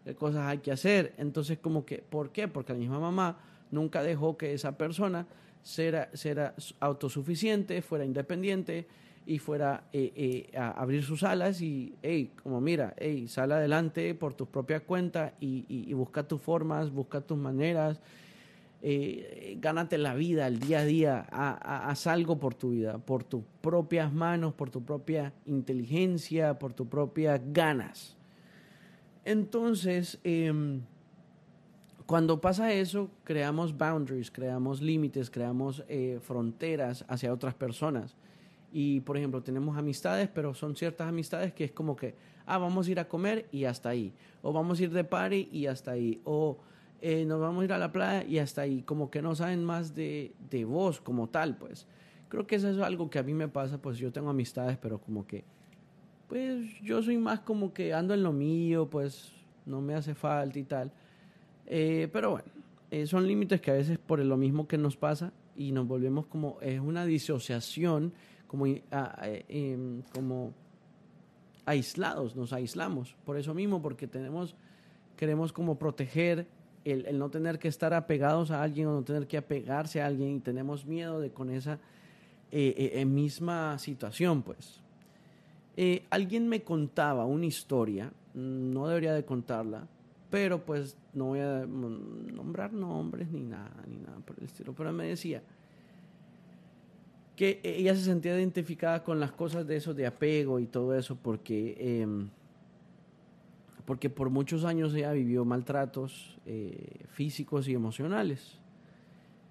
qué 0.04 0.16
cosas 0.16 0.48
hay 0.48 0.60
que 0.60 0.72
hacer. 0.72 1.14
Entonces, 1.18 1.60
como 1.60 1.86
que, 1.86 2.00
¿por 2.00 2.32
qué? 2.32 2.48
Porque 2.48 2.74
la 2.74 2.80
misma 2.80 3.00
mamá 3.00 3.40
nunca 3.72 4.02
dejó 4.04 4.38
que 4.38 4.54
esa 4.54 4.78
persona 4.78 5.28
fuera, 5.64 6.10
autosuficiente, 6.80 7.82
fuera 7.82 8.06
independiente 8.06 8.88
y 9.26 9.38
fuera 9.38 9.84
eh, 9.94 10.12
eh, 10.16 10.58
a 10.58 10.72
abrir 10.72 11.04
sus 11.04 11.24
alas 11.24 11.62
y, 11.62 11.94
hey, 12.02 12.32
como 12.42 12.60
mira, 12.62 12.94
hey, 12.98 13.28
sal 13.28 13.52
adelante 13.52 14.16
por 14.16 14.34
tu 14.34 14.48
propia 14.48 14.80
cuenta 14.80 15.34
y, 15.40 15.94
busca 15.94 16.24
tus 16.24 16.42
formas, 16.42 16.92
busca 16.92 17.22
tus 17.22 17.38
maneras, 17.38 18.00
eh, 18.82 19.58
gánate 19.60 19.98
la 19.98 20.16
vida, 20.16 20.48
el 20.48 20.60
día 20.60 20.80
a 20.80 20.86
día, 20.86 21.20
haz 21.30 22.08
algo 22.08 22.40
por 22.40 22.56
tu 22.56 22.72
vida, 22.72 22.98
por 22.98 23.24
tus 23.24 23.44
propias 23.62 24.12
manos, 24.12 24.54
por 24.54 24.70
tu 24.70 24.84
propia 24.84 25.34
inteligencia, 25.46 26.58
por 26.58 26.74
tus 26.74 26.88
propias 26.88 27.42
ganas. 27.54 28.19
Entonces, 29.30 30.20
em, 30.24 30.82
cuando 32.08 32.42
pasa 32.42 32.74
eso, 32.74 33.12
creamos 33.24 33.78
boundaries, 33.78 34.32
creamos 34.32 34.82
límites, 34.82 35.30
creamos 35.30 35.84
eh, 35.88 36.18
fronteras 36.20 37.06
hacia 37.08 37.32
otras 37.32 37.54
personas. 37.54 38.16
Y, 38.72 39.02
por 39.02 39.18
ejemplo, 39.18 39.44
tenemos 39.44 39.78
amistades, 39.78 40.30
pero 40.34 40.56
son 40.56 40.76
ciertas 40.76 41.10
amistades 41.10 41.54
que 41.54 41.66
es 41.66 41.72
como 41.72 41.96
que, 41.96 42.16
ah, 42.48 42.58
vamos 42.58 42.88
a 42.88 42.92
ir 42.92 43.00
a 43.00 43.08
comer 43.08 43.48
y 43.52 43.66
hasta 43.66 43.90
ahí. 43.90 44.16
O 44.42 44.52
vamos 44.52 44.80
a 44.80 44.84
ir 44.86 44.90
de 44.90 45.04
party 45.04 45.48
y 45.52 45.68
hasta 45.68 45.92
ahí. 45.92 46.20
O 46.24 46.58
eh, 47.00 47.24
nos 47.24 47.40
vamos 47.40 47.62
a 47.62 47.66
ir 47.66 47.74
a 47.74 47.78
la 47.78 47.92
playa 47.92 48.28
y 48.28 48.40
hasta 48.40 48.64
ahí. 48.64 48.82
Como 48.82 49.12
que 49.12 49.22
no 49.22 49.36
saben 49.36 49.64
más 49.64 49.94
de, 49.94 50.34
de 50.50 50.66
vos 50.66 51.00
como 51.02 51.30
tal, 51.30 51.56
pues. 51.56 51.86
Creo 52.30 52.48
que 52.48 52.56
eso 52.56 52.68
es 52.68 52.80
algo 52.80 53.12
que 53.12 53.20
a 53.20 53.24
mí 53.24 53.36
me 53.36 53.48
pasa, 53.48 53.80
pues 53.80 54.00
yo 54.00 54.12
tengo 54.12 54.32
amistades, 54.32 54.80
pero 54.80 55.00
como 55.00 55.28
que, 55.28 55.46
pues 56.30 56.80
yo 56.84 57.02
soy 57.02 57.18
más 57.18 57.40
como 57.40 57.74
que 57.74 57.92
ando 57.92 58.14
en 58.14 58.22
lo 58.22 58.32
mío, 58.32 58.88
pues 58.88 59.32
no 59.66 59.82
me 59.82 59.96
hace 59.96 60.14
falta 60.14 60.60
y 60.60 60.64
tal. 60.64 60.92
Eh, 61.66 62.08
pero 62.14 62.32
bueno, 62.32 62.48
eh, 62.92 63.08
son 63.08 63.28
límites 63.28 63.60
que 63.60 63.72
a 63.72 63.74
veces 63.74 63.98
por 63.98 64.20
lo 64.20 64.38
mismo 64.38 64.68
que 64.68 64.78
nos 64.78 64.96
pasa 64.96 65.34
y 65.58 65.72
nos 65.72 65.88
volvemos 65.88 66.28
como, 66.28 66.60
es 66.62 66.80
una 66.80 67.04
disociación, 67.04 68.14
como, 68.46 68.68
em, 68.68 70.04
como 70.14 70.54
aislados, 71.66 72.36
nos 72.36 72.54
aislamos. 72.54 73.16
Por 73.26 73.36
eso 73.38 73.56
mismo, 73.56 73.82
porque 73.82 74.08
tenemos, 74.08 74.56
queremos 75.18 75.52
como 75.52 75.80
proteger 75.80 76.46
el, 76.86 77.18
no 77.18 77.32
tener 77.32 77.58
que 77.58 77.68
estar 77.68 77.96
apegados 77.96 78.52
a 78.52 78.62
alguien 78.62 78.88
o 78.88 78.94
no 78.94 79.04
tener 79.04 79.26
que 79.26 79.38
apegarse 79.38 80.00
a 80.00 80.06
alguien 80.06 80.38
y 80.38 80.40
tenemos 80.42 80.86
miedo 80.86 81.20
de 81.20 81.32
con 81.32 81.50
esa 81.50 81.80
eh, 82.52 83.04
misma 83.06 83.80
situación, 83.80 84.44
pues. 84.44 84.80
Alguien 86.10 86.48
me 86.48 86.62
contaba 86.64 87.26
una 87.26 87.46
historia, 87.46 88.12
no 88.34 88.88
debería 88.88 89.14
de 89.14 89.24
contarla, 89.24 89.88
pero 90.30 90.64
pues 90.66 90.98
no 91.14 91.26
voy 91.26 91.40
a 91.40 91.66
nombrar 91.66 92.74
nombres 92.74 93.32
ni 93.32 93.42
nada, 93.42 93.84
ni 93.88 93.98
nada 93.98 94.20
por 94.20 94.38
el 94.40 94.46
estilo. 94.46 94.74
Pero 94.74 94.92
me 94.92 95.08
decía 95.08 95.42
que 97.36 97.62
ella 97.64 97.96
se 97.96 98.02
sentía 98.02 98.38
identificada 98.38 99.04
con 99.04 99.20
las 99.20 99.32
cosas 99.32 99.66
de 99.66 99.78
eso, 99.78 99.94
de 99.94 100.06
apego 100.06 100.60
y 100.60 100.68
todo 100.68 100.94
eso, 100.96 101.16
porque, 101.16 101.78
em, 101.80 102.30
porque 103.86 104.10
por 104.10 104.30
muchos 104.30 104.66
años 104.66 104.94
ella 104.94 105.14
vivió 105.14 105.46
maltratos 105.46 106.38
eh, 106.46 107.06
físicos 107.08 107.68
y 107.68 107.74
emocionales. 107.74 108.60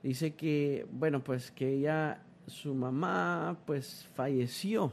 Dice 0.03 0.35
que, 0.35 0.87
bueno, 0.93 1.25
pues 1.25 1.51
que 1.51 1.73
ella, 1.73 2.23
su 2.47 2.75
mamá, 2.75 3.59
pues 3.67 4.07
falleció 4.15 4.93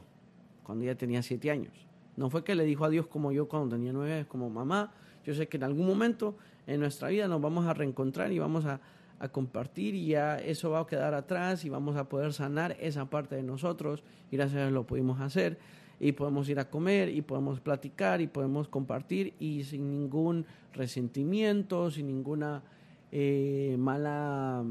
cuando 0.65 0.83
ella 0.83 0.95
tenía 0.95 1.21
siete 1.21 1.51
años. 1.51 1.73
No 2.17 2.29
fue 2.29 2.43
que 2.43 2.55
le 2.55 2.65
dijo 2.65 2.83
adiós 2.83 3.07
como 3.07 3.31
yo 3.31 3.47
cuando 3.47 3.75
tenía 3.75 3.93
nueve 3.93 4.13
años, 4.13 4.27
como 4.27 4.49
mamá, 4.49 4.91
yo 5.25 5.33
sé 5.33 5.47
que 5.47 5.57
en 5.57 5.63
algún 5.63 5.87
momento 5.87 6.35
en 6.67 6.79
nuestra 6.79 7.09
vida 7.09 7.27
nos 7.27 7.41
vamos 7.41 7.65
a 7.65 7.73
reencontrar 7.73 8.31
y 8.31 8.39
vamos 8.39 8.65
a, 8.65 8.79
compartir 9.31 9.95
y 9.95 10.07
ya 10.07 10.37
eso 10.37 10.69
va 10.69 10.81
a 10.81 10.85
quedar 10.85 11.15
atrás 11.15 11.65
y 11.65 11.69
vamos 11.69 11.95
a 11.95 12.09
poder 12.09 12.31
sanar 12.31 12.77
esa 12.79 13.09
parte 13.09 13.35
de 13.35 13.41
nosotros. 13.41 14.03
Y 14.29 14.35
gracias 14.35 14.57
a 14.57 14.61
Dios 14.63 14.73
lo 14.73 14.85
pudimos 14.85 15.19
hacer 15.19 15.57
y 15.99 16.11
podemos 16.11 16.47
ir 16.49 16.59
a 16.59 16.69
comer 16.69 17.09
y 17.09 17.23
podemos 17.23 17.59
platicar 17.59 18.21
y 18.21 18.27
podemos 18.27 18.67
compartir 18.67 19.33
y 19.39 19.63
sin 19.63 19.89
ningún 19.89 20.45
resentimiento, 20.73 21.89
sin 21.89 22.05
ninguna 22.05 22.61
eh, 23.11 23.75
mala 23.79 24.63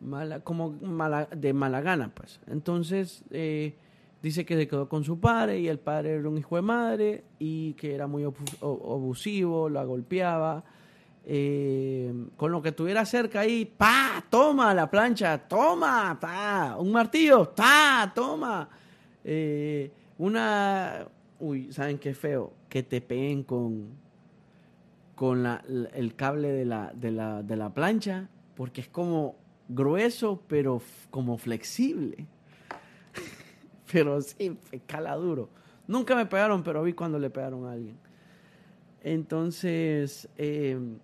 mala 0.00 0.40
como 0.40 0.72
mala 0.72 1.26
de 1.26 1.52
mala 1.52 1.80
gana 1.80 2.12
pues. 2.14 2.40
Entonces 2.48 3.22
eh, 3.30 3.76
Dice 4.22 4.44
que 4.44 4.56
se 4.56 4.66
quedó 4.66 4.88
con 4.88 5.04
su 5.04 5.20
padre 5.20 5.60
y 5.60 5.68
el 5.68 5.78
padre 5.78 6.14
era 6.14 6.28
un 6.28 6.38
hijo 6.38 6.56
de 6.56 6.62
madre 6.62 7.24
y 7.38 7.74
que 7.74 7.94
era 7.94 8.08
muy 8.08 8.24
abusivo, 8.24 9.68
la 9.68 9.84
golpeaba. 9.84 10.64
Eh, 11.30 12.12
con 12.36 12.50
lo 12.50 12.62
que 12.62 12.72
tuviera 12.72 13.04
cerca 13.04 13.40
ahí, 13.40 13.64
pa, 13.64 14.24
toma 14.30 14.72
la 14.72 14.90
plancha, 14.90 15.38
toma, 15.38 16.18
pa, 16.18 16.76
un 16.78 16.90
martillo, 16.90 17.48
ta, 17.48 18.10
toma. 18.14 18.68
Eh, 19.22 19.92
una, 20.16 21.06
uy, 21.38 21.70
¿saben 21.70 21.98
qué 21.98 22.14
feo? 22.14 22.54
Que 22.68 22.82
te 22.82 23.00
peguen 23.00 23.44
con, 23.44 23.88
con 25.14 25.42
la, 25.42 25.62
el 25.94 26.14
cable 26.16 26.50
de 26.50 26.64
la, 26.64 26.92
de, 26.94 27.12
la, 27.12 27.42
de 27.42 27.56
la 27.56 27.74
plancha, 27.74 28.28
porque 28.56 28.80
es 28.80 28.88
como 28.88 29.36
grueso, 29.68 30.42
pero 30.48 30.80
como 31.10 31.36
flexible. 31.36 32.26
pero 33.92 34.20
sí, 34.20 34.56
cala 34.86 35.14
duro. 35.16 35.48
Nunca 35.86 36.14
me 36.14 36.26
pegaron, 36.26 36.62
pero 36.62 36.82
vi 36.82 36.92
cuando 36.92 37.18
le 37.18 37.30
pegaron 37.30 37.66
a 37.66 37.72
alguien. 37.72 37.96
Entonces, 39.02 40.28
em, 40.36 40.98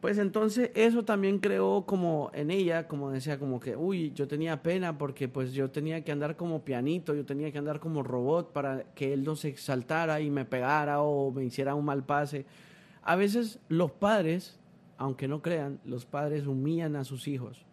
pues 0.00 0.18
entonces 0.18 0.70
eso 0.74 1.04
también 1.04 1.38
creó 1.38 1.84
como 1.86 2.30
en 2.34 2.50
ella, 2.50 2.88
como 2.88 3.10
decía, 3.10 3.38
como 3.38 3.60
que, 3.60 3.76
uy, 3.76 4.12
yo 4.12 4.26
tenía 4.26 4.62
pena 4.62 4.98
porque 4.98 5.28
pues 5.28 5.52
yo 5.52 5.70
tenía 5.70 6.02
que 6.02 6.12
andar 6.12 6.36
como 6.36 6.64
pianito, 6.64 7.14
yo 7.14 7.24
tenía 7.24 7.52
que 7.52 7.58
andar 7.58 7.78
como 7.78 8.02
robot 8.02 8.52
para 8.52 8.84
que 8.94 9.12
él 9.12 9.24
no 9.24 9.36
se 9.36 9.48
exaltara 9.48 10.20
y 10.20 10.30
me 10.30 10.44
pegara 10.44 11.02
o 11.02 11.30
me 11.30 11.44
hiciera 11.44 11.74
un 11.74 11.84
mal 11.84 12.04
pase. 12.04 12.46
A 13.02 13.16
veces 13.16 13.60
los 13.68 13.92
padres, 13.92 14.58
aunque 14.98 15.28
no 15.28 15.42
crean, 15.42 15.78
los 15.84 16.04
padres 16.04 16.46
humillan 16.46 16.96
a 16.96 17.04
sus 17.04 17.28
hijos 17.28 17.64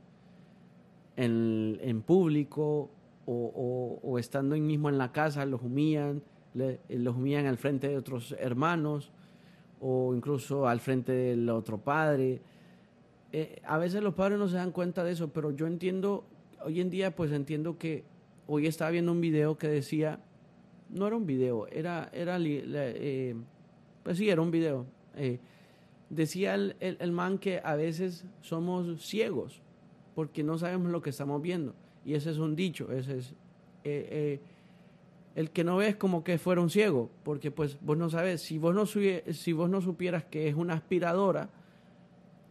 en, 1.16 1.80
en 1.82 2.02
público 2.02 2.92
o, 3.26 4.18
estando 4.20 4.56
ahí 4.56 4.62
mismo 4.62 4.90
en 4.90 4.98
la 4.98 5.12
casa 5.12 5.46
los 5.46 5.62
humillan, 5.62 6.22
los 6.54 7.16
humillan 7.16 7.46
al 7.46 7.58
frente 7.58 7.88
de 7.88 7.98
otros 7.98 8.36
hermanos 8.40 9.12
o 9.80 10.14
incluso 10.16 10.68
al 10.68 10.80
frente 10.80 11.12
del 11.12 11.50
otro 11.50 11.78
padre. 11.78 12.42
Eh, 13.32 13.62
a 13.66 13.78
veces 13.78 14.04
los 14.04 14.14
padres 14.14 14.38
no 14.38 14.48
se 14.48 14.58
dan 14.58 14.72
cuenta 14.72 15.04
de 15.04 15.12
eso, 15.12 15.34
pero 15.34 15.52
yo 15.52 15.68
entiendo, 15.68 16.26
hoy 16.64 16.80
en 16.80 16.90
día 16.90 17.16
pues 17.16 17.32
entiendo 17.32 17.78
que 17.78 18.04
hoy 18.48 18.68
estaba 18.68 18.92
viendo 18.92 19.12
un 19.12 19.22
video 19.22 19.58
que 19.58 19.68
decía, 19.68 20.20
no 20.90 21.08
era 21.08 21.16
un 21.16 21.26
video, 21.26 21.68
era, 21.68 22.10
era 22.14 22.38
eh, 22.40 23.36
pues 24.04 24.18
sí, 24.18 24.30
era 24.30 24.42
un 24.42 24.52
video. 24.52 24.86
Eh, 25.16 25.40
decía 26.10 26.56
el, 26.56 26.76
el 26.80 27.12
man 27.12 27.40
que 27.40 27.62
a 27.64 27.76
veces 27.76 28.26
somos 28.42 29.02
ciegos 29.04 29.62
porque 30.14 30.44
no 30.44 30.58
sabemos 30.58 30.92
lo 30.92 31.02
que 31.02 31.10
estamos 31.10 31.42
viendo. 31.42 31.74
Y 32.06 32.14
ese 32.14 32.32
es 32.32 32.38
un 32.38 32.56
dicho, 32.56 32.92
ese 32.92 33.20
es... 33.20 33.34
Eh, 33.84 34.08
eh, 34.12 34.42
el 35.36 35.50
que 35.50 35.64
no 35.64 35.78
ve 35.78 35.88
es 35.88 35.96
como 35.96 36.24
que 36.24 36.38
fuera 36.38 36.62
un 36.62 36.70
ciego, 36.70 37.10
porque 37.24 37.50
pues 37.50 37.78
vos 37.82 37.98
no 37.98 38.10
sabes, 38.10 38.42
si 38.42 38.60
vos 38.60 38.76
no, 38.76 38.86
si 38.86 39.54
vos 39.54 39.70
no 39.70 39.82
supieras 39.82 40.26
que 40.26 40.48
es 40.48 40.56
una 40.56 40.76
aspiradora, 40.76 41.50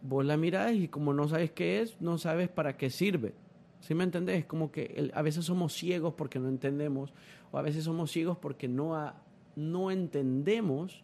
vos 0.02 0.24
la 0.24 0.36
mirás 0.36 0.72
y 0.74 0.88
como 0.88 1.14
no 1.14 1.28
sabes 1.28 1.52
qué 1.52 1.80
es, 1.80 2.00
no 2.00 2.18
sabes 2.18 2.48
para 2.48 2.76
qué 2.76 2.90
sirve. 2.90 3.34
¿Sí 3.80 3.94
me 3.94 4.04
entendés? 4.04 4.40
Es 4.40 4.46
como 4.46 4.70
que 4.70 5.10
a 5.14 5.22
veces 5.22 5.44
somos 5.44 5.72
ciegos 5.72 6.14
porque 6.14 6.38
no 6.38 6.48
entendemos, 6.48 7.12
o 7.50 7.58
a 7.58 7.62
veces 7.62 7.84
somos 7.84 8.10
ciegos 8.10 8.38
porque 8.38 8.68
no, 8.68 9.12
no 9.56 9.90
entendemos. 9.90 11.02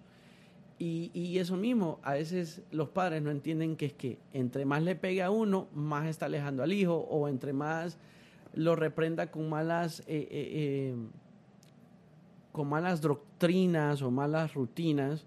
Y, 0.81 1.11
y, 1.13 1.39
eso 1.39 1.57
mismo, 1.57 1.99
a 2.05 2.13
veces 2.13 2.63
los 2.71 2.91
padres 2.91 3.21
no 3.21 3.33
entienden 3.33 3.75
que 3.75 3.87
es 3.87 3.93
que 3.95 4.19
entre 4.33 4.65
más 4.65 4.81
le 4.81 4.95
pegue 4.95 5.25
a 5.25 5.31
uno, 5.31 5.67
más 5.75 6.07
está 6.07 6.27
alejando 6.27 6.63
al 6.63 6.73
hijo, 6.73 6.95
o 6.95 7.27
entre 7.27 7.53
más 7.53 7.99
lo 8.55 8.77
reprenda 8.77 9.31
con 9.31 9.49
malas, 9.49 10.01
eh, 10.01 10.05
eh, 10.07 10.29
eh, 10.31 10.95
con 12.53 12.69
malas 12.69 13.01
doctrinas 13.01 14.03
o 14.03 14.11
malas 14.11 14.55
rutinas, 14.55 15.27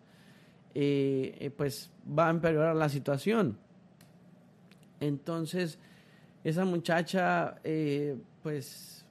pues 0.73 1.91
va 2.07 2.27
a 2.27 2.29
empeorar 2.31 2.75
la 2.75 2.89
situación. 2.89 3.57
Entonces, 4.99 5.79
esa 6.43 6.65
muchacha, 6.65 7.55
pues, 8.43 9.05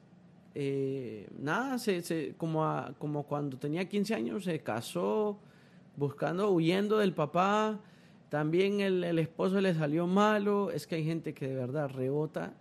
nada, 1.38 1.78
se, 1.78 2.34
como, 2.36 2.84
como 2.98 3.22
cuando 3.24 3.56
tenía 3.58 3.88
15 3.88 4.14
años, 4.14 4.44
se 4.44 4.61
casó 4.61 5.38
buscando, 5.96 6.50
huyendo 6.50 6.98
del 6.98 7.14
papá. 7.14 7.80
También 8.28 8.80
el, 8.80 9.02
el 9.02 9.18
esposo 9.18 9.61
le 9.61 9.74
salió 9.74 10.06
malo. 10.06 10.70
Es 10.70 10.86
que 10.86 10.96
hay 10.96 11.04
gente 11.04 11.32
que 11.34 11.48
de 11.48 11.54
verdad 11.54 11.88
rebota 11.88 12.54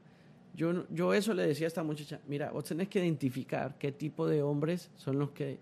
yo, 0.60 0.86
yo 0.90 1.14
eso 1.14 1.34
le 1.34 1.48
decía 1.48 1.68
a 1.68 1.70
esta 1.70 1.84
muchacha, 1.84 2.20
mira, 2.28 2.52
vos 2.52 2.66
tenés 2.66 2.90
que 2.90 3.00
identificar 3.00 3.78
qué 3.80 3.94
tipo 3.94 4.28
de 4.28 4.44
hombres 4.44 4.92
son 4.98 5.18
los 5.18 5.30
que 5.30 5.58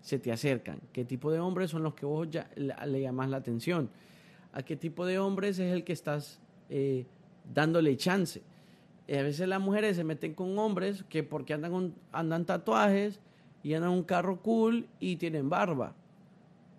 se 0.00 0.20
te 0.20 0.30
acercan, 0.30 0.78
qué 0.92 1.04
tipo 1.04 1.32
de 1.32 1.40
hombres 1.40 1.72
son 1.72 1.82
los 1.82 1.94
que 1.94 2.06
vos 2.06 2.30
ya, 2.30 2.48
le, 2.54 3.00
llamas 3.00 3.30
la 3.30 3.38
atención, 3.38 3.90
a 4.52 4.62
qué 4.62 4.76
tipo 4.76 5.06
de 5.06 5.18
hombres 5.18 5.58
es 5.58 5.72
el 5.72 5.82
que 5.82 5.92
estás 5.92 6.38
eh, 6.70 7.04
dándole 7.52 7.96
chance. 7.96 8.40
a 9.08 9.22
veces 9.22 9.48
las 9.48 9.60
mujeres 9.60 9.96
se 9.96 10.04
meten 10.04 10.34
con 10.34 10.56
hombres 10.56 11.02
que 11.08 11.24
porque 11.24 11.54
andan, 11.54 11.96
andan 12.12 12.46
tatuajes 12.46 13.18
y 13.64 13.74
andan 13.74 13.90
un 13.90 14.04
carro 14.04 14.40
cool 14.40 14.86
y 15.00 15.16
tienen 15.16 15.50
barba. 15.50 15.96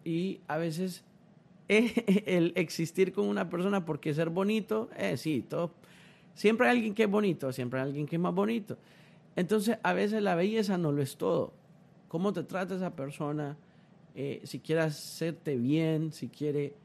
Y 0.05 0.39
a 0.47 0.55
veces 0.55 1.03
el 1.68 2.53
existir 2.55 3.12
con 3.12 3.28
una 3.28 3.49
persona 3.49 3.84
porque 3.84 4.14
ser 4.14 4.30
bonito, 4.30 4.89
eh, 4.95 5.18
sí, 5.18 5.41
todo, 5.41 5.74
siempre 6.40 6.68
hay 6.68 6.78
alguien 6.78 6.94
que 6.94 7.04
es 7.04 7.10
bonito, 7.10 7.52
siempre 7.52 7.82
hay 7.82 7.88
alguien 7.88 8.08
que 8.08 8.16
es 8.16 8.22
más 8.22 8.34
bonito. 8.34 8.78
Entonces, 9.36 9.78
a 9.84 9.92
veces 9.92 10.24
la 10.24 10.36
belleza 10.36 10.78
no 10.78 10.94
lo 10.94 11.02
es 11.02 11.18
todo. 11.18 11.52
Cómo 12.08 12.32
te 12.32 12.44
trata 12.44 12.76
esa 12.76 12.96
persona, 12.96 13.58
eh, 14.16 14.40
si 14.46 14.60
quiere 14.60 14.82
hacerte 14.84 15.58
bien, 15.58 16.14
si 16.14 16.30
quiere 16.30 16.76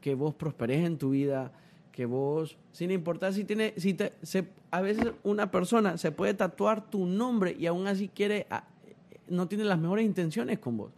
que 0.00 0.14
vos 0.14 0.32
prosperes 0.34 0.86
en 0.86 0.96
tu 0.96 1.10
vida, 1.10 1.50
que 1.90 2.06
vos, 2.06 2.56
sin 2.70 2.92
importar 2.92 3.32
si 3.32 3.42
tiene, 3.42 3.74
si 3.76 3.94
te, 3.94 4.12
a 4.70 4.80
veces 4.80 5.10
una 5.24 5.50
persona 5.50 5.98
se 5.98 6.12
puede 6.12 6.34
tatuar 6.34 6.88
tu 6.88 7.04
nombre 7.04 7.56
y 7.58 7.66
aún 7.66 7.88
así 7.88 8.06
quiere, 8.06 8.46
ah, 8.48 8.62
no 9.28 9.48
tiene 9.48 9.64
las 9.64 9.78
mejores 9.80 10.06
intenciones 10.06 10.60
con 10.60 10.76
vos. 10.76 10.92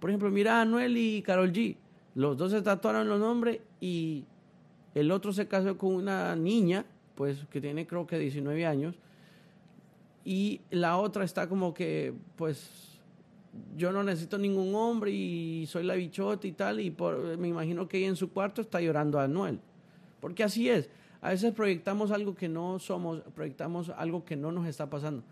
Por 0.00 0.10
ejemplo, 0.10 0.30
mira 0.30 0.58
a 0.58 0.62
Anuel 0.62 0.96
y 0.96 1.22
Carol 1.22 1.52
G. 1.52 1.76
Los 2.16 2.36
dos 2.36 2.50
se 2.50 2.60
tatuaron 2.62 3.08
los 3.08 3.20
nombres 3.20 3.60
y 3.80 4.24
el 4.96 5.12
otro 5.12 5.32
se 5.32 5.46
casó 5.46 5.78
con 5.78 5.94
una 5.94 6.34
niña, 6.34 6.86
pues 7.16 7.44
que 7.50 7.60
tiene 7.60 7.86
creo 7.86 8.06
que 8.06 8.18
19 8.18 8.64
años. 8.64 8.94
Y 10.24 10.60
la 10.70 10.98
otra 10.98 11.24
está 11.24 11.48
como 11.48 11.74
que, 11.74 12.12
pues, 12.36 13.00
yo 13.76 13.90
no 13.90 14.02
necesito 14.02 14.38
ningún 14.38 14.74
hombre 14.74 15.10
y 15.10 15.66
soy 15.66 15.84
la 15.84 15.94
bichota 15.94 16.46
y 16.46 16.52
tal. 16.52 16.80
Y 16.80 16.94
me 17.38 17.48
imagino 17.48 17.88
que 17.88 17.98
ella 17.98 18.08
en 18.08 18.16
su 18.16 18.30
cuarto 18.30 18.60
está 18.60 18.80
llorando 18.80 19.18
a 19.18 19.24
Anuel. 19.24 19.58
Porque 20.20 20.44
así 20.44 20.68
es. 20.68 20.88
A 21.20 21.30
veces 21.30 21.52
proyectamos 21.52 22.10
algo 22.10 22.34
que 22.34 22.48
no 22.48 22.78
somos, 22.78 23.20
proyectamos 23.34 23.88
algo 23.90 24.24
que 24.24 24.36
no 24.36 24.52
nos 24.52 24.66
está 24.66 24.88
pasando. 24.88 25.24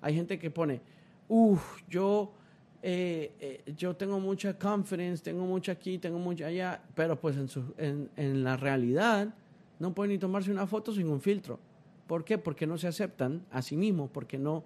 Hay 0.00 0.14
gente 0.14 0.38
que 0.38 0.50
pone, 0.50 0.80
uff, 1.28 1.82
yo 1.88 2.32
eh, 2.80 3.32
eh, 3.40 3.74
yo 3.76 3.96
tengo 3.96 4.20
mucha 4.20 4.56
confidence, 4.56 5.22
tengo 5.22 5.44
mucho 5.44 5.72
aquí, 5.72 5.98
tengo 5.98 6.18
mucho 6.18 6.46
allá, 6.46 6.80
pero 6.94 7.18
pues 7.18 7.36
en, 7.36 7.48
su, 7.48 7.74
en, 7.76 8.44
la 8.44 8.56
realidad 8.56 9.34
no 9.78 9.94
pueden 9.94 10.12
ni 10.12 10.18
tomarse 10.18 10.50
una 10.50 10.66
foto 10.66 10.92
sin 10.92 11.08
un 11.08 11.20
filtro. 11.20 11.58
¿Por 12.06 12.24
qué? 12.24 12.38
Porque 12.38 12.66
no 12.66 12.78
se 12.78 12.88
aceptan 12.88 13.44
a 13.50 13.62
sí 13.62 13.76
mismos, 13.76 14.10
porque 14.10 14.38
no, 14.38 14.64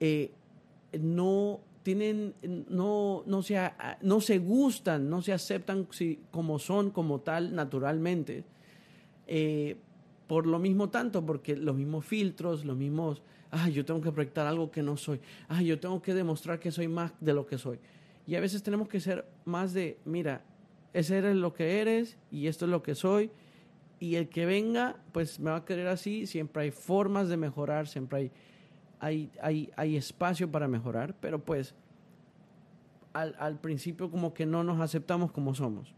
eh, 0.00 0.30
no 1.00 1.60
tienen, 1.82 2.34
no, 2.68 3.22
no, 3.26 3.42
se, 3.42 3.58
no 4.02 4.20
se 4.20 4.38
gustan, 4.38 5.08
no 5.08 5.22
se 5.22 5.32
aceptan 5.32 5.86
si, 5.90 6.20
como 6.30 6.58
son, 6.58 6.90
como 6.90 7.20
tal, 7.20 7.54
naturalmente. 7.54 8.44
por 10.26 10.46
lo 10.46 10.58
mismo 10.58 10.90
tanto, 10.90 11.24
porque 11.24 11.56
los 11.56 11.76
mismos 11.76 12.04
filtros, 12.04 12.64
los 12.64 12.76
mismos 12.76 13.22
ay, 13.50 13.72
yo 13.72 13.84
tengo 13.84 14.00
que 14.00 14.12
proyectar 14.12 14.46
algo 14.46 14.70
que 14.70 14.82
no 14.82 14.96
soy, 14.96 15.20
ay, 15.48 15.66
yo 15.66 15.78
tengo 15.78 16.00
que 16.02 16.14
demostrar 16.14 16.58
que 16.58 16.70
soy 16.70 16.88
más 16.88 17.12
de 17.20 17.32
lo 17.32 17.46
que 17.46 17.58
soy. 17.58 17.78
Y 18.26 18.34
a 18.34 18.40
veces 18.40 18.62
tenemos 18.62 18.88
que 18.88 19.00
ser 19.00 19.24
más 19.44 19.72
de, 19.72 19.98
mira, 20.04 20.42
ese 20.92 21.18
eres 21.18 21.36
lo 21.36 21.52
que 21.52 21.80
eres 21.80 22.16
y 22.30 22.48
esto 22.48 22.64
es 22.64 22.70
lo 22.70 22.82
que 22.82 22.94
soy. 22.94 23.30
Y 23.98 24.16
el 24.16 24.28
que 24.28 24.46
venga, 24.46 24.96
pues 25.12 25.40
me 25.40 25.50
va 25.50 25.58
a 25.58 25.64
querer 25.64 25.88
así. 25.88 26.26
Siempre 26.26 26.64
hay 26.64 26.70
formas 26.70 27.28
de 27.28 27.36
mejorar, 27.36 27.88
siempre 27.88 28.18
hay, 28.18 28.32
hay, 29.00 29.30
hay, 29.40 29.70
hay 29.76 29.96
espacio 29.96 30.50
para 30.50 30.68
mejorar, 30.68 31.14
pero 31.20 31.38
pues 31.44 31.74
al, 33.12 33.34
al 33.38 33.58
principio 33.58 34.10
como 34.10 34.34
que 34.34 34.44
no 34.44 34.64
nos 34.64 34.80
aceptamos 34.80 35.32
como 35.32 35.54
somos. 35.54 35.94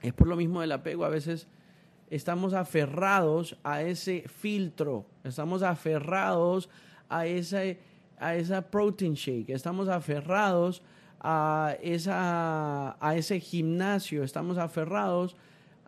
Es 0.00 0.12
por 0.12 0.28
lo 0.28 0.36
mismo 0.36 0.60
del 0.60 0.72
apego. 0.72 1.04
A 1.04 1.08
veces 1.08 1.48
estamos 2.10 2.54
aferrados 2.54 3.56
a 3.62 3.82
ese 3.82 4.24
filtro, 4.28 5.06
estamos 5.24 5.62
aferrados 5.62 6.68
a 7.08 7.26
ese, 7.26 7.80
a 8.18 8.34
esa 8.34 8.70
protein 8.70 9.14
shake, 9.14 9.50
estamos 9.50 9.88
aferrados 9.88 10.82
a, 11.20 11.76
esa, 11.82 12.96
a 13.04 13.16
ese 13.16 13.38
gimnasio, 13.40 14.24
estamos 14.24 14.58
aferrados 14.58 15.36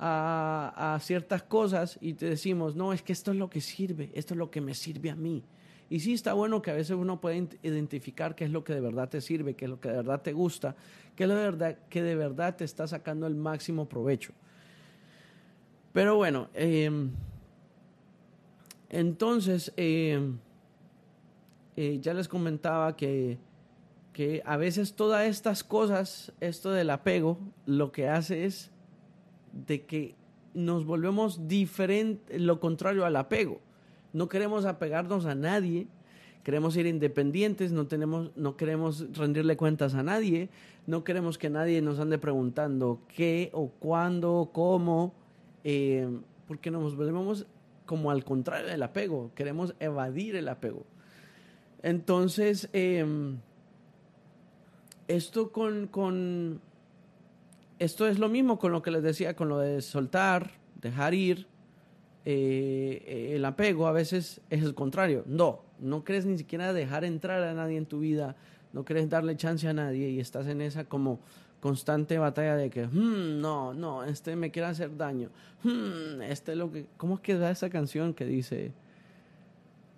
a, 0.05 0.99
ciertas 1.01 1.45
cosas 1.45 1.97
y 2.01 2.15
te 2.15 2.27
decimos, 2.27 2.75
no, 2.75 2.93
es 2.93 3.03
que 3.03 3.13
esto 3.13 3.31
es 3.31 3.37
lo 3.37 3.49
que 3.49 3.61
sirve, 3.61 4.11
esto 4.15 4.35
es 4.35 4.39
lo 4.39 4.51
que 4.51 4.61
me 4.61 4.75
sirve 4.75 5.11
a 5.11 5.17
mí. 5.17 5.45
Y 5.89 6.01
sí 6.01 6.15
está 6.15 6.33
bueno 6.33 6.61
que 6.61 6.73
a 6.73 6.75
veces 6.75 6.97
uno 6.97 7.21
puede 7.21 7.49
identificar 7.63 8.35
qué 8.35 8.45
es 8.45 8.51
lo 8.51 8.65
que 8.65 8.75
de 8.75 8.81
verdad 8.81 9.09
te 9.09 9.21
sirve, 9.21 9.55
qué 9.55 9.67
es 9.67 9.71
lo 9.71 9.79
que 9.79 9.91
de 9.91 9.97
verdad 9.97 10.21
te 10.21 10.33
gusta, 10.33 10.75
qué 11.15 11.25
es 11.25 11.29
lo 11.29 11.37
de 11.37 11.43
verdad, 11.43 11.79
que 11.89 12.03
de 12.03 12.17
verdad 12.17 12.57
te 12.57 12.65
está 12.65 12.89
sacando 12.89 13.29
el 13.29 13.37
máximo 13.37 13.89
provecho. 13.89 14.33
Pero 15.93 16.17
bueno, 16.17 16.49
em, 16.55 17.11
entonces 18.89 19.73
em, 19.77 20.39
eh, 21.77 21.99
ya 22.01 22.13
les 22.13 22.27
comentaba 22.27 22.97
que, 22.97 23.39
que 24.13 24.43
a 24.45 24.57
veces 24.57 24.95
todas 24.95 25.29
estas 25.29 25.63
cosas, 25.63 26.33
esto 26.41 26.73
del 26.73 26.91
apego, 26.91 27.39
lo 27.67 27.93
que 27.93 28.09
hace 28.09 28.47
es 28.47 28.72
de 29.53 29.83
que 29.83 30.15
nos 30.55 30.85
volvemos 30.85 31.49
diferente, 31.49 32.39
lo 32.39 32.61
contrario 32.61 33.05
al 33.05 33.17
apego. 33.17 33.61
No 34.13 34.29
queremos 34.29 34.65
apegarnos 34.67 35.25
a 35.27 35.35
nadie, 35.35 35.87
queremos 36.43 36.75
ser 36.75 36.87
independientes, 36.87 37.73
no, 37.73 37.87
tenemos, 37.87 38.31
no 38.37 38.57
queremos 38.57 39.07
rendirle 39.17 39.57
cuentas 39.57 39.95
a 39.95 40.03
nadie, 40.03 40.51
no 40.87 41.05
queremos 41.05 41.39
que 41.39 41.51
nadie 41.51 41.81
nos 41.81 42.01
ande 42.01 42.19
preguntando 42.19 43.01
qué 43.15 43.51
o 43.53 43.69
cuándo, 43.69 44.51
cómo. 44.53 45.15
Eh, 45.65 46.09
porque 46.47 46.71
nos 46.71 46.97
volvemos 46.97 47.47
como 47.87 48.11
al 48.11 48.25
contrario 48.25 48.69
del 48.69 48.83
apego, 48.83 49.31
queremos 49.35 49.75
evadir 49.81 50.37
el 50.37 50.49
apego. 50.49 50.85
Entonces, 51.83 52.69
em, 52.73 53.39
esto 55.09 55.51
con, 55.51 55.89
con, 55.89 56.61
esto 57.83 58.07
es 58.07 58.19
lo 58.19 58.29
mismo 58.29 58.59
con 58.59 58.71
lo 58.71 58.81
que 58.81 58.93
les 58.93 59.03
decía, 59.03 59.35
con 59.35 59.49
lo 59.49 59.59
de 59.59 59.83
soltar, 59.83 60.53
dejar 60.81 61.15
ir, 61.15 61.49
eh, 62.25 63.33
el 63.35 63.45
apego 63.45 63.89
a 63.89 63.93
veces 63.93 64.41
es 64.51 64.63
el 64.63 64.75
contrario. 64.75 65.25
No, 65.27 65.63
no 65.81 66.05
crees 66.05 66.25
ni 66.25 66.39
siquiera 66.39 66.73
dejar 66.73 67.05
entrar 67.05 67.43
a 67.43 67.55
nadie 67.55 67.77
en 67.77 67.87
tu 67.87 68.01
vida, 68.01 68.37
no 68.73 68.85
quieres 68.85 69.11
darle 69.11 69.37
chance 69.37 69.67
a 69.67 69.73
nadie 69.73 70.11
y 70.11 70.21
estás 70.21 70.47
en 70.47 70.61
esa 70.61 70.85
como 70.85 71.19
constante 71.61 72.19
batalla 72.19 72.57
de 72.57 72.71
que, 72.71 72.87
hmm, 72.87 73.41
no, 73.41 73.75
no, 73.75 74.05
este 74.05 74.37
me 74.37 74.51
quiere 74.51 74.69
hacer 74.69 74.97
daño. 74.97 75.31
Hmm, 75.65 76.23
este 76.23 76.53
es 76.53 76.59
lo 76.59 76.71
que. 76.71 76.87
¿Cómo 76.97 77.17
es 77.17 77.21
que 77.21 77.37
da 77.37 77.51
esa 77.51 77.69
canción 77.69 78.15
que 78.15 78.25
dice. 78.25 78.73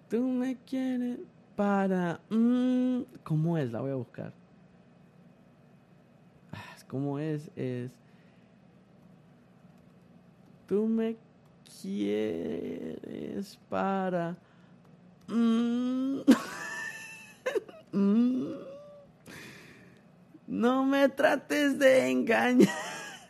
Tú 0.08 0.22
me 0.22 0.56
quieres 0.66 1.18
para. 1.54 2.20
Mm, 2.30 3.02
¿Cómo 3.22 3.58
es? 3.58 3.70
La 3.72 3.80
voy 3.80 3.90
a 3.90 3.94
buscar. 3.94 4.43
¿Cómo 6.88 7.18
es? 7.18 7.50
Es. 7.56 7.90
Tú 10.66 10.86
me 10.86 11.16
quieres 11.80 13.58
para. 13.68 14.36
Mm, 15.28 16.20
mm, 17.92 18.52
no 20.46 20.84
me 20.84 21.08
trates 21.08 21.78
de 21.78 22.10
engañar. 22.10 22.68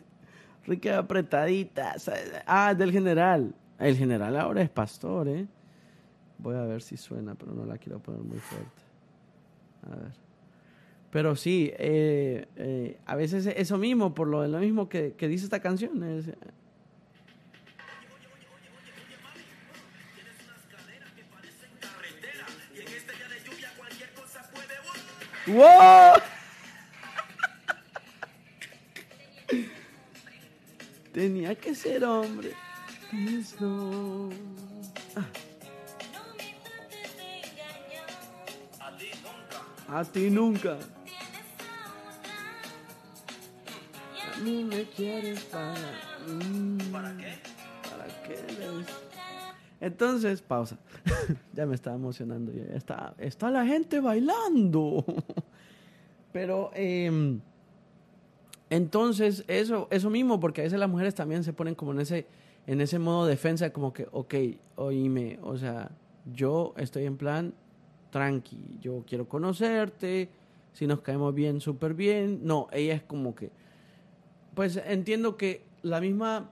Rica 0.65 0.97
apretadita. 0.99 1.95
Ah, 2.45 2.73
del 2.73 2.91
general. 2.91 3.53
El 3.77 3.97
general 3.97 4.37
ahora 4.37 4.61
es 4.61 4.69
pastor, 4.69 5.27
¿eh? 5.27 5.47
Voy 6.37 6.55
a 6.55 6.63
ver 6.63 6.81
si 6.81 6.97
suena, 6.97 7.35
pero 7.35 7.53
no 7.53 7.65
la 7.65 7.77
quiero 7.77 7.99
poner 7.99 8.21
muy 8.21 8.39
fuerte. 8.39 8.81
A 9.83 9.95
ver. 9.95 10.25
Pero 11.15 11.37
sí, 11.37 11.71
eh, 11.77 12.45
eh, 12.57 12.97
a 13.05 13.15
veces 13.15 13.45
eso 13.45 13.77
mismo, 13.77 14.13
por 14.13 14.27
lo, 14.27 14.45
lo 14.45 14.59
mismo 14.59 14.89
que, 14.89 15.13
que 15.13 15.29
dice 15.29 15.45
esta 15.45 15.61
canción. 15.61 16.03
Es. 16.03 16.25
Tenía 31.13 31.55
que 31.55 31.73
ser 31.75 32.03
hombre. 32.03 32.51
No. 33.61 34.31
Ah. 35.15 35.23
A 39.99 40.03
ti 40.03 40.29
nunca. 40.29 40.77
Mí 44.45 44.63
me 44.63 44.83
quieres 44.83 45.43
para. 45.45 45.73
Mm, 46.27 46.77
¿Para 46.91 47.17
qué? 47.17 47.33
¿Para 47.89 48.05
qué? 48.23 48.35
Entonces, 49.81 50.41
pausa. 50.41 50.77
ya 51.53 51.65
me 51.65 51.73
estaba 51.73 51.95
emocionando. 51.95 52.51
Ya 52.53 52.75
está, 52.75 53.15
está 53.17 53.49
la 53.49 53.65
gente 53.65 53.99
bailando. 53.99 55.03
Pero 56.31 56.69
em, 56.75 57.39
entonces, 58.69 59.43
eso, 59.47 59.87
eso 59.89 60.09
mismo, 60.09 60.39
porque 60.39 60.61
a 60.61 60.63
veces 60.65 60.79
las 60.79 60.89
mujeres 60.89 61.15
también 61.15 61.43
se 61.43 61.53
ponen 61.53 61.73
como 61.75 61.93
en 61.93 62.01
ese, 62.01 62.27
en 62.67 62.81
ese 62.81 62.99
modo 62.99 63.25
de 63.25 63.31
defensa, 63.31 63.71
como 63.71 63.93
que, 63.93 64.07
ok, 64.11 64.35
oíme, 64.75 65.39
o 65.41 65.57
sea, 65.57 65.89
yo 66.33 66.73
estoy 66.77 67.05
en 67.05 67.17
plan 67.17 67.53
tranqui, 68.11 68.77
yo 68.81 69.03
quiero 69.07 69.27
conocerte, 69.27 70.29
si 70.73 70.87
nos 70.87 70.99
caemos 71.01 71.33
bien, 71.33 71.61
súper 71.61 71.93
bien. 71.93 72.41
No, 72.43 72.67
ella 72.71 72.95
es 72.95 73.03
como 73.03 73.33
que, 73.33 73.49
pues 74.55 74.77
entiendo 74.77 75.37
que 75.37 75.65
la 75.83 76.01
misma 76.01 76.49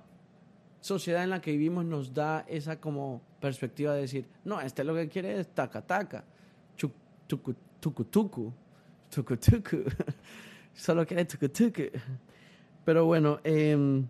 sociedad 0.81 1.23
en 1.23 1.29
la 1.29 1.41
que 1.41 1.51
vivimos 1.51 1.85
nos 1.85 2.13
da 2.13 2.45
esa 2.47 2.79
como 2.79 3.21
perspectiva 3.39 3.93
de 3.93 4.01
decir, 4.01 4.27
no, 4.43 4.59
este 4.61 4.83
lo 4.83 4.93
que 4.93 5.07
quiere 5.07 5.39
es 5.39 5.47
taca 5.47 5.81
taca, 5.81 6.25
tucu 7.25 7.55
tucu 7.79 8.03
tucu, 8.05 8.53
tucu 9.09 9.37
tucu, 9.37 9.83
solo 10.73 11.05
quiere 11.05 11.25
tucu 11.25 11.49
tucu. 11.49 11.83
Pero 12.85 13.05
bueno, 13.05 13.39
eh, 13.45 14.03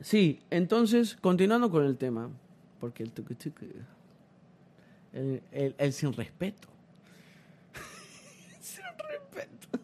sí, 0.00 0.40
entonces, 0.50 1.16
continuando 1.16 1.70
con 1.70 1.84
el 1.86 1.96
tema, 1.96 2.30
porque 2.78 3.02
el 3.02 3.12
tucu 3.12 3.34
tucu, 3.34 3.64
el, 5.14 5.42
el, 5.52 5.74
el 5.78 5.92
sin 5.94 6.12
respeto. 6.12 6.68
sin 8.60 8.84
respeto. 9.08 9.75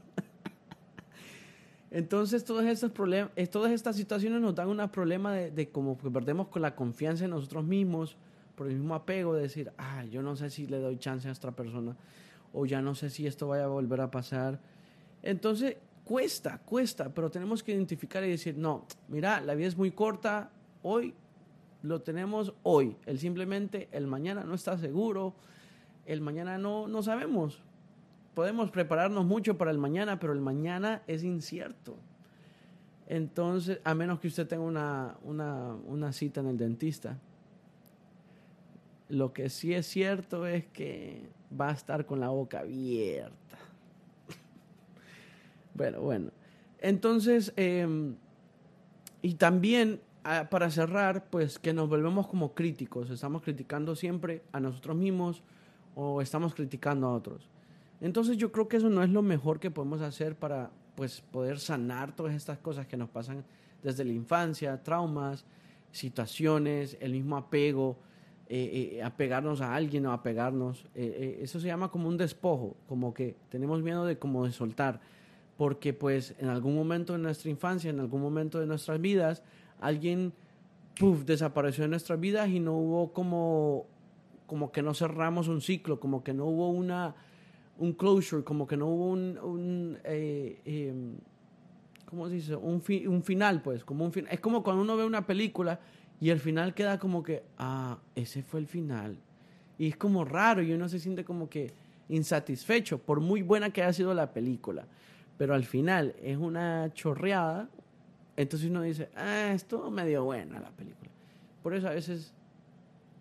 Entonces, 1.94 2.42
todos 2.42 2.64
estos 2.64 2.90
problemas, 2.90 3.30
eh, 3.36 3.46
todas 3.46 3.70
estas 3.70 3.96
situaciones 3.96 4.40
nos 4.40 4.54
dan 4.54 4.68
un 4.68 4.88
problema 4.88 5.34
de, 5.34 5.50
de 5.50 5.68
como 5.68 5.98
que 5.98 6.10
perdemos 6.10 6.48
con 6.48 6.62
la 6.62 6.74
confianza 6.74 7.26
en 7.26 7.30
nosotros 7.32 7.64
mismos, 7.64 8.16
por 8.54 8.66
el 8.66 8.76
mismo 8.76 8.94
apego 8.94 9.34
de 9.34 9.42
decir, 9.42 9.70
ah, 9.76 10.02
yo 10.06 10.22
no 10.22 10.34
sé 10.34 10.48
si 10.48 10.66
le 10.66 10.78
doy 10.78 10.96
chance 10.96 11.28
a 11.28 11.32
esta 11.32 11.52
persona, 11.52 11.94
o 12.54 12.64
ya 12.64 12.80
no 12.80 12.94
sé 12.94 13.10
si 13.10 13.26
esto 13.26 13.46
vaya 13.48 13.64
a 13.64 13.68
volver 13.68 14.00
a 14.00 14.10
pasar. 14.10 14.58
Entonces, 15.22 15.76
cuesta, 16.04 16.62
cuesta, 16.64 17.12
pero 17.12 17.30
tenemos 17.30 17.62
que 17.62 17.72
identificar 17.72 18.24
y 18.24 18.30
decir, 18.30 18.56
no, 18.56 18.86
mira, 19.08 19.42
la 19.42 19.54
vida 19.54 19.68
es 19.68 19.76
muy 19.76 19.90
corta, 19.90 20.50
hoy 20.82 21.12
lo 21.82 22.00
tenemos 22.00 22.54
hoy, 22.62 22.96
el 23.04 23.18
simplemente 23.18 23.90
el 23.92 24.06
mañana 24.06 24.44
no 24.44 24.54
está 24.54 24.78
seguro, 24.78 25.34
el 26.06 26.22
mañana 26.22 26.56
no, 26.56 26.88
no 26.88 27.02
sabemos, 27.02 27.62
podemos 28.34 28.70
prepararnos 28.70 29.24
mucho 29.24 29.58
para 29.58 29.70
el 29.70 29.78
mañana, 29.78 30.18
pero 30.18 30.32
el 30.32 30.40
mañana 30.40 31.02
es 31.06 31.22
incierto. 31.22 31.96
Entonces, 33.06 33.80
a 33.84 33.94
menos 33.94 34.20
que 34.20 34.28
usted 34.28 34.46
tenga 34.46 34.64
una, 34.64 35.16
una, 35.22 35.74
una, 35.86 36.12
cita 36.12 36.40
en 36.40 36.46
el 36.46 36.56
dentista. 36.56 37.18
Lo 39.08 39.32
que 39.32 39.50
sí 39.50 39.74
es 39.74 39.86
cierto 39.86 40.46
es 40.46 40.66
que 40.66 41.28
va 41.60 41.68
a 41.68 41.72
estar 41.72 42.06
con 42.06 42.20
la 42.20 42.28
boca 42.28 42.60
abierta. 42.60 43.58
bueno, 45.74 46.00
bueno. 46.00 46.30
Entonces, 46.78 47.52
eh, 47.56 48.14
y 49.20 49.34
también 49.34 50.00
ah, 50.24 50.48
para 50.50 50.70
cerrar, 50.70 51.26
pues 51.28 51.58
que 51.58 51.74
nos 51.74 51.90
volvemos 51.90 52.26
como 52.28 52.54
críticos. 52.54 53.10
Estamos 53.10 53.42
criticando 53.42 53.94
siempre 53.94 54.42
a 54.52 54.60
nosotros 54.60 54.96
mismos 54.96 55.42
o 55.94 56.22
estamos 56.22 56.54
criticando 56.54 57.08
a 57.08 57.14
otros. 57.14 57.51
Entonces 58.02 58.36
yo 58.36 58.50
creo 58.50 58.66
que 58.66 58.76
eso 58.76 58.90
no 58.90 59.02
es 59.02 59.10
lo 59.10 59.22
mejor 59.22 59.60
que 59.60 59.70
podemos 59.70 60.02
hacer 60.02 60.34
para 60.34 60.70
pues, 60.96 61.20
poder 61.20 61.60
sanar 61.60 62.14
todas 62.14 62.34
estas 62.34 62.58
cosas 62.58 62.86
que 62.86 62.96
nos 62.96 63.08
pasan 63.08 63.44
desde 63.80 64.04
la 64.04 64.12
infancia, 64.12 64.82
traumas, 64.82 65.44
situaciones, 65.92 66.96
el 67.00 67.12
mismo 67.12 67.36
apego, 67.36 67.96
eh, 68.48 68.96
eh, 68.96 69.02
apegarnos 69.04 69.60
a 69.60 69.74
alguien 69.74 70.04
o 70.06 70.12
apegarnos. 70.12 70.84
Eh, 70.96 71.38
eso 71.42 71.60
se 71.60 71.68
llama 71.68 71.92
como 71.92 72.08
un 72.08 72.16
despojo, 72.16 72.76
como 72.88 73.14
que 73.14 73.36
tenemos 73.48 73.82
miedo 73.82 74.04
de 74.04 74.18
como 74.18 74.46
de 74.46 74.52
soltar, 74.52 75.00
porque 75.56 75.92
pues 75.92 76.34
en 76.40 76.48
algún 76.48 76.74
momento 76.74 77.12
de 77.12 77.20
nuestra 77.20 77.50
infancia, 77.50 77.90
en 77.90 78.00
algún 78.00 78.20
momento 78.20 78.58
de 78.58 78.66
nuestras 78.66 79.00
vidas, 79.00 79.44
alguien 79.80 80.32
puff, 80.98 81.24
desapareció 81.24 81.84
de 81.84 81.88
nuestras 81.88 82.18
vidas 82.18 82.48
y 82.48 82.58
no 82.58 82.72
hubo 82.72 83.12
como, 83.12 83.86
como 84.48 84.72
que 84.72 84.82
no 84.82 84.92
cerramos 84.92 85.46
un 85.46 85.60
ciclo, 85.60 86.00
como 86.00 86.24
que 86.24 86.34
no 86.34 86.46
hubo 86.46 86.68
una 86.70 87.14
un 87.78 87.92
closure, 87.92 88.44
como 88.44 88.66
que 88.66 88.76
no 88.76 88.86
hubo 88.86 89.08
un, 89.08 89.38
un 89.38 89.98
eh, 90.04 90.60
eh, 90.64 90.94
¿cómo 92.06 92.28
se 92.28 92.34
dice? 92.34 92.56
Un, 92.56 92.82
un 93.08 93.22
final, 93.22 93.62
pues, 93.62 93.84
como 93.84 94.04
un 94.04 94.12
fin 94.12 94.26
es 94.30 94.40
como 94.40 94.62
cuando 94.62 94.82
uno 94.82 94.96
ve 94.96 95.04
una 95.04 95.26
película 95.26 95.80
y 96.20 96.30
el 96.30 96.38
final 96.38 96.74
queda 96.74 96.98
como 96.98 97.22
que, 97.22 97.42
ah, 97.58 97.98
ese 98.14 98.42
fue 98.42 98.60
el 98.60 98.66
final. 98.66 99.18
Y 99.78 99.88
es 99.88 99.96
como 99.96 100.24
raro 100.24 100.62
y 100.62 100.72
uno 100.72 100.88
se 100.88 101.00
siente 101.00 101.24
como 101.24 101.48
que 101.48 101.72
insatisfecho, 102.08 102.98
por 102.98 103.20
muy 103.20 103.42
buena 103.42 103.70
que 103.70 103.82
haya 103.82 103.92
sido 103.92 104.14
la 104.14 104.32
película. 104.32 104.86
Pero 105.38 105.54
al 105.54 105.64
final 105.64 106.14
es 106.22 106.36
una 106.36 106.92
chorreada, 106.92 107.70
entonces 108.36 108.68
uno 108.68 108.82
dice, 108.82 109.08
ah, 109.16 109.52
esto 109.52 109.90
medio 109.90 110.24
buena 110.24 110.60
la 110.60 110.70
película. 110.70 111.10
Por 111.62 111.74
eso 111.74 111.88
a 111.88 111.92
veces 111.92 112.34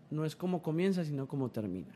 no 0.10 0.26
es 0.26 0.36
como 0.36 0.62
comienza, 0.62 1.06
sino 1.06 1.28
como 1.28 1.50
termina. 1.50 1.96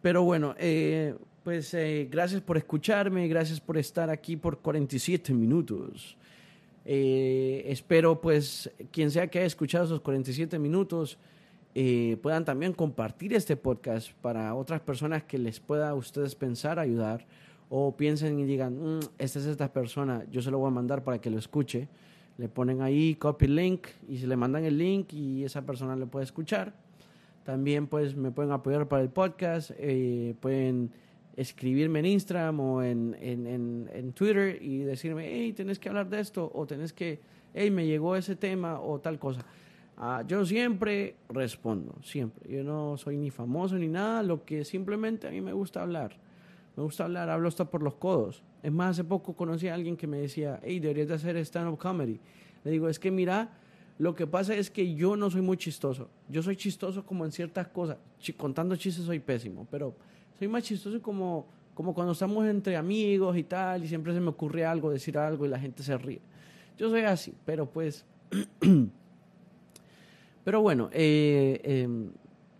Pero 0.00 0.22
bueno, 0.22 0.54
eh, 0.58 1.16
pues 1.48 1.72
eh, 1.72 2.06
gracias 2.10 2.42
por 2.42 2.58
escucharme, 2.58 3.26
gracias 3.26 3.58
por 3.58 3.78
estar 3.78 4.10
aquí 4.10 4.36
por 4.36 4.58
47 4.58 5.32
minutos. 5.32 6.14
Eh, 6.84 7.64
espero 7.68 8.20
pues 8.20 8.70
quien 8.90 9.10
sea 9.10 9.28
que 9.28 9.38
haya 9.38 9.46
escuchado 9.46 9.86
esos 9.86 10.02
47 10.02 10.58
minutos 10.58 11.16
eh, 11.74 12.18
puedan 12.20 12.44
también 12.44 12.74
compartir 12.74 13.32
este 13.32 13.56
podcast 13.56 14.12
para 14.20 14.54
otras 14.54 14.82
personas 14.82 15.22
que 15.22 15.38
les 15.38 15.58
pueda 15.58 15.88
a 15.88 15.94
ustedes 15.94 16.34
pensar 16.34 16.78
ayudar 16.78 17.24
o 17.70 17.96
piensen 17.96 18.38
y 18.40 18.44
digan, 18.44 18.98
mm, 18.98 19.00
esta 19.16 19.38
es 19.38 19.46
esta 19.46 19.72
persona, 19.72 20.26
yo 20.30 20.42
se 20.42 20.50
lo 20.50 20.58
voy 20.58 20.68
a 20.68 20.74
mandar 20.74 21.02
para 21.02 21.18
que 21.18 21.30
lo 21.30 21.38
escuche. 21.38 21.88
Le 22.36 22.50
ponen 22.50 22.82
ahí 22.82 23.14
copy 23.14 23.46
link 23.46 23.86
y 24.06 24.18
se 24.18 24.26
le 24.26 24.36
mandan 24.36 24.66
el 24.66 24.76
link 24.76 25.14
y 25.14 25.44
esa 25.44 25.62
persona 25.62 25.96
lo 25.96 26.08
puede 26.08 26.26
escuchar. 26.26 26.74
También 27.42 27.86
pues 27.86 28.14
me 28.14 28.32
pueden 28.32 28.52
apoyar 28.52 28.86
para 28.86 29.02
el 29.02 29.08
podcast, 29.08 29.70
pueden 30.40 30.92
escribirme 31.38 32.00
en 32.00 32.06
Instagram 32.06 32.58
o 32.58 32.82
en, 32.82 33.16
en, 33.20 33.46
en, 33.46 33.90
en, 33.92 34.12
Twitter 34.12 34.60
y 34.60 34.78
decirme, 34.78 35.28
hey, 35.30 35.52
tenés 35.52 35.78
que 35.78 35.88
hablar 35.88 36.08
de 36.08 36.18
esto 36.18 36.50
o 36.52 36.66
tenés 36.66 36.92
que, 36.92 37.20
hey, 37.54 37.70
me 37.70 37.86
llegó 37.86 38.16
ese 38.16 38.34
tema 38.34 38.80
o 38.80 38.98
tal 38.98 39.20
cosa. 39.20 39.44
Uh, 39.98 40.26
yo 40.26 40.44
siempre 40.44 41.14
respondo, 41.28 41.94
siempre. 42.02 42.52
Yo 42.52 42.64
no 42.64 42.96
soy 42.96 43.16
ni 43.16 43.30
famoso 43.30 43.76
ni 43.76 43.86
nada, 43.86 44.24
lo 44.24 44.44
que 44.44 44.64
simplemente 44.64 45.28
a 45.28 45.30
mí 45.30 45.40
me 45.40 45.52
gusta 45.52 45.80
hablar. 45.80 46.16
Me 46.76 46.82
gusta 46.82 47.04
hablar, 47.04 47.30
hablo 47.30 47.46
hasta 47.46 47.64
por 47.70 47.84
los 47.84 47.94
codos. 47.94 48.42
Es 48.64 48.72
más, 48.72 48.90
hace 48.90 49.04
poco 49.04 49.34
conocí 49.34 49.68
a 49.68 49.74
alguien 49.74 49.96
que 49.96 50.08
me 50.08 50.18
decía, 50.18 50.58
hey, 50.64 50.80
deberías 50.80 51.06
de 51.06 51.14
hacer 51.14 51.36
stand-up 51.36 51.78
comedy. 51.78 52.18
Le 52.64 52.72
digo, 52.72 52.88
es 52.88 52.98
que 52.98 53.12
mira, 53.12 53.56
lo 53.98 54.16
que 54.16 54.26
pasa 54.26 54.56
es 54.56 54.70
que 54.70 54.92
yo 54.92 55.16
no 55.16 55.30
soy 55.30 55.42
muy 55.42 55.56
chistoso. 55.56 56.08
Yo 56.28 56.42
soy 56.42 56.56
chistoso 56.56 57.06
como 57.06 57.24
en 57.24 57.30
ciertas 57.30 57.68
cosas. 57.68 57.98
contando 58.36 58.74
chistes 58.74 59.04
soy 59.04 59.20
pésimo, 59.20 59.68
pero 59.70 59.94
soy 60.38 60.48
más 60.48 60.62
chistoso 60.62 61.00
como, 61.02 61.46
como 61.74 61.94
cuando 61.94 62.12
estamos 62.12 62.46
entre 62.46 62.76
amigos 62.76 63.36
y 63.36 63.44
tal, 63.44 63.84
y 63.84 63.88
siempre 63.88 64.14
se 64.14 64.20
me 64.20 64.28
ocurre 64.28 64.64
algo, 64.64 64.90
decir 64.90 65.18
algo 65.18 65.44
y 65.44 65.48
la 65.48 65.58
gente 65.58 65.82
se 65.82 65.98
ríe. 65.98 66.20
Yo 66.76 66.90
soy 66.90 67.02
así, 67.02 67.34
pero 67.44 67.68
pues... 67.68 68.04
pero 70.44 70.62
bueno, 70.62 70.90
eh, 70.92 71.60
eh, 71.64 71.88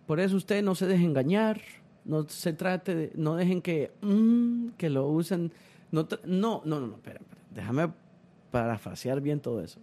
por 0.05 0.19
eso 0.19 0.35
ustedes 0.35 0.63
no 0.63 0.75
se 0.75 0.87
dejen 0.87 1.11
engañar, 1.11 1.61
no 2.03 2.27
se 2.27 2.53
trate 2.53 2.95
de, 2.95 3.11
no 3.15 3.35
dejen 3.35 3.61
que, 3.61 3.91
mm, 4.01 4.69
que 4.77 4.89
lo 4.89 5.07
usen, 5.07 5.51
no, 5.91 6.07
no, 6.25 6.61
no, 6.65 6.79
no, 6.79 6.87
no, 6.87 6.95
espera, 6.95 7.19
espera, 7.19 7.41
déjame 7.51 7.93
parafrasear 8.51 9.21
bien 9.21 9.39
todo 9.39 9.63
eso. 9.63 9.79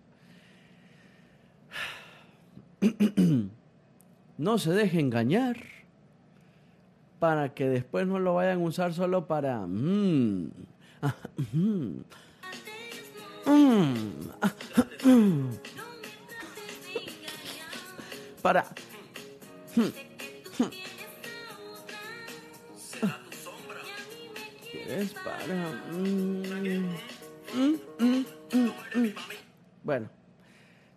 no 4.38 4.58
se 4.58 4.72
deje 4.72 5.00
engañar 5.00 5.56
para 7.26 7.54
que 7.54 7.68
después 7.68 8.06
no 8.06 8.20
lo 8.20 8.34
vayan 8.34 8.60
a 8.60 8.64
usar 8.64 8.94
solo 8.94 9.26
para... 9.26 9.66
Mm, 9.66 10.52
mm, 11.52 12.04
mm, 15.04 15.48
para... 18.42 18.64
Es 24.88 25.14
para... 25.14 25.82
Bueno, 29.82 30.08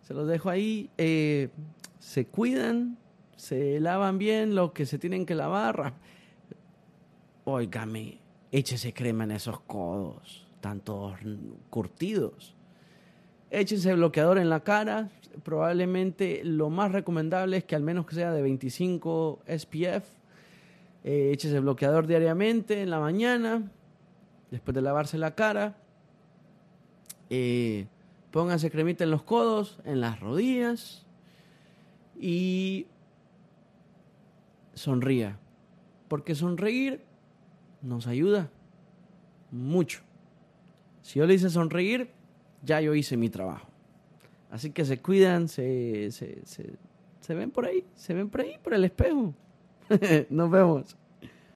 se 0.02 0.14
los 0.14 0.28
dejo 0.28 0.48
ahí. 0.48 0.90
Eh, 0.96 1.48
se 1.98 2.28
cuidan, 2.28 2.98
se 3.34 3.80
lavan 3.80 4.18
bien 4.18 4.54
lo 4.54 4.72
que 4.72 4.86
se 4.86 4.96
tienen 4.96 5.26
que 5.26 5.34
lavar. 5.34 5.94
Óigame, 7.52 8.18
échese 8.52 8.94
crema 8.94 9.24
en 9.24 9.32
esos 9.32 9.58
codos, 9.60 10.46
tantos 10.60 11.14
curtidos. 11.68 12.54
Échese 13.50 13.92
bloqueador 13.94 14.38
en 14.38 14.48
la 14.48 14.60
cara. 14.60 15.10
Probablemente 15.42 16.42
lo 16.44 16.70
más 16.70 16.92
recomendable 16.92 17.56
es 17.56 17.64
que 17.64 17.74
al 17.74 17.82
menos 17.82 18.06
que 18.06 18.14
sea 18.14 18.32
de 18.32 18.42
25 18.42 19.40
SPF. 19.48 20.04
Eh, 21.02 21.30
échese 21.32 21.58
bloqueador 21.58 22.06
diariamente 22.06 22.82
en 22.82 22.90
la 22.90 23.00
mañana. 23.00 23.68
después 24.52 24.74
de 24.74 24.82
lavarse 24.82 25.16
la 25.18 25.34
cara, 25.36 25.76
eh, 27.30 27.86
pónganse 28.32 28.70
cremita 28.70 29.04
en 29.04 29.10
los 29.10 29.22
codos, 29.22 29.78
en 29.84 30.00
las 30.00 30.20
rodillas 30.20 31.06
y 32.18 32.86
sonría. 34.74 35.38
Porque 36.08 36.34
sonreír 36.34 37.09
nos 37.82 38.06
ayuda 38.06 38.50
mucho. 39.50 40.00
Si 41.02 41.18
yo 41.18 41.26
le 41.26 41.34
hice 41.34 41.50
sonreír, 41.50 42.10
ya 42.62 42.80
yo 42.80 42.94
hice 42.94 43.16
mi 43.16 43.28
trabajo. 43.28 43.66
Así 44.50 44.70
que 44.70 44.84
se 44.84 45.00
cuidan, 45.00 45.48
se, 45.48 46.10
se, 46.10 46.44
se, 46.44 46.74
se 47.20 47.34
ven 47.34 47.50
por 47.50 47.66
ahí, 47.66 47.84
se 47.94 48.14
ven 48.14 48.28
por 48.28 48.40
ahí, 48.40 48.58
por 48.62 48.74
el 48.74 48.84
espejo. 48.84 49.34
Nos 50.30 50.50
vemos. 50.50 50.96